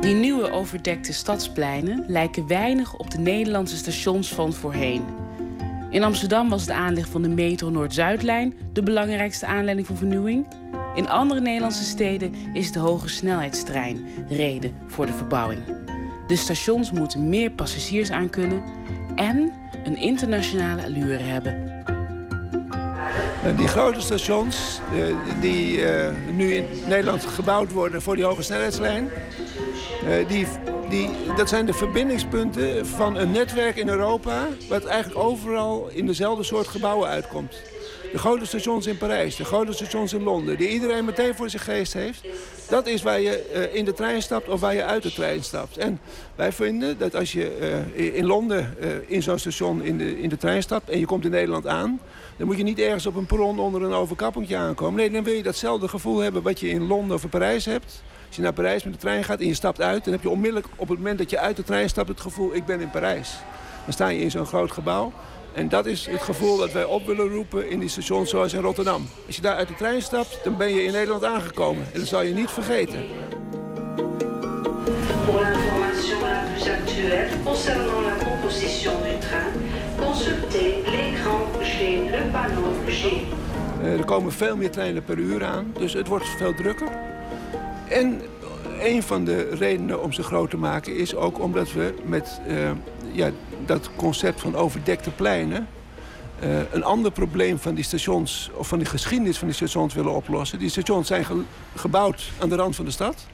[0.00, 5.04] Die nieuwe overdekte stadspleinen lijken weinig op de Nederlandse stations van voorheen.
[5.90, 10.46] In Amsterdam was de aanleg van de metro Noord-Zuidlijn de belangrijkste aanleiding voor vernieuwing.
[10.94, 15.60] In andere Nederlandse steden is de hoge snelheidstrein reden voor de verbouwing.
[16.26, 18.62] De stations moeten meer passagiers aankunnen
[19.14, 19.52] en
[19.84, 21.84] een internationale allure hebben.
[23.44, 28.42] Eh, Die grote stations eh, die eh, nu in Nederland gebouwd worden voor die hoge
[28.42, 29.08] snelheidslijn...
[30.06, 30.46] eh, die,
[30.88, 34.46] die, dat zijn de verbindingspunten van een netwerk in Europa...
[34.68, 37.62] wat eigenlijk overal in dezelfde soort gebouwen uitkomt.
[38.12, 40.56] De grote stations in Parijs, de grote stations in Londen...
[40.56, 42.24] die iedereen meteen voor zijn geest heeft...
[42.68, 45.44] dat is waar je eh, in de trein stapt of waar je uit de trein
[45.44, 45.76] stapt.
[45.76, 46.00] En
[46.34, 47.56] wij vinden dat als je
[47.96, 48.76] eh, in Londen
[49.06, 50.90] in zo'n station in de, in de trein stapt...
[50.90, 52.00] en je komt in Nederland aan...
[52.36, 55.00] dan moet je niet ergens op een perron onder een overkappingje aankomen.
[55.00, 58.02] Nee, dan wil je datzelfde gevoel hebben wat je in Londen of in Parijs hebt...
[58.36, 60.04] Als je naar Parijs met de trein gaat en je stapt uit...
[60.04, 62.54] dan heb je onmiddellijk op het moment dat je uit de trein stapt het gevoel...
[62.54, 63.30] ik ben in Parijs.
[63.84, 65.12] Dan sta je in zo'n groot gebouw.
[65.52, 68.60] En dat is het gevoel dat wij op willen roepen in die stations zoals in
[68.60, 69.08] Rotterdam.
[69.26, 71.86] Als je daar uit de trein stapt, dan ben je in Nederland aangekomen.
[71.92, 73.04] En dat zal je niet vergeten.
[75.24, 79.52] Pour l'information la plus actuelle concernant la composition du train,
[80.06, 81.80] consultez l'écran G,
[82.10, 83.04] le panneau G.
[83.82, 87.15] Eh, er komen veel meer treinen per uur aan, dus het wordt veel drukker.
[87.88, 88.20] En
[88.80, 92.70] een van de redenen om ze groot te maken is ook omdat we met eh,
[93.12, 93.30] ja,
[93.66, 95.68] dat concept van overdekte pleinen...
[96.40, 100.14] eh, een ander probleem van die stations, of van de geschiedenis van die stations willen
[100.14, 100.58] oplossen.
[100.58, 101.42] Die stations zijn ge-
[101.74, 103.26] gebouwd aan de rand van de stad.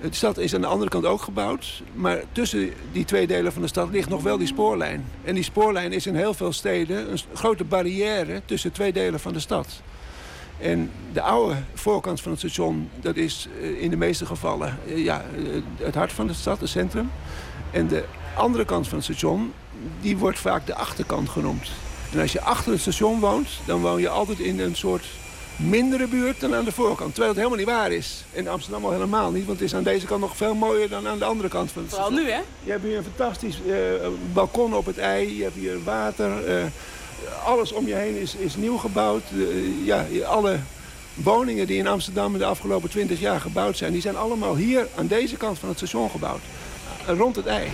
[0.00, 1.82] De stad is aan de andere kant ook gebouwd.
[1.94, 5.04] Maar tussen die twee delen van de stad ligt nog wel die spoorlijn.
[5.24, 9.32] En die spoorlijn is in heel veel steden een grote barrière tussen twee delen van
[9.32, 9.66] de stad.
[10.58, 15.04] En de oude voorkant van het station, dat is eh, in de meeste gevallen eh,
[15.04, 17.10] ja, eh, het hart van de stad, het centrum.
[17.70, 18.04] En de
[18.34, 19.52] andere kant van het station,
[20.00, 21.70] die wordt vaak de achterkant genoemd.
[22.12, 25.04] En als je achter het station woont, dan woon je altijd in een soort
[25.56, 27.08] mindere buurt dan aan de voorkant.
[27.14, 28.24] Terwijl het helemaal niet waar is.
[28.32, 31.08] In Amsterdam al helemaal niet, want het is aan deze kant nog veel mooier dan
[31.08, 32.40] aan de andere kant van het Vooral nu, hè?
[32.62, 33.58] Je hebt hier een fantastisch
[34.32, 35.36] balkon op het ei.
[35.36, 36.30] Je hebt hier water.
[37.44, 39.22] Alles om je heen is, is nieuw gebouwd.
[39.84, 40.58] Ja, alle
[41.14, 43.92] woningen die in Amsterdam in de afgelopen 20 jaar gebouwd zijn...
[43.92, 46.40] die zijn allemaal hier aan deze kant van het station gebouwd.
[47.06, 47.68] Rond het ei.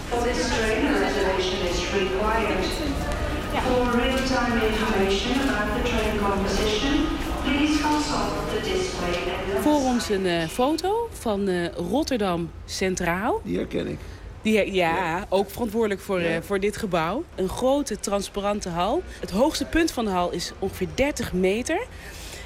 [9.61, 13.41] Voor ons een eh, foto van eh, Rotterdam Centraal.
[13.45, 13.99] Die herken ik.
[14.43, 17.25] Die, ja, ook verantwoordelijk voor, eh, voor dit gebouw.
[17.35, 19.03] Een grote transparante hal.
[19.21, 21.87] Het hoogste punt van de hal is ongeveer 30 meter.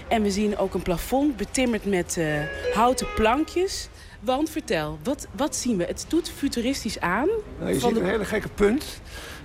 [0.09, 2.27] En we zien ook een plafond betimmerd met eh,
[2.75, 3.89] houten plankjes.
[4.21, 5.85] Want vertel, wat, wat zien we?
[5.85, 7.29] Het doet futuristisch aan.
[7.59, 9.01] Nou, je Van ziet de- een hele gekke punt.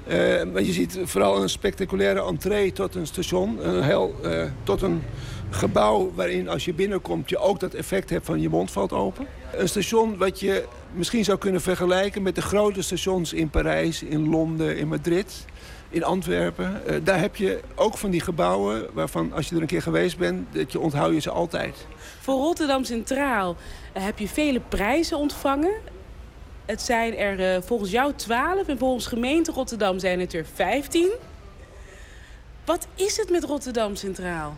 [0.08, 3.68] Eh, maar je ziet vooral een spectaculaire entree tot een station.
[3.68, 4.16] Een heel,
[4.64, 5.04] tot een
[5.52, 7.30] gebouw waarin als je binnenkomt...
[7.30, 9.28] je ook dat effect hebt van je mond valt open.
[9.54, 12.22] Een station wat je misschien zou kunnen vergelijken...
[12.22, 15.46] met de grote stations in Parijs, in Londen, in Madrid.
[15.90, 16.86] in Antwerpen.
[16.86, 20.18] Eh, daar heb je ook van die gebouwen waarvan als je er een keer geweest
[20.18, 20.54] bent...
[20.54, 21.88] dat je onthoud je ze altijd.
[22.20, 23.56] Voor Rotterdam Centraal
[23.94, 25.74] eh, heb je vele prijzen ontvangen.
[26.66, 31.12] Het zijn er eh, volgens jou 12 en volgens gemeente Rotterdam zijn het er 15.
[32.66, 34.56] Wat is het met Rotterdam Centraal?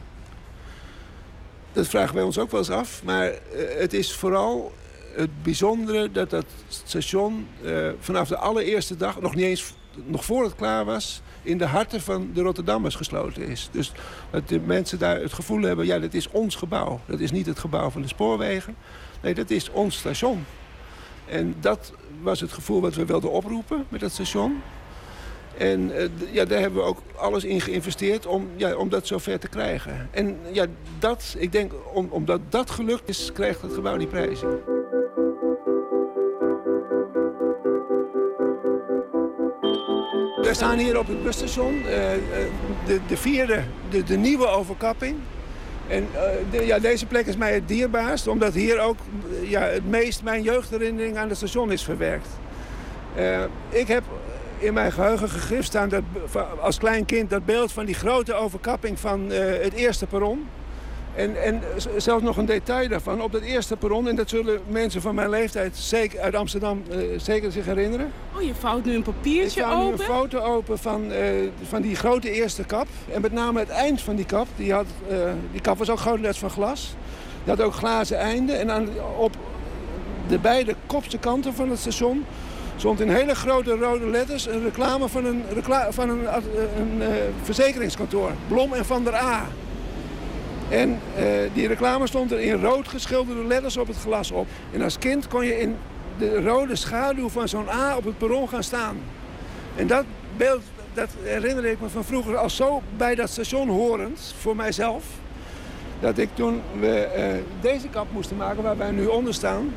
[1.73, 3.03] Dat vragen wij ons ook wel eens af.
[3.03, 3.39] Maar eh,
[3.77, 4.71] het is vooral
[5.15, 9.73] het bijzondere dat dat station eh, vanaf de allereerste dag, nog niet eens
[10.05, 13.69] nog voor het klaar was, in de harten van de Rotterdammers gesloten is.
[13.71, 13.91] Dus
[14.29, 16.99] dat de mensen daar het gevoel hebben, ja, dat is ons gebouw.
[17.05, 18.75] Dat is niet het gebouw van de spoorwegen.
[19.21, 20.45] Nee, dat is ons station.
[21.25, 24.61] En dat was het gevoel wat we wilden oproepen met dat station.
[25.57, 29.39] En eh, ja, daar hebben we ook alles in geïnvesteerd om, ja, om dat zover
[29.39, 30.09] te krijgen.
[30.11, 30.65] En ja,
[30.99, 34.49] dat, ik denk, om, omdat dat gelukt is, krijgt het gebouw die prijzen.
[40.41, 42.19] We staan hier op het busstation, eh, eh,
[42.85, 43.63] de, de vierde,
[44.05, 45.15] de, nieuwe overkapping.
[45.87, 46.07] En
[46.51, 48.97] de- ja, deze plek is mij het dierbaarst, omdat hier ook
[49.41, 52.27] ja, het meest mijn jeugdherinnering aan het station is verwerkt.
[53.69, 54.03] Ik heb
[54.63, 56.01] in mijn geheugen gegrift staan dat,
[56.59, 60.47] als klein kind dat beeld van die grote overkapping van eh, het eerste perron.
[61.15, 61.61] En, en
[61.97, 63.21] zelfs nog een detail daarvan.
[63.21, 66.97] Op dat eerste perron, en dat zullen mensen van mijn leeftijd zeker, uit Amsterdam eh,
[67.17, 68.11] zeker zich herinneren.
[68.35, 69.99] Oh, je vouwt nu een papiertje Ik vouw nu open.
[69.99, 71.25] een foto open van, eh,
[71.67, 72.87] van die grote eerste kap.
[73.13, 74.47] En met name het eind van die kap.
[74.55, 74.87] Die, had,
[75.51, 76.95] die kap was ook grotendeels van glas.
[77.43, 78.59] Die had ook glazen einden.
[78.59, 79.35] En aan, op
[80.27, 82.25] de beide kopste kanten van het station
[82.83, 85.43] stond in hele grote rode letters een reclame van een,
[85.89, 86.43] van een, ad-
[86.77, 87.07] een eh,
[87.41, 88.31] verzekeringskantoor.
[88.47, 89.45] Blom en Van der A.
[90.69, 94.47] En eh, die reclame stond er in rood geschilderde letters op het glas op.
[94.71, 95.75] En als kind kon je in
[96.17, 98.97] de rode schaduw van zo'n A op het perron gaan staan.
[99.75, 100.05] En dat
[100.37, 100.61] beeld,
[100.93, 105.03] dat herinner ik me van vroeger als zo bij dat station horend, voor mijzelf.
[105.99, 109.73] Dat ik toen we eh, deze kap moesten maken waar wij nu onder staan.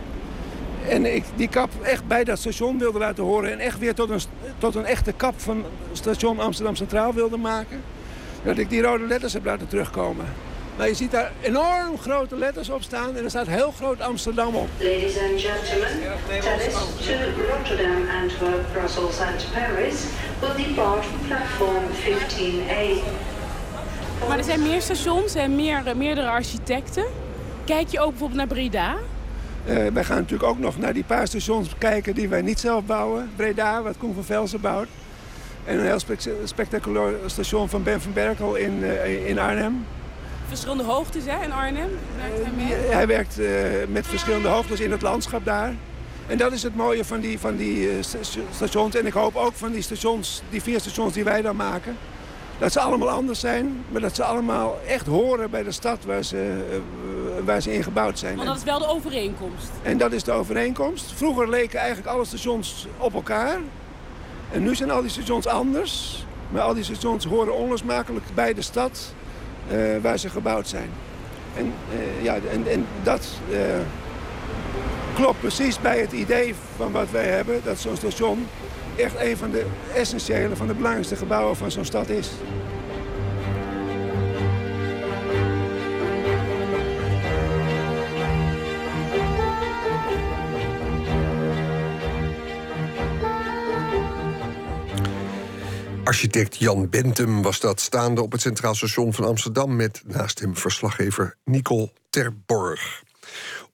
[0.88, 3.52] En ik die kap echt bij dat station wilde laten horen.
[3.52, 4.20] En echt weer tot een,
[4.58, 7.82] tot een echte kap van station Amsterdam Centraal wilde maken.
[8.42, 10.26] Dat ik die rode letters heb laten terugkomen.
[10.76, 14.54] Maar je ziet daar enorm grote letters op staan en er staat heel groot Amsterdam
[14.54, 14.68] op.
[14.78, 15.90] Ladies and gentlemen,
[16.40, 16.74] Thalys
[17.06, 17.12] to
[17.50, 20.04] Rotterdam, Antwerp, Brussels and Paris
[20.40, 23.04] will depart from platform 15A.
[24.28, 27.04] Maar er zijn meer stations en meer, meerdere architecten.
[27.64, 28.96] Kijk je ook bijvoorbeeld naar Breda?
[29.66, 32.84] Eh, wij gaan natuurlijk ook nog naar die paar stations kijken die wij niet zelf
[32.84, 33.30] bouwen.
[33.36, 34.88] Breda, wat Koen van Velsen bouwt.
[35.64, 39.84] En een heel spec- spectaculair station van Ben van Berkel in, eh, in Arnhem.
[40.48, 41.88] Verschillende hoogtes hè, in Arnhem.
[42.20, 42.74] Werkt hij mee?
[42.94, 43.46] Hij werkt eh,
[43.88, 45.74] met verschillende hoogtes in het landschap daar.
[46.26, 48.18] En dat is het mooie van die, van die eh, sta-
[48.54, 48.94] stations.
[48.94, 51.96] En ik hoop ook van die stations, die vier stations die wij dan maken.
[52.58, 56.22] Dat ze allemaal anders zijn, maar dat ze allemaal echt horen bij de stad waar
[56.24, 56.76] ze, eh,
[57.46, 58.36] waar ze in gebouwd zijn.
[58.36, 59.70] Want dat is wel de overeenkomst.
[59.82, 61.12] En dat is de overeenkomst.
[61.12, 63.58] Vroeger leken eigenlijk alle stations op elkaar.
[64.52, 66.24] En nu zijn al die stations anders.
[66.50, 69.14] Maar al die stations horen onlosmakelijk bij de stad
[69.68, 70.90] eh, waar ze gebouwd zijn.
[71.56, 73.58] En, eh, ja, en, en dat eh,
[75.14, 77.60] klopt precies bij het idee van wat wij hebben.
[77.64, 78.46] Dat zo'n station
[78.96, 82.30] echt een van de essentiële, van de belangrijkste gebouwen van zo'n stad is.
[96.16, 99.76] Architect Jan Bentum was dat, staande op het Centraal Station van Amsterdam...
[99.76, 103.02] met naast hem verslaggever Nicole Terborg.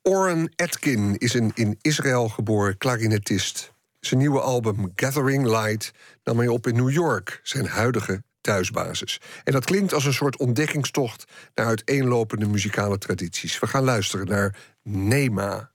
[0.02, 3.72] Oren Atkin is een in Israël geboren klarinetist.
[4.00, 5.92] Zijn nieuwe album Gathering Light
[6.24, 9.20] nam hij op in New York, zijn huidige thuisbasis.
[9.44, 11.24] En dat klinkt als een soort ontdekkingstocht
[11.54, 13.58] naar uiteenlopende muzikale tradities.
[13.58, 15.70] We gaan luisteren naar Nema.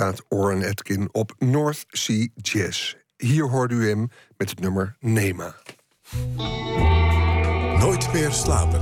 [0.00, 2.94] Staat Oren Atkin op North Sea Jazz.
[3.16, 5.54] Hier hoort u hem met het nummer Nema.
[7.78, 8.80] Nooit meer slapen.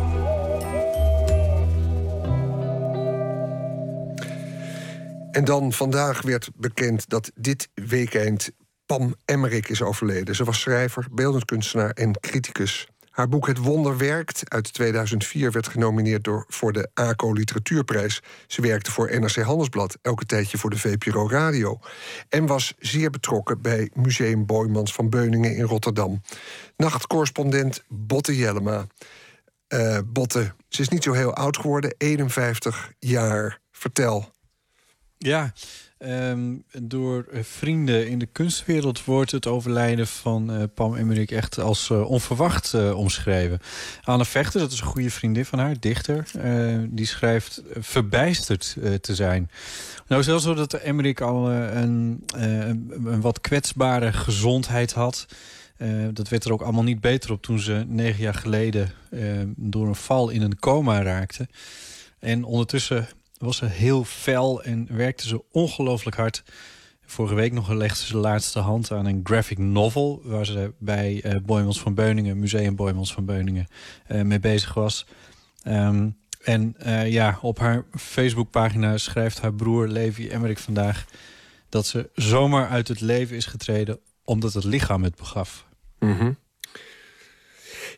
[5.31, 8.51] En dan vandaag werd bekend dat dit weekend
[8.86, 10.35] Pam Emmerich is overleden.
[10.35, 12.89] Ze was schrijver, beeldend kunstenaar en criticus.
[13.19, 18.23] Haar boek Het Wonder Werkt uit 2004 werd genomineerd door, voor de ACO Literatuurprijs.
[18.47, 21.78] Ze werkte voor NRC Handelsblad, elke tijdje voor de VPRO Radio.
[22.28, 26.23] En was zeer betrokken bij Museum Boymans van Beuningen in Rotterdam.
[26.77, 28.86] Nachtcorrespondent Botte Jellema.
[29.66, 33.61] Eh, Botte, ze is niet zo heel oud geworden, 51 jaar.
[33.70, 34.31] Vertel.
[35.16, 35.53] Ja,
[35.99, 41.59] ehm, door eh, vrienden in de kunstwereld wordt het overlijden van eh, Pam Emmerich echt
[41.59, 43.61] als eh, onverwacht uh, omschreven.
[44.03, 46.31] Anne Vechter, dat is een goede vriendin van haar, dichter,
[46.89, 49.51] die schrijft verbijsterd te zijn.
[50.07, 55.27] Nou, zelfs zo dat Emmerich al een, een, wat kwetsbare gezondheid had.
[56.12, 58.91] dat werd er ook allemaal niet beter op toen ze negen jaar geleden
[59.57, 61.49] door een val in een coma raakte.
[62.19, 63.09] En ondertussen
[63.39, 66.43] was ze heel fel en werkte ze ongelooflijk hard.
[67.06, 70.20] Vorige week nog legde ze de laatste hand aan een graphic novel...
[70.24, 73.66] waar ze bij uh, Boymans van Beuningen, Museum Boymans van Beuningen,
[74.09, 75.06] uh, mee bezig was.
[75.65, 81.05] Um, en uh, ja, op haar Facebookpagina schrijft haar broer Levi Emmerich vandaag...
[81.69, 85.66] dat ze zomaar uit het leven is getreden omdat het lichaam het begaf.
[85.98, 86.39] -hmm.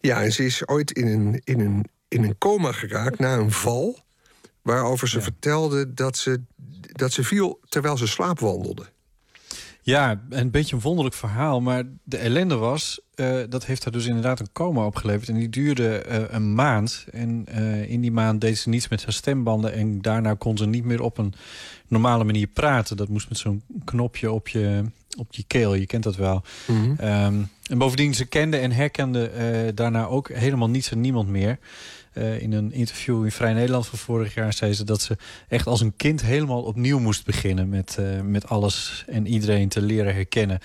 [0.01, 3.53] Ja, en ze is ooit in een, in, een, in een coma geraakt na een
[3.53, 3.99] val...
[4.63, 6.43] Waarover ze vertelde dat ze,
[6.93, 8.87] dat ze viel terwijl ze slaapwandelde.
[9.83, 11.61] Ja, een beetje een wonderlijk verhaal.
[11.61, 15.29] Maar de ellende was, uh, dat heeft haar dus inderdaad een coma opgeleverd.
[15.29, 17.07] En die duurde uh, een maand.
[17.13, 19.73] En uh, in die maand deed ze niets met haar stembanden.
[19.73, 21.33] En daarna kon ze niet meer op een
[21.89, 22.97] normale manier praten.
[22.97, 24.85] Dat moest met zo'n knopje op je,
[25.19, 25.75] op je keel.
[25.75, 26.43] Je kent dat wel.
[26.67, 27.09] Mm -hmm.
[27.09, 29.31] um, en bovendien, ze kende en herkende
[29.75, 31.59] daarna ook helemaal niets en niemand meer.
[32.15, 35.17] Uh, in een interview in Vrij Nederland van vorig jaar zei ze dat ze
[35.49, 39.83] echt als een kind helemaal opnieuw moest beginnen met, uh, met alles en iedereen te
[39.83, 40.59] leren herkennen.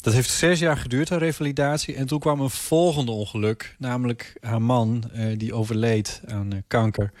[0.00, 1.94] Dat heeft zes jaar geduurd, haar revalidatie.
[1.94, 7.12] En toen kwam een volgende ongeluk, namelijk haar man, uh, die overleed aan kanker.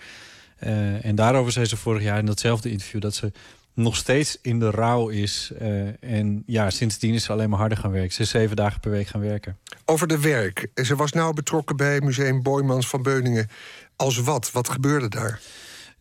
[1.00, 3.32] en daarover zei ze vorig jaar in datzelfde interview dat ze
[3.74, 5.52] nog steeds in de rouw is.
[5.62, 8.12] Uh, en ja, sindsdien is ze alleen maar harder gaan werken.
[8.12, 9.58] Ze is zeven dagen per week gaan werken.
[9.84, 10.66] Over de werk.
[10.74, 13.48] Ze was nou betrokken bij Museum Boymans van Beuningen.
[13.96, 14.52] Als wat?
[14.52, 15.40] Wat gebeurde daar?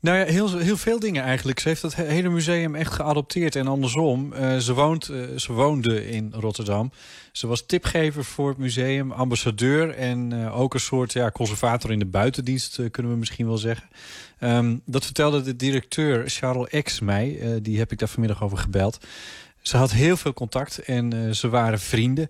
[0.04, 1.60] Nou ja, heel, heel veel dingen eigenlijk.
[1.60, 3.56] Ze heeft het hele museum echt geadopteerd.
[3.56, 6.92] En andersom, uh, ze, woont, uh, ze woonde in Rotterdam.
[7.32, 9.96] Ze was tipgever voor het museum, ambassadeur...
[9.96, 13.90] en uh, ook een soort ja, conservator in de buitendienst, kunnen we misschien wel zeggen.
[14.40, 17.60] Um, dat vertelde de directeur Charles X mij.
[17.62, 19.06] die heb ik daar vanmiddag over gebeld.
[19.62, 22.30] Ze had heel veel contact en ze waren vrienden.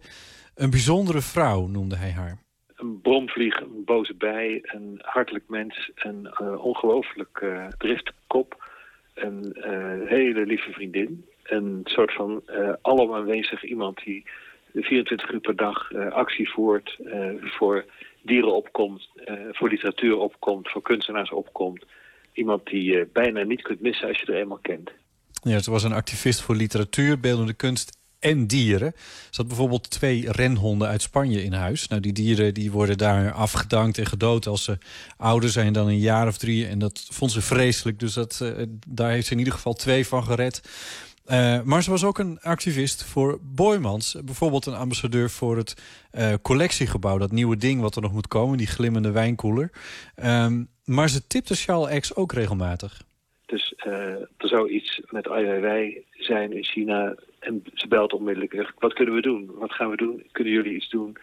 [0.55, 2.42] Een bijzondere vrouw noemde hij haar
[2.83, 8.63] een bromvlieg, een boze bij, een hartelijk mens, een uh, ongelooflijk uh, driftkop,
[9.13, 11.25] een uh, hele lieve vriendin.
[11.43, 12.43] Een soort van
[12.81, 14.23] alom aanwezig iemand die
[14.73, 16.99] 24 uur per dag actie voert,
[17.39, 17.85] voor
[18.21, 19.09] dieren opkomt,
[19.51, 21.85] voor literatuur opkomt, voor kunstenaars opkomt.
[22.33, 24.91] Iemand die je bijna niet kunt missen als je er eenmaal kent.
[25.41, 28.93] Ja, ze was een activist voor literatuur, beeldende kunst en dieren.
[29.29, 31.87] Ze had bijvoorbeeld twee renhonden uit Spanje in huis.
[31.87, 34.77] Nou, die dieren die worden daar afgedankt en gedood als ze
[35.17, 36.67] ouder zijn dan een jaar of drie.
[36.67, 37.99] En dat vond ze vreselijk.
[37.99, 40.61] Dus dat, uh, daar heeft ze in ieder geval twee van gered.
[41.31, 44.15] Uh, maar ze was ook een activist voor Boymans.
[44.25, 45.73] Bijvoorbeeld een ambassadeur voor het
[46.11, 47.17] uh, collectiegebouw.
[47.17, 49.71] Dat nieuwe ding wat er nog moet komen, die glimmende wijnkoeler.
[50.23, 53.01] Um, maar ze tipte Charles X ook regelmatig.
[53.45, 58.73] Dus er zou iets met Ai zijn in China en ze belt onmiddellijk.
[58.79, 59.51] Wat kunnen we doen?
[59.53, 60.23] Wat gaan we doen?
[60.31, 61.17] Kunnen jullie iets doen?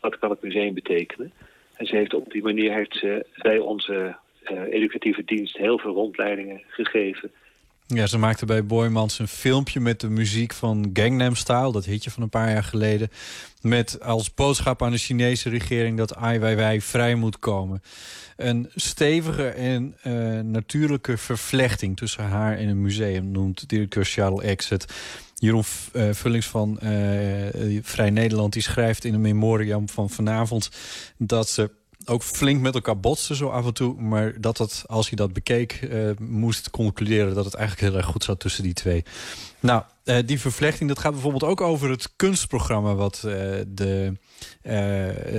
[0.00, 1.32] Wat kan het museum betekenen?
[1.74, 4.16] En ze heeft op die manier heeft ze bij onze
[4.50, 7.30] uh, educatieve dienst heel veel rondleidingen gegeven.
[7.86, 12.10] Ja, ze maakte bij Boymans een filmpje met de muziek van Gangnam Style, dat hitje
[12.10, 13.08] van een paar jaar geleden.
[13.62, 17.82] Met als boodschap aan de Chinese regering dat Ai Weiwei vrij moet komen.
[18.36, 24.84] Een stevige en uh, natuurlijke vervlechting tussen haar en een museum, noemt directeur Charles het.
[25.38, 30.70] Jeroen uh, Vullings van uh, Vrij Nederland die schrijft in een memoriam van vanavond
[31.16, 31.70] dat ze
[32.04, 34.00] ook flink met elkaar botsten zo af en toe.
[34.00, 38.10] Maar dat het, als hij dat bekeek, uh, moest concluderen dat het eigenlijk heel erg
[38.10, 39.04] goed zat tussen die twee.
[39.60, 39.82] Nou,
[40.26, 43.18] die vervlechting, dat gaat bijvoorbeeld ook over het kunstprogramma wat
[43.66, 44.12] de,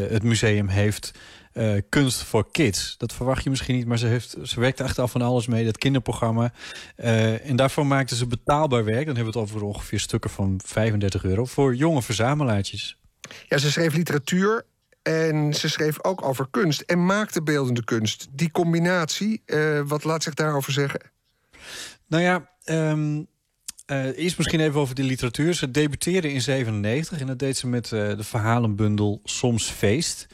[0.09, 1.11] het museum heeft.
[1.57, 2.95] Eh, kunst voor kids.
[2.97, 5.65] Dat verwacht je misschien niet, maar ze, heeft, ze werkte echt al van alles mee.
[5.65, 6.51] Dat kinderprogramma.
[6.95, 9.05] Eh, en daarvoor maakte ze betaalbaar werk.
[9.05, 11.45] Dan hebben we het over ongeveer stukken van 35 euro.
[11.45, 12.97] Voor jonge verzamelaartjes.
[13.47, 14.65] Ja, ze schreef literatuur
[15.01, 18.27] en ze schreef ook over kunst en maakte beeldende kunst.
[18.31, 21.01] Die combinatie, eh, wat laat zich daarover zeggen?
[22.07, 23.23] Nou ja, ehm,
[23.85, 25.53] eh, eerst misschien even over de literatuur.
[25.53, 30.27] Ze debuteerde in 97 en dat deed ze met de verhalenbundel Soms Feest.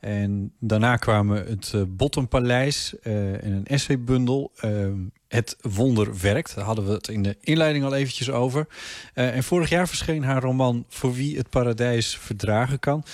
[0.00, 4.52] En daarna kwamen het uh, Bottompaleis en een essaybundel.
[4.56, 4.98] Ehm,
[5.28, 6.54] het Wonder Werkt.
[6.54, 8.66] Daar hadden we het in de inleiding al eventjes over.
[9.14, 13.04] en vorig jaar verscheen haar roman Voor wie het paradijs verdragen kan.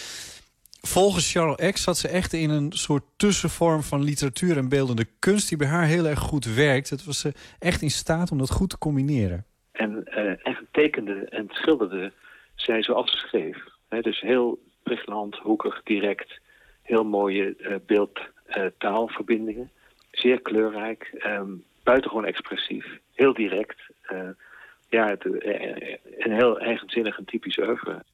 [0.87, 5.49] Volgens Charles X zat ze echt in een soort tussenvorm van literatuur en beeldende kunst...
[5.49, 6.91] die bij haar heel erg goed werkt.
[6.91, 9.45] Het was ze echt in staat om dat goed te combineren.
[9.73, 12.13] En uh, eigenlijk tekende en schilderde
[12.55, 13.57] zij zoals ze schreef.
[14.03, 16.41] dus heel pregnant, hoekig, direct.
[16.85, 19.71] Heel mooie uh, beeld-taalverbindingen.
[20.11, 21.25] zeer kleurrijk.
[21.27, 22.87] Um, buitengewoon expressief.
[23.13, 23.81] Heel direct.
[24.13, 24.29] Uh,
[24.89, 25.25] ja, het,
[26.19, 28.05] een heel eigenzinnig en typisch oeuvre.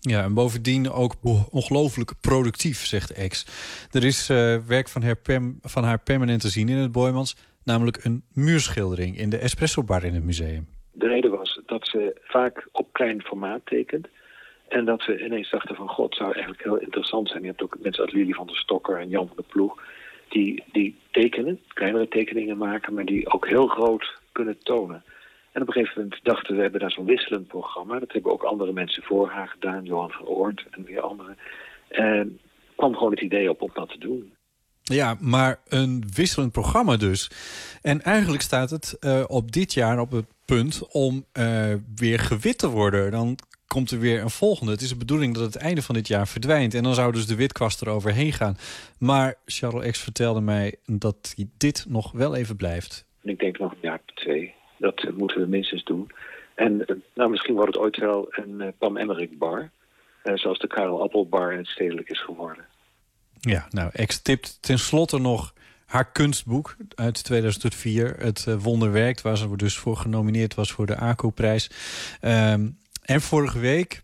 [0.00, 1.14] Ja, en bovendien ook
[1.50, 3.46] ongelooflijk productief, zegt X.
[3.90, 7.36] Er is uh, werk van haar, pem, van haar permanent te zien in het Boymans,
[7.64, 10.68] namelijk een muurschildering in de Espresso Bar in het museum.
[10.92, 14.08] De reden was dat ze vaak op klein formaat tekent.
[14.68, 17.42] En dat ze ineens dachten van god, zou eigenlijk heel interessant zijn.
[17.42, 19.82] Je hebt ook mensen als Lili van der Stokker en Jan van der Ploeg...
[20.28, 25.02] die, die tekenen, kleinere tekeningen maken, maar die ook heel groot kunnen tonen.
[25.52, 27.98] En op een gegeven moment dachten we, we hebben daar zo'n wisselend programma.
[27.98, 31.38] Dat hebben ook andere mensen voor haar gedaan, Johan van Oort en weer anderen.
[31.88, 32.38] En
[32.76, 34.32] kwam gewoon het idee op om dat te doen.
[34.82, 37.30] Ja, maar een wisselend programma dus.
[37.82, 42.58] En eigenlijk staat het uh, op dit jaar op het punt om uh, weer gewit
[42.58, 43.10] te worden.
[43.10, 43.38] Dan
[43.68, 44.72] komt er weer een volgende.
[44.72, 46.74] Het is de bedoeling dat het einde van dit jaar verdwijnt.
[46.74, 48.56] En dan zou dus de witkwast er overheen gaan.
[48.98, 53.06] Maar Charles X vertelde mij dat dit nog wel even blijft.
[53.22, 54.54] Ik denk nog een jaar twee.
[54.76, 56.10] Dat moeten we minstens doen.
[56.54, 59.70] En eh, nou, misschien wordt het ooit wel een uh, Pam Emmerich bar.
[60.24, 62.64] Uh, zoals de Karel Appel bar in het stedelijk is geworden.
[63.40, 65.54] Ja, nou, Ex tipt tenslotte nog
[65.86, 68.14] haar kunstboek uit 2004.
[68.18, 71.70] Het Wonderwerkt, waar ze dus voor genomineerd was voor de ACO-prijs.
[72.22, 72.78] Um,
[73.08, 74.02] en vorige week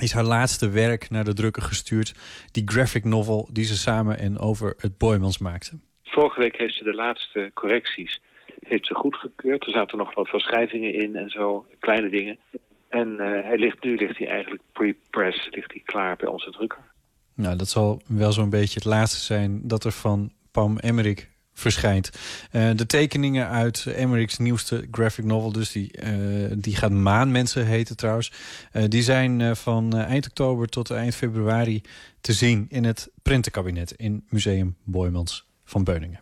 [0.00, 2.14] is haar laatste werk naar de drukker gestuurd.
[2.52, 5.78] Die graphic novel die ze samen en over het Boymans maakte.
[6.02, 8.20] Vorige week heeft ze de laatste correcties
[8.66, 9.66] heeft ze goedgekeurd.
[9.66, 12.38] Er zaten nog wat verschrijvingen in en zo, kleine dingen.
[12.88, 16.80] En uh, hij ligt, nu ligt hij eigenlijk pre-press, ligt hij klaar bij onze drukker.
[17.34, 21.28] Nou, dat zal wel zo'n beetje het laatste zijn dat er van Pam Emmerich
[21.58, 22.10] verschijnt.
[22.52, 27.96] Uh, de tekeningen uit Emmerich's nieuwste graphic novel, dus die, uh, die gaat Maanmensen heten
[27.96, 28.32] trouwens.
[28.72, 31.82] Uh, die zijn van eind oktober tot eind februari
[32.20, 36.20] te zien in het printenkabinet in Museum Boymans van Beuningen.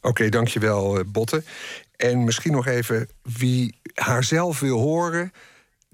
[0.00, 1.42] Oké, dankjewel Botte.
[1.96, 5.32] En misschien nog even wie haar zelf wil horen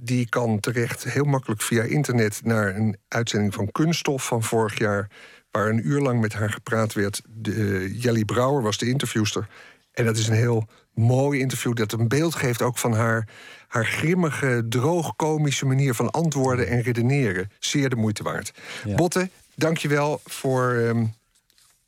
[0.04, 5.10] die kan terecht heel makkelijk via internet naar een uitzending van Kunststof van vorig jaar.
[5.52, 7.22] Waar een uur lang met haar gepraat werd.
[7.28, 9.48] De, Jelly Brouwer was de interviewster.
[9.92, 13.28] En dat is een heel mooi interview dat een beeld geeft ook van haar,
[13.68, 17.50] haar grimmige, droog-komische manier van antwoorden en redeneren.
[17.58, 18.52] Zeer de moeite waard.
[18.84, 18.94] Ja.
[18.94, 21.14] Botte, dankjewel voor, um,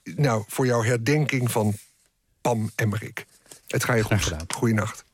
[0.05, 1.75] nou, voor jouw herdenking van
[2.41, 3.27] Pam Emmerik.
[3.69, 4.35] Het gaat je goed.
[4.55, 5.05] Goeienacht.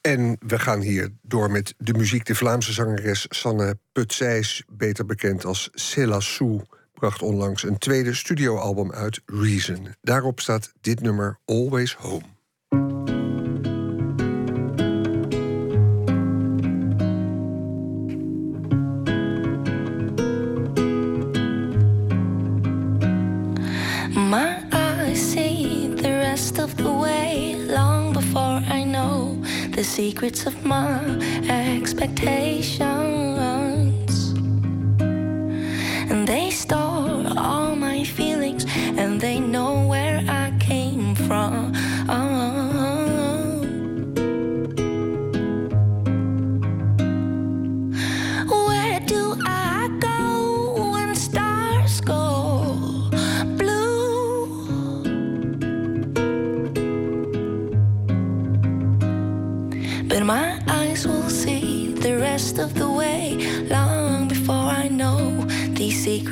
[0.00, 2.24] En we gaan hier door met de muziek.
[2.24, 6.62] De Vlaamse zangeres Sanne Putzijs, beter bekend als Céla Sou,
[7.04, 9.94] bracht onlangs een tweede studioalbum uit, Reason.
[10.00, 12.22] Daarop staat dit nummer Always Home.
[29.82, 31.04] Secrets of my.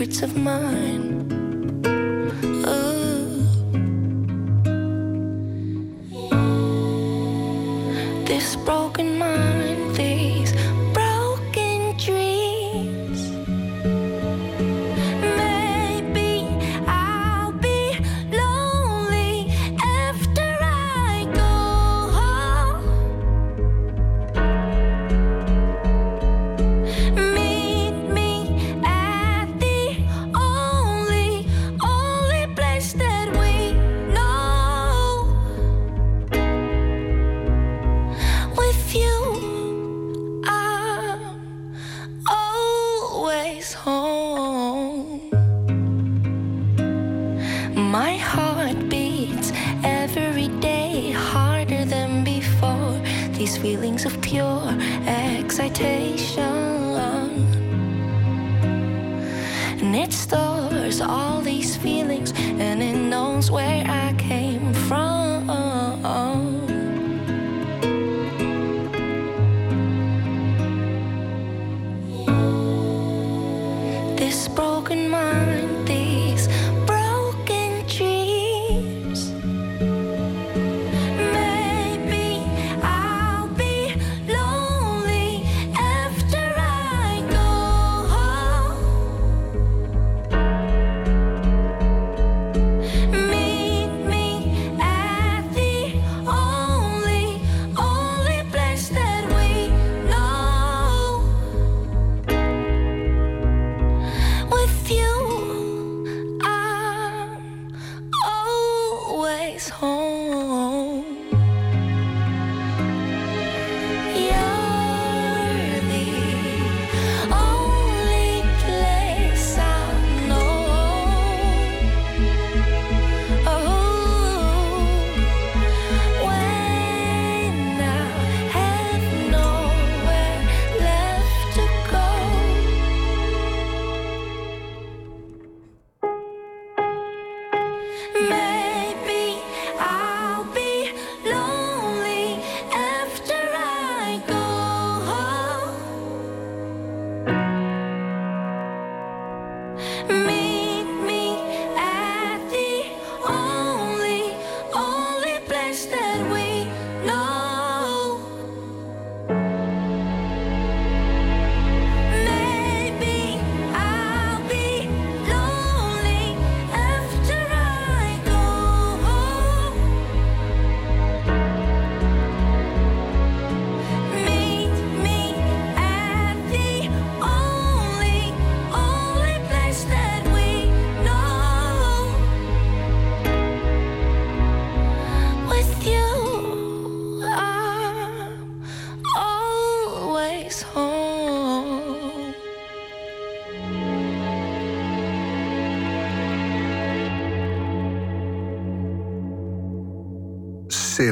[0.04, 1.21] Secrets of mine.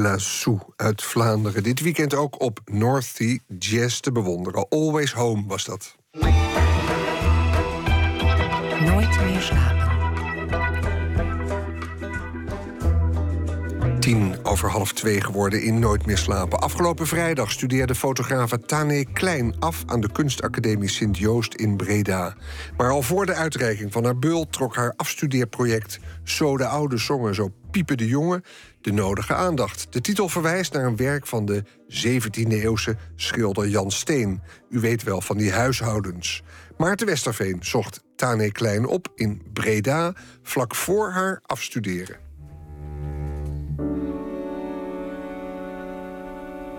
[0.01, 1.63] Cela Sou uit Vlaanderen.
[1.63, 4.69] Dit weekend ook op North Sea Jazz te bewonderen.
[4.69, 5.97] Always Home was dat.
[8.85, 9.89] Nooit meer slapen.
[14.01, 16.59] Tien over half twee geworden in Nooit meer slapen.
[16.59, 22.35] Afgelopen vrijdag studeerde fotografe Tane Klein af aan de kunstacademie Sint-Joost in Breda.
[22.77, 27.35] Maar al voor de uitreiking van haar beul trok haar afstudeerproject Zo de oude zongen,
[27.35, 28.45] zo piepen de jongen
[28.81, 29.87] de nodige aandacht.
[29.91, 34.43] De titel verwijst naar een werk van de 17e-eeuwse schilder Jan Steen.
[34.71, 36.43] U weet wel van die huishoudens.
[36.77, 42.17] Maarten Westerveen zocht Tane Klein op in Breda vlak voor haar afstuderen.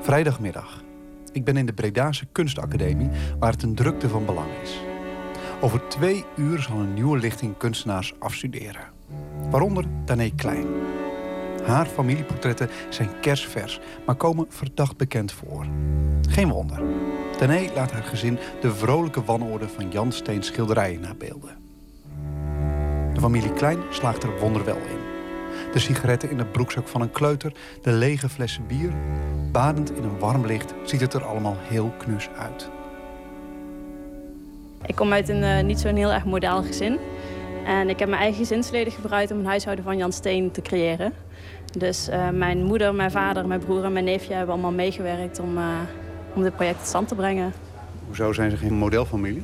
[0.02, 0.84] Vrijdagmiddag.
[1.32, 3.10] Ik ben in de Bredaanse Kunstacademie,
[3.40, 4.80] waar het een drukte van belang is.
[5.62, 9.01] Over twee uur zal een nieuwe lichting kunstenaars afstuderen.
[9.50, 10.66] Waaronder Dané Klein.
[11.64, 15.66] Haar familieportretten zijn kersvers, maar komen verdacht bekend voor.
[16.30, 16.82] Geen wonder.
[17.38, 21.58] Dané laat haar gezin de vrolijke wanorde van Jan Steens schilderijen nabeelden.
[23.14, 25.00] De familie Klein slaagt er wonderwel in.
[25.74, 28.92] De sigaretten in de broekzak van een kleuter, de lege flessen bier.
[29.52, 32.70] Badend in een warm licht ziet het er allemaal heel knus uit.
[34.86, 37.00] Ik kom uit een eh, niet zo'n heel erg modaal gezin.
[37.66, 41.14] En ik heb mijn eigen gezinsleden gebruikt om een huishouden van Jan Steen te creëren.
[41.78, 45.58] Dus eh, mijn moeder, mijn vader, mijn broer en mijn neefje hebben allemaal meegewerkt om,
[45.58, 45.80] eh,
[46.34, 47.54] om dit project tot stand te brengen.
[48.06, 49.44] Hoezo zijn ze geen modelfamilie?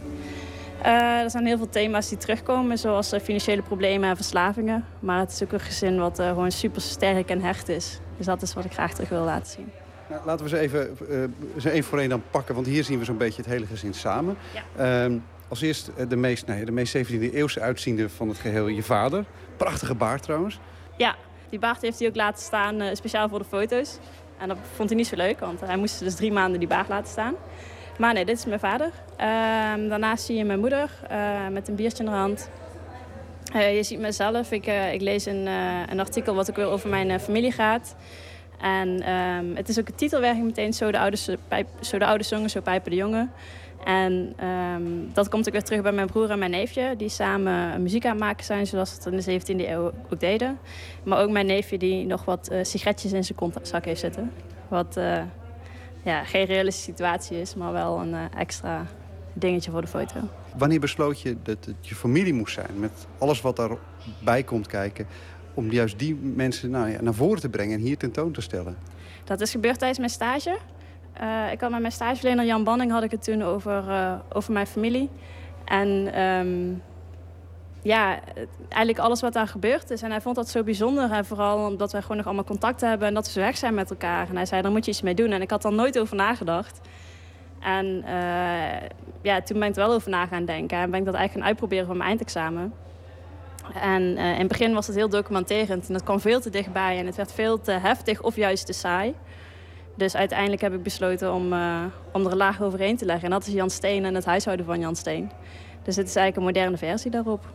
[0.82, 4.86] Eh, er zijn heel veel thema's die terugkomen, zoals financiële problemen en verslavingen.
[5.00, 8.00] Maar het is ook een gezin wat gewoon super sterk en hecht is.
[8.18, 9.72] Dus dat is wat ik graag terug wil laten zien.
[10.10, 10.98] Nou, laten we ze even,
[11.58, 13.94] ze één voor één dan pakken, want hier zien we zo'n beetje het hele gezin
[13.94, 14.38] samen.
[14.76, 18.68] Ehm, als eerst eh, de meest, ja, de meest 17e eeuwse uitziende van het geheel,
[18.68, 19.26] je vader.
[19.58, 20.60] Prachtige baard trouwens.
[20.98, 21.16] Ja,
[21.50, 23.98] die baard heeft hij ook laten staan eh, speciaal voor de foto's.
[24.38, 26.88] En dat vond hij niet zo leuk, want hij moest dus drie maanden die baard
[26.88, 27.34] laten staan.
[27.98, 28.92] Maar nee, dit is mijn vader.
[29.16, 32.50] Ehm, daarnaast zie je mijn moeder eh, met een biertje in haar hand.
[33.54, 34.52] Je ziet mezelf.
[34.52, 35.46] Ik, ik lees een,
[35.90, 37.96] een artikel wat ook weer over mijn familie gaat.
[38.62, 40.74] En ehm, het is ook een titelwerking meteen.
[40.74, 41.18] Zo de, oude,
[41.48, 43.32] pijp, zo de oude zongen, zo pijpen de jongen.
[43.84, 44.84] En ehm,
[45.14, 46.94] dat komt ook weer terug bij mijn broer en mijn neefje.
[46.98, 50.20] Die samen muziek aan het maken zijn, zoals ze het in de 17e eeuw ook
[50.20, 50.60] deden.
[51.04, 54.32] Maar ook mijn neefje die nog wat eh, sigaretjes in zijn kontzak heeft zitten.
[54.68, 55.22] Wat, eh,
[56.04, 58.86] ja, geen realistische situatie is, maar wel een eh, extra
[59.34, 60.20] dingetje voor de foto.
[60.58, 65.08] Wanneer besloot je dat het je familie moest zijn, met alles wat daarbij komt kijken,
[65.54, 68.78] om juist die mensen nou ja, naar voren te brengen en hier tentoon te stellen?
[69.24, 70.58] Dat is gebeurd tijdens mijn stage.
[71.20, 74.54] Eh, ik had met mijn stageverlener Jan Banning had ik het toen over, eh, over
[74.54, 75.10] mijn familie.
[75.66, 76.74] En ehm,
[77.82, 78.20] ja,
[78.70, 80.02] eigenlijk alles wat daar gebeurd is.
[80.02, 81.12] En hij vond dat zo bijzonder.
[81.12, 83.74] En vooral omdat wij gewoon nog allemaal contact hebben en dat we zo weg zijn
[83.74, 84.30] met elkaar.
[84.30, 85.32] En hij zei, daar moet je iets mee doen.
[85.32, 86.80] En ik had er nooit over nagedacht.
[87.60, 88.88] En eh,
[89.22, 90.78] ja, toen ben ik er wel over na gaan denken.
[90.78, 92.74] En ben ik dat eigenlijk gaan uitproberen voor mijn eindexamen.
[93.82, 95.88] En in het begin was het heel documenterend.
[95.88, 96.98] En dat kwam veel te dichtbij.
[96.98, 99.16] En het werd veel te heftig of juist te saai.
[99.98, 103.26] Dus uiteindelijk heb ik besloten om, eh, om er een laag overheen te leggen.
[103.26, 105.32] En dat is Jan Steen en het huishouden van Jan Steen.
[105.84, 107.46] Dus het is eigenlijk een moderne versie daarop.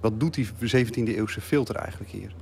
[0.00, 2.32] Wat doet die 17e eeuwse filter eigenlijk hier?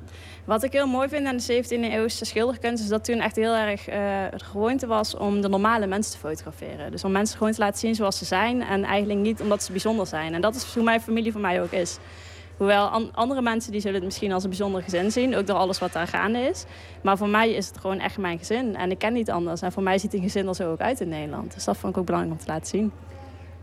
[0.44, 2.82] Wat ik heel mooi vind aan de 17e eeuwse schilderkunst...
[2.82, 3.96] is dat toen echt heel erg eh,
[4.30, 6.90] de gewoonte was om de normale mensen te fotograferen.
[6.90, 8.62] Dus om mensen gewoon te laten zien zoals ze zijn...
[8.62, 10.34] en eigenlijk niet omdat ze bijzonder zijn.
[10.34, 11.98] En dat is hoe mijn familie voor mij ook is.
[12.56, 15.36] Hoewel an- andere mensen die zullen het misschien als een bijzonder gezin zien...
[15.36, 16.64] ook door alles wat daar gaande is.
[17.02, 18.76] Maar voor mij is het gewoon echt mijn gezin.
[18.76, 19.60] En ik ken niet anders.
[19.60, 21.54] En voor mij ziet een gezin er zo ook uit in Nederland.
[21.54, 22.92] Dus dat vond ik ook belangrijk om te laten zien.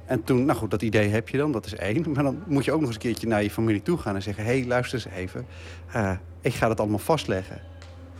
[0.05, 2.11] En toen, nou goed, dat idee heb je dan, dat is één.
[2.13, 4.21] Maar dan moet je ook nog eens een keertje naar je familie toe gaan en
[4.21, 4.43] zeggen...
[4.43, 5.45] hé, hey, luister eens even,
[5.91, 6.11] eh,
[6.41, 7.61] ik ga dat allemaal vastleggen.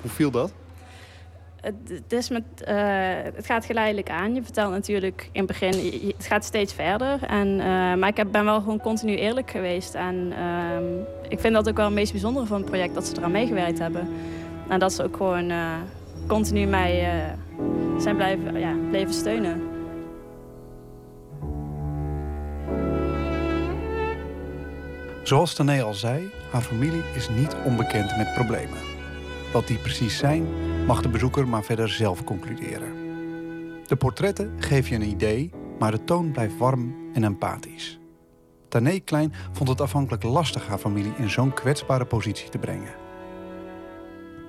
[0.01, 0.53] Hoe viel dat?
[1.63, 2.75] Het, met, eh,
[3.35, 4.35] het gaat geleidelijk aan.
[4.35, 7.23] Je vertelt natuurlijk in het begin, het gaat steeds verder.
[7.23, 9.93] En, eh, maar ik heb, ben wel gewoon continu eerlijk geweest.
[9.93, 10.83] En ehm,
[11.27, 13.79] ik vind dat ook wel het meest bijzondere van het project, dat ze eraan meegewerkt
[13.79, 14.07] hebben.
[14.67, 15.71] En dat ze ook gewoon eh,
[16.27, 17.23] continu mij
[17.97, 19.61] zijn blijven, ja, blijven steunen.
[25.23, 28.77] Zoals Tané al zei, haar familie is niet onbekend met problemen.
[29.51, 30.47] Wat die precies zijn,
[30.85, 32.93] mag de bezoeker maar verder zelf concluderen.
[33.87, 37.99] De portretten geven je een idee, maar de toon blijft warm en empathisch.
[38.67, 42.93] Tané Klein vond het afhankelijk lastig haar familie in zo'n kwetsbare positie te brengen.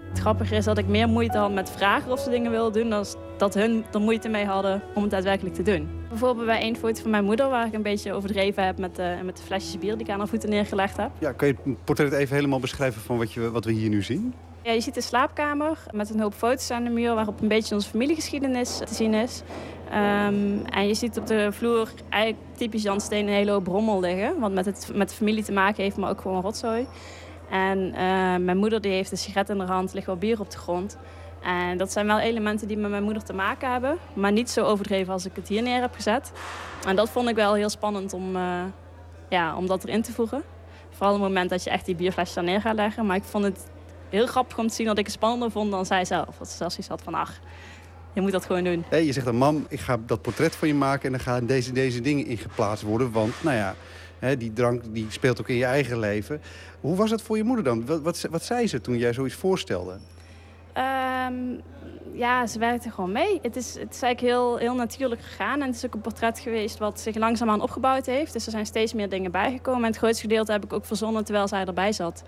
[0.09, 2.91] Het grappige is dat ik meer moeite had met vragen of ze dingen wilden doen...
[2.91, 3.07] dan
[3.37, 5.89] dat hun er moeite mee hadden om het daadwerkelijk te doen.
[6.09, 7.49] Bijvoorbeeld bij één foto van mijn moeder...
[7.49, 10.19] waar ik een beetje overdreven heb met, de met de flesjes bier die ik aan
[10.19, 11.11] haar voeten neergelegd heb.
[11.19, 14.03] Ja, kan je het portret even helemaal beschrijven van wat, je, wat we hier nu
[14.03, 14.35] zien?
[14.73, 17.15] Je ziet een slaapkamer met een hoop foto's aan de muur...
[17.15, 19.43] waarop een beetje onze familiegeschiedenis te zien is.
[19.91, 24.01] Ehm, en je ziet op de vloer eigenlijk typisch Jan Steen een hele hoop rommel
[24.01, 24.41] liggen...
[24.41, 26.87] wat met, het, met de familie te maken heeft, maar ook gewoon rotzooi.
[27.51, 30.51] En eh, mijn moeder die heeft een sigaret in haar hand, ligt wel bier op
[30.51, 30.99] de grond...
[31.45, 33.99] En dat zijn wel elementen die met mijn moeder te maken hebben.
[34.15, 36.33] Maar niet zo overdreven als ik het hier neer heb gezet.
[36.87, 38.63] En dat vond ik wel heel spannend om, eh,
[39.29, 40.43] ja, om dat erin te voegen.
[40.91, 43.07] Vooral op het moment dat je echt die bierflesjes daar neer gaat leggen.
[43.07, 43.67] Maar ik vond het
[44.15, 46.37] heel grappig om te zien dat ik het spannender vond dan zij zelf.
[46.39, 47.41] Dat ze zelfs iets had van, ach,
[48.13, 48.85] je moet dat gewoon doen.
[48.91, 51.05] Je zegt dan, mam, ik ga dat portret van je maken...
[51.05, 53.13] en dan gaan deze, deze dingen in geplaatst worden.
[53.13, 53.75] Want, nou ja,
[54.19, 56.41] hè, die drank die speelt ook in je eigen leven.
[56.81, 57.87] Hoe was dat voor je moeder dan?
[57.87, 59.97] Wat, wat, wat zei ze toen jij zoiets voorstelde?
[60.73, 61.35] Ehm,
[62.13, 63.39] ja, ze werkte gewoon mee.
[63.43, 65.61] Het is, het is eigenlijk heel, heel natuurlijk gegaan.
[65.61, 68.33] En het is ook een portret geweest wat zich langzaamaan opgebouwd heeft.
[68.33, 69.83] Dus er zijn steeds meer dingen bijgekomen.
[69.83, 72.25] En het grootste gedeelte heb ik ook verzonnen terwijl zij erbij zat.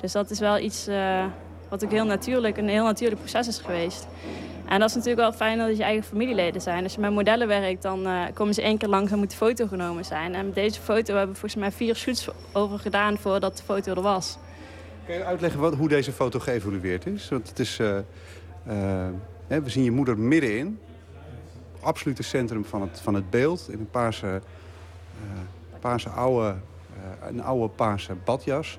[0.00, 1.24] Dus dat is wel iets eh,
[1.68, 4.06] wat ook heel natuurlijk, een heel natuurlijk proces is geweest.
[4.66, 6.82] En dat is natuurlijk wel fijn dat het je eigen familieleden zijn.
[6.82, 9.36] Als je met modellen werkt, dan eh, komen ze één keer langs en moet de
[9.36, 10.34] foto genomen zijn.
[10.34, 13.94] En met deze foto hebben we volgens mij vier shoots over gedaan voordat de foto
[13.94, 14.38] er was.
[15.06, 17.28] Kan je uitleggen wat, hoe deze foto geëvolueerd is?
[17.28, 17.98] Want het is, eh,
[19.46, 20.78] hè, we zien je moeder middenin.
[21.80, 23.68] Absoluut het centrum van het, van het beeld.
[23.70, 24.40] In een paarse,
[25.80, 26.54] paarse oude,
[27.28, 28.78] een oude paarse badjas.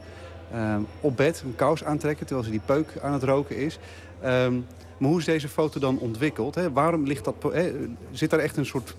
[0.51, 3.79] Eh, op bed, een kous aantrekken terwijl ze die peuk aan het roken is.
[4.21, 4.53] Ehm,
[4.97, 6.55] maar hoe is deze foto dan ontwikkeld?
[6.55, 6.71] Hè?
[6.71, 7.35] Waarom ligt dat...
[7.53, 7.71] hè,
[8.11, 8.95] Zit er echt een soort...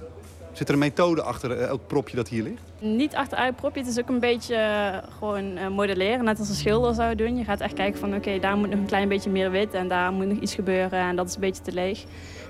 [0.52, 2.62] Zit er een methode achter eh, elk propje dat hier ligt?
[2.78, 3.81] Niet achteruit propje.
[3.81, 6.24] Het is ook een beetje eh, gewoon eh, modelleren.
[6.24, 7.36] Net als een schilder zou doen.
[7.36, 9.74] Je gaat echt kijken van oké, daar moet nog een klein beetje meer wit.
[9.74, 10.98] En daar moet nog iets gebeuren.
[10.98, 12.05] En dat is een beetje te leeg.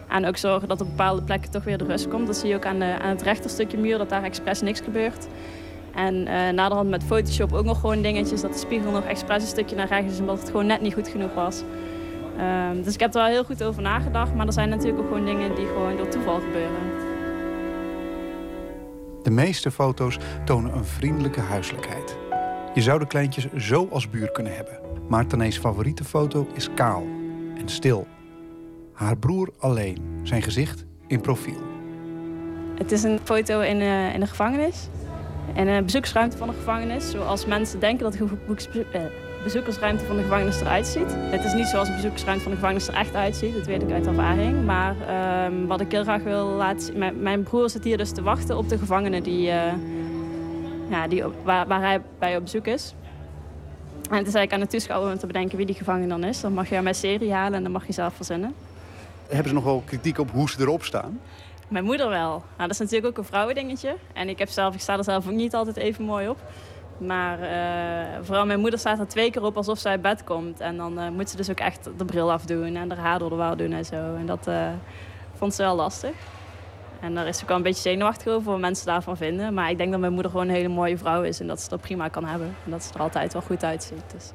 [0.09, 2.27] En ook zorgen dat op bepaalde plekken toch weer de rust komt.
[2.27, 3.99] Dat zie je ook aan, de, aan het rechterstukje muur.
[3.99, 5.27] Dat daar expres niks gebeurt.
[5.95, 8.41] En eh naderhand met Photoshop ook nog gewoon dingetjes.
[8.41, 10.21] Dat de spiegel nog expres een stukje naar rechts is.
[10.21, 11.63] Omdat het gewoon net niet goed genoeg was.
[12.39, 14.35] Ehm, dus ik heb er wel heel goed over nagedacht.
[14.35, 17.09] Maar er zijn natuurlijk ook gewoon dingen die gewoon door toeval gebeuren.
[19.23, 22.17] De meeste foto's tonen een vriendelijke huiselijkheid.
[22.75, 24.79] Je zou de kleintjes zo als buur kunnen hebben.
[25.09, 27.07] Maar Tanees favoriete foto is kaal
[27.57, 28.07] en stil.
[28.93, 31.63] Haar broer alleen, zijn gezicht in profiel.
[32.75, 34.89] Het is een foto in, eh, in de gevangenis.
[35.55, 37.11] In een bezoeksruimte van de gevangenis.
[37.11, 38.39] Zoals mensen denken dat een
[38.93, 39.01] eh,
[39.43, 41.15] bezoekersruimte van de gevangenis eruit ziet.
[41.17, 43.91] Het is niet zoals de bezoekersruimte van de gevangenis er echt uitziet, dat weet ik
[43.91, 44.65] uit ervaring.
[44.65, 47.23] Maar ehm, wat ik heel graag wil laten zien...
[47.23, 49.73] Mijn, broer zit hier dus te wachten op de gevangene die, eh,
[50.91, 52.95] ja, die, waar, hij bij op bezoek is.
[54.11, 56.41] En het is eigenlijk aan de toeschouwer om te bedenken wie die gevangene dan is.
[56.41, 58.55] Dan mag je mijn serie halen en dan mag je zelf verzinnen.
[59.29, 61.21] Hebben ze nog wel kritiek op hoe ze erop staan?
[61.71, 62.29] Mijn moeder wel.
[62.29, 63.97] Nou, dat is natuurlijk ook een vrouwendingetje.
[64.13, 66.39] En ik, heb zelf, ik sta er zelf ook niet altijd even mooi op.
[66.99, 70.61] Maar eh, vooral mijn moeder staat er twee keer op alsof ze uit bed komt.
[70.61, 73.31] En dan eh, moet ze dus ook echt de bril afdoen en haar haar door
[73.31, 74.15] de doen en zo.
[74.15, 74.69] En dat eh,
[75.35, 76.13] vond ze wel lastig.
[77.01, 79.55] En daar is ze ook wel een beetje zenuwachtig over wat mensen daarvan vinden.
[79.55, 81.69] Maar ik denk dat mijn moeder gewoon een hele mooie vrouw is en dat ze
[81.69, 82.55] dat prima kan hebben.
[82.65, 84.03] En dat ze er altijd wel goed uitziet.
[84.13, 84.31] Dus,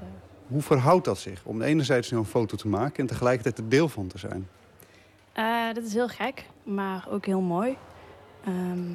[0.48, 4.08] Hoe verhoudt dat zich om enerzijds een foto te maken en tegelijkertijd er deel van
[4.08, 4.48] te zijn?
[5.36, 7.78] Eh, dat is heel gek, maar ook heel mooi.
[8.46, 8.94] Ehm,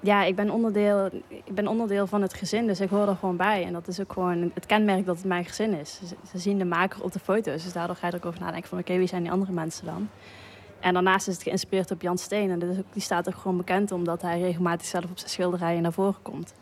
[0.00, 3.36] ja, ik ben, onderdeel, ik ben onderdeel van het gezin, dus ik hoor er gewoon
[3.36, 3.64] bij.
[3.64, 6.00] En dat is ook gewoon het kenmerk dat het mijn gezin is.
[6.30, 8.68] Ze, zien de maker op de foto's, dus daardoor ga je er ook over nadenken
[8.68, 8.78] van...
[8.78, 10.08] oké, wie zijn die andere mensen dan?
[10.80, 12.50] En daarnaast is het geïnspireerd op Jan Steen.
[12.50, 15.92] En ook, die staat ook gewoon bekend omdat hij regelmatig zelf op zijn schilderijen naar
[15.92, 16.54] voren komt.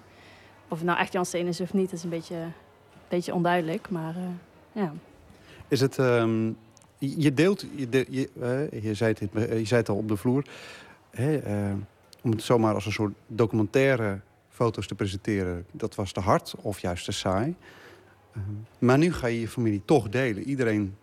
[0.69, 2.37] Of het nou echt Jan Steen is of niet, is een beetje,
[3.09, 3.91] beetje onduidelijk.
[3.91, 4.93] Maar eh, ja.
[5.69, 6.51] Is het, ehm,
[7.17, 8.29] je deelt, je, de- je,
[8.73, 10.47] eh, je, zei het, je zei het al op de vloer,
[11.11, 11.73] eh,
[12.23, 16.79] om het zomaar als een soort documentaire foto's te presenteren, dat was te hard of
[16.79, 17.55] juist te saai.
[18.35, 18.43] Ehm,
[18.79, 20.43] maar nu ga je je familie toch delen.
[20.43, 20.97] Iedereen,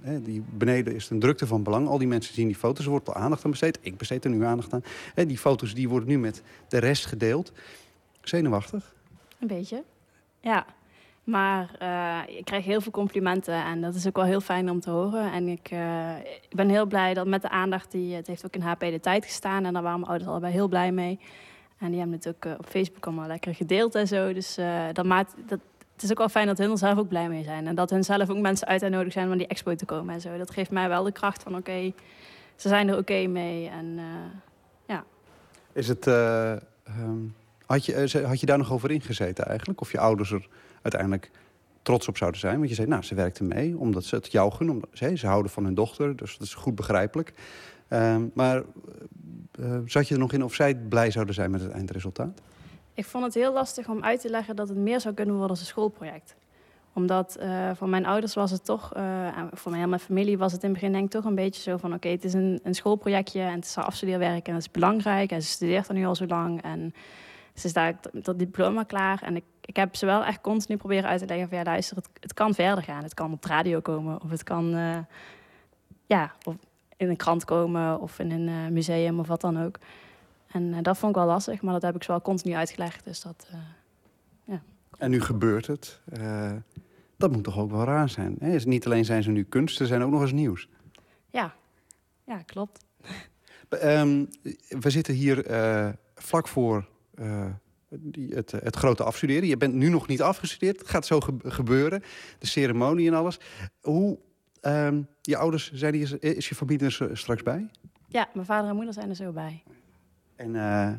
[0.00, 1.88] hè, die beneden is een drukte van belang.
[1.88, 3.78] Al die mensen zien die foto's, er wordt al aandacht aan besteed.
[3.82, 4.82] Ik besteed er nu aandacht aan.
[5.14, 7.52] Hè, die foto's die worden nu met de rest gedeeld.
[8.22, 8.94] Zenuwachtig?
[9.40, 9.82] Een beetje,
[10.40, 10.66] ja.
[11.28, 14.80] Maar eh, ik krijg heel veel complimenten en dat is ook wel heel fijn om
[14.80, 15.32] te horen.
[15.32, 18.54] En ik, eh, ik ben heel blij dat met de aandacht, die, het heeft ook
[18.54, 19.64] in HP de tijd gestaan.
[19.64, 21.18] En daar waren mijn ouders allebei heel blij mee.
[21.78, 24.32] En die hebben het ook eh, op Facebook allemaal lekker gedeeld en zo.
[24.32, 24.58] Dus
[24.92, 25.58] dat maakt, dat,
[25.92, 27.66] het is ook wel fijn dat hun er zelf ook blij mee zijn.
[27.66, 30.20] En dat hun zelf ook mensen uit nodig zijn om die expo te komen en
[30.20, 30.38] zo.
[30.38, 31.92] Dat geeft mij wel de kracht van oké,
[32.56, 33.68] ze zijn er oké mee.
[33.68, 34.00] En
[34.86, 35.04] ja,
[35.72, 37.26] Is het, eh, ehm,
[37.66, 39.80] had, je, had je daar nog over ingezeten eigenlijk?
[39.80, 40.48] Of je ouders er
[40.92, 41.30] uiteindelijk
[41.82, 42.56] trots op zouden zijn?
[42.56, 44.74] Want je zei, nou, ze werkten mee omdat ze het jou gunnen.
[44.74, 47.32] Omdat, ze, ze houden van hun dochter, dus dat is goed begrijpelijk.
[47.88, 48.62] Ehm, maar
[49.52, 52.40] eh, zat je er nog in of zij blij zouden zijn met het eindresultaat?
[52.94, 55.50] Ik vond het heel lastig om uit te leggen dat het meer zou kunnen worden
[55.50, 56.36] als een schoolproject.
[56.92, 58.92] Omdat eh, voor mijn ouders was het toch,
[59.52, 61.62] voor mij en mijn familie was het in het begin denk ik toch een beetje
[61.62, 61.94] zo van...
[61.94, 65.30] oké, het is een, een schoolprojectje en het is haar afstudeerwerk en het is belangrijk.
[65.30, 66.94] En ze studeert er nu al zo lang en
[67.58, 69.22] ze is daar dat- diploma klaar.
[69.22, 71.58] En ik, ik heb ze wel echt continu proberen uit te leggen van...
[71.58, 73.02] ja, luister, het, het kan verder gaan.
[73.02, 74.98] Het kan op de radio komen of het kan eh,
[76.06, 76.54] ja, of
[76.96, 79.78] in een krant komen of in een eh, museum of wat dan ook.
[80.48, 83.04] En eh, dat vond ik wel lastig, maar dat heb ik ze wel continu uitgelegd.
[83.04, 83.58] Dus dat, eh,
[84.98, 86.00] En nu gebeurt het.
[87.16, 88.36] Dat moet toch ook wel raar zijn?
[88.40, 88.50] Hè?
[88.54, 90.68] Is- Niet alleen zijn ze nu kunst, ze zijn ook nog eens nieuws.
[91.30, 91.54] ja.
[92.24, 92.84] ja, klopt.
[93.68, 94.24] Ehm,
[94.68, 95.44] we zitten hier
[96.14, 96.88] vlak voor
[98.30, 99.48] het, het grote afstuderen.
[99.48, 100.78] Je bent nu nog niet afgestudeerd.
[100.78, 102.02] Het gaat zo ge- gebeuren.
[102.38, 103.40] De ceremonie en alles.
[103.80, 104.18] Hoe,
[104.60, 107.68] ehm, je ouders, zijn hier, is je familie er straks bij?
[108.08, 109.62] Ja, mijn vader en moeder zijn er zo bij.
[110.36, 110.92] En eh,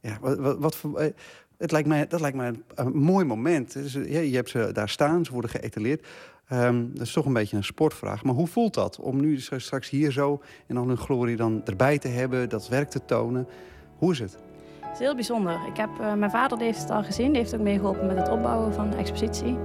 [0.00, 1.12] ja, wat, wat, wat voor- eh,
[1.58, 3.76] het lijkt mij, dat lijkt mij een, een mooi moment.
[3.76, 6.06] Eh, ja, je hebt ze daar staan, ze worden geëtaleerd.
[6.48, 8.24] Ehm, dat is toch een beetje een sportvraag.
[8.24, 11.98] Maar hoe voelt dat om nu straks hier zo in al hun glorie dan erbij
[11.98, 13.46] te hebben, dat werk te tonen?
[13.96, 14.38] Hoe is het?
[14.98, 15.60] Is heel bijzonder.
[15.66, 17.26] Ik heb, eh, mijn vader heeft het al gezien.
[17.26, 19.58] Die heeft ook meegeholpen met het opbouwen van de expositie.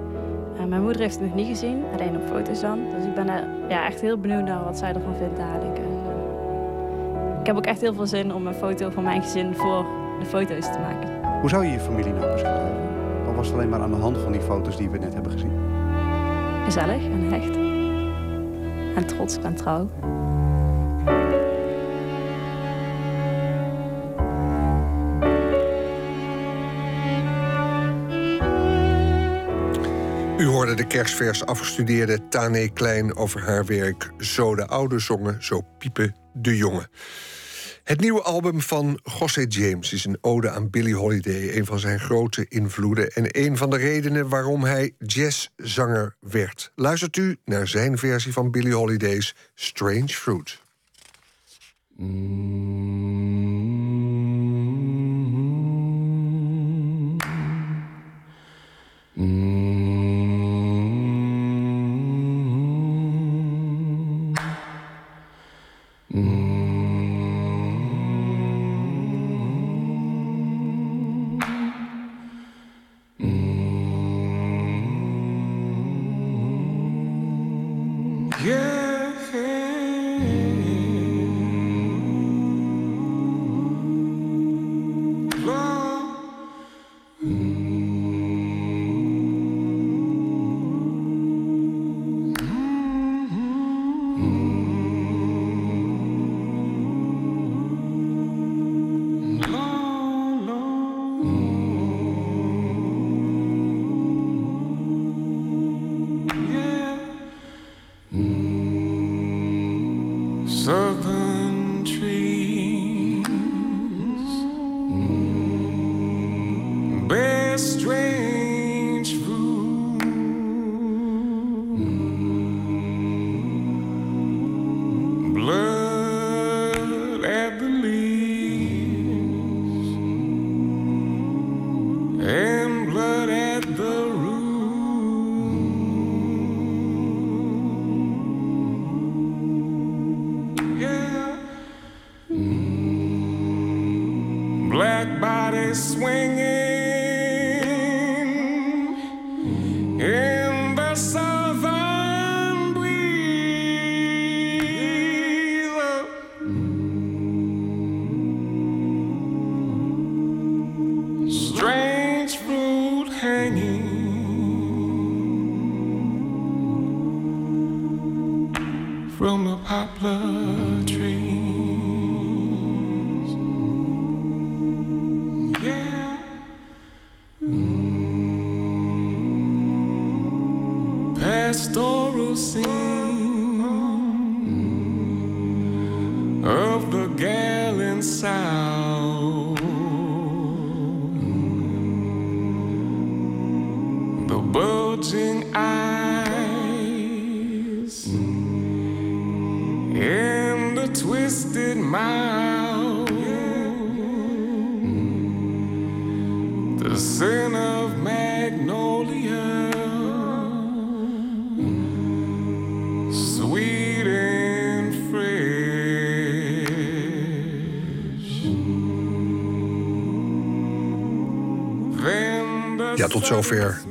[0.57, 2.79] Eh, mijn moeder heeft het nog niet gezien, alleen op foto's dan.
[2.95, 5.77] Dus ik ben er, ja, echt heel benieuwd naar wat zij ervan vindt dadelijk.
[5.77, 9.55] En, eh, ik heb ook echt heel veel zin om een foto van mijn gezin
[9.55, 9.85] voor
[10.19, 11.39] de foto's te maken.
[11.39, 12.77] Hoe zou je je familie nou beschrijven?
[13.27, 15.31] Al was het alleen maar aan de hand van die foto's die we net hebben
[15.31, 15.51] gezien.
[16.63, 17.55] Gezellig en hecht.
[18.95, 19.89] En trots en trouw.
[30.43, 35.61] U hoorde de kerstvers afgestudeerde Tane Klein over haar werk Zo de oude zongen, zo
[35.77, 36.89] piepen de jongen.
[37.83, 41.99] Het nieuwe album van José James is een ode aan Billie Holiday, een van zijn
[41.99, 46.71] grote invloeden en een van de redenen waarom hij jazzzanger werd.
[46.75, 50.59] Luistert u naar zijn versie van Billie Holiday's Strange Fruit.
[51.95, 52.83] Mm-hmm.
[59.13, 59.52] Mm-hmm.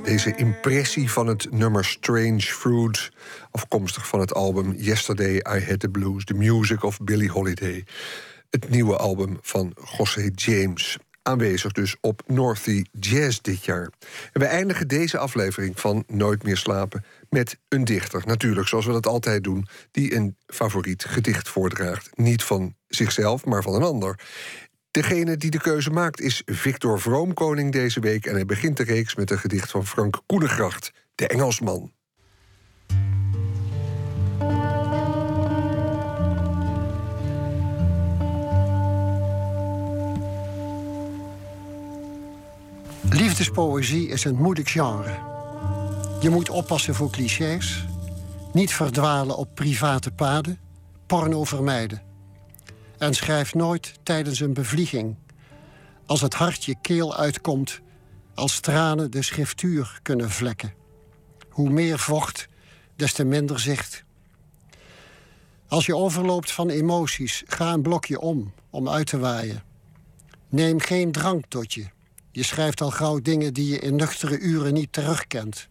[0.02, 3.10] Deze impressie van het nummer Strange Fruit.
[3.50, 7.84] Afkomstig van het album Yesterday I Had the Blues, The Music of Billie Holiday.
[8.50, 10.98] Het nieuwe album van José James.
[11.22, 13.90] Aanwezig dus op Northy Jazz dit jaar.
[14.32, 18.22] En we eindigen deze aflevering van Nooit meer slapen met een dichter.
[18.26, 22.10] Natuurlijk, zoals we dat altijd doen, die een favoriet gedicht voordraagt.
[22.14, 24.18] Niet van zichzelf, maar van een ander.
[24.92, 28.26] Degene die de keuze maakt is Victor Vroomkoning deze week...
[28.26, 31.92] en hij begint de reeks met een gedicht van Frank Koenegracht, de Engelsman.
[43.10, 45.18] Liefdespoëzie is een moeilijk genre.
[46.20, 47.86] Je moet oppassen voor clichés,
[48.52, 50.58] niet verdwalen op private paden,
[51.06, 52.11] porno vermijden.
[53.02, 55.16] En schrijf nooit tijdens een bevlieging.
[56.06, 57.80] Als het hart je keel uitkomt,
[58.34, 60.74] als tranen de schriftuur kunnen vlekken.
[61.48, 62.48] Hoe meer vocht,
[62.96, 64.04] des te minder zicht.
[65.68, 69.62] Als je overloopt van emoties, ga een blokje om, om uit te waaien.
[70.48, 71.86] Neem geen drank tot je.
[72.30, 75.68] Je schrijft al gauw dingen die je in nuchtere uren niet terugkent.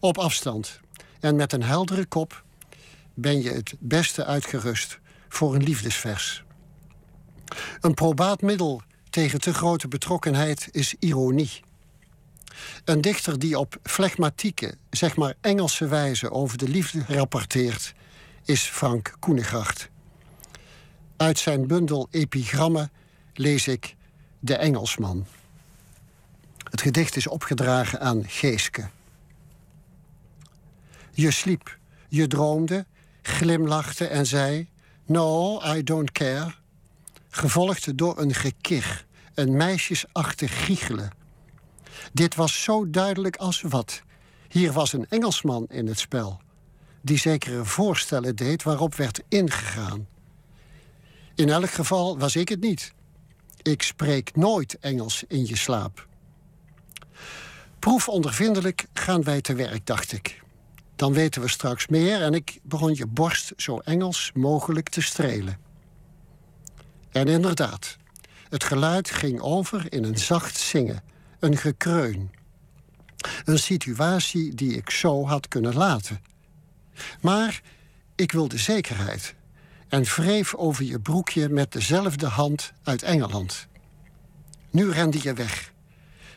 [0.00, 0.80] Op afstand
[1.20, 2.44] en met een heldere kop
[3.14, 5.02] ben je het beste uitgerust
[5.34, 6.44] voor een liefdesvers.
[7.80, 11.60] Een probaat middel tegen te grote betrokkenheid is ironie.
[12.84, 17.94] Een dichter die op flegmatieke, zeg maar Engelse wijze over de liefde rapporteert,
[18.44, 19.88] is Frank Koenegracht.
[21.16, 22.90] Uit zijn bundel Epigrammen
[23.34, 23.96] lees ik
[24.40, 25.26] De Engelsman.
[26.70, 28.88] Het gedicht is opgedragen aan Geeske.
[31.10, 31.78] Je sliep,
[32.08, 32.86] je droomde,
[33.22, 34.68] glimlachte en zei:
[35.06, 36.54] No, I don't care.
[37.30, 41.10] Gevolgd door een gekich, een meisjesachtig giechelen.
[42.12, 44.02] Dit was zo duidelijk als wat.
[44.48, 46.40] Hier was een Engelsman in het spel,
[47.00, 50.06] die zekere voorstellen deed waarop werd ingegaan.
[51.34, 52.92] In elk geval was ik het niet.
[53.62, 56.08] Ik spreek nooit Engels in je slaap.
[57.78, 60.43] Proefondervindelijk gaan wij te werk, dacht ik.
[60.96, 65.58] Dan weten we straks meer en ik begon je borst zo Engels mogelijk te strelen.
[67.10, 67.96] En inderdaad,
[68.48, 71.02] het geluid ging over in een zacht zingen,
[71.38, 72.30] een gekreun.
[73.44, 76.22] Een situatie die ik zo had kunnen laten.
[77.20, 77.62] Maar
[78.14, 79.34] ik wilde zekerheid
[79.88, 83.66] en wreef over je broekje met dezelfde hand uit Engeland.
[84.70, 85.72] Nu rende je weg.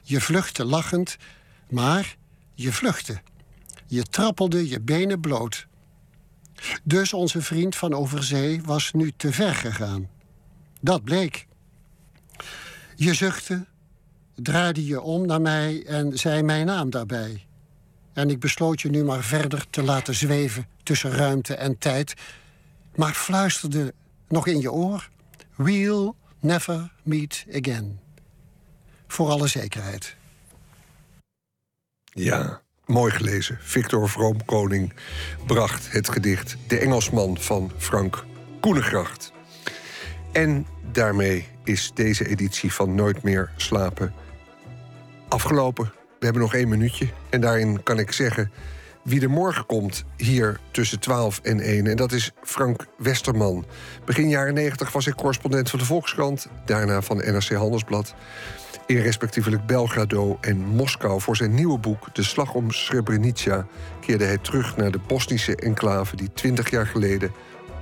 [0.04, 1.18] Je vluchtte lachend,
[1.70, 2.16] maar
[2.54, 3.22] je vluchtte.
[3.88, 5.68] Je trappelde je benen bloot.
[6.84, 10.10] Dus onze vriend van overzee was nu te ver gegaan.
[10.82, 11.48] Dat bleek.
[12.96, 13.66] Je zuchtte,
[14.36, 17.46] draaide je om naar mij en zei mijn naam daarbij.
[18.14, 22.14] En ik besloot je nu maar verder te laten zweven tussen ruimte en tijd,
[22.96, 23.94] maar fluisterde
[24.28, 25.10] nog in je oor:
[25.56, 28.00] We'll never meet again.
[29.08, 30.16] Voor alle zekerheid.
[32.04, 33.58] Ja, mooi gelezen.
[33.62, 34.94] Victor Vroomkoning
[35.46, 38.26] bracht het gedicht De Engelsman van Frank
[38.60, 39.32] Koenegracht.
[40.32, 44.14] En daarmee is deze editie van Nooit meer slapen
[45.28, 45.92] afgelopen.
[46.20, 48.52] We hebben nog één minuutje en daarin kan ik zeggen...
[49.04, 51.88] wie er morgen komt hier tussen 12 en 1.
[51.88, 53.66] En dat is Frank Westerman.
[54.06, 58.16] Begin jaren 90 was hij correspondent van de Volkskrant, daarna van NRC Handelsblad.
[58.86, 63.68] In respectievelijk Belgrado en Moskou voor zijn nieuwe boek De Slag om Srebrenica
[64.00, 67.32] keerde hij terug naar de Bosnische enclave die 20 jaar geleden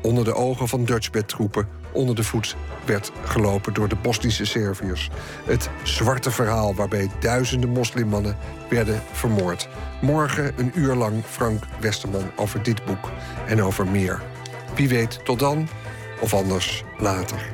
[0.02, 2.56] onder de ogen van Dutchbed-troepen onder de voet
[2.86, 5.10] werd gelopen door de Bosnische Serviërs.
[5.46, 8.38] Het zwarte verhaal waarbij duizenden moslimmannen
[8.70, 9.68] werden vermoord.
[10.02, 13.12] Morgen een uur lang Frank Westerman over dit boek
[13.48, 14.22] en over meer.
[14.76, 15.68] Wie weet tot dan,
[16.20, 17.54] of anders later.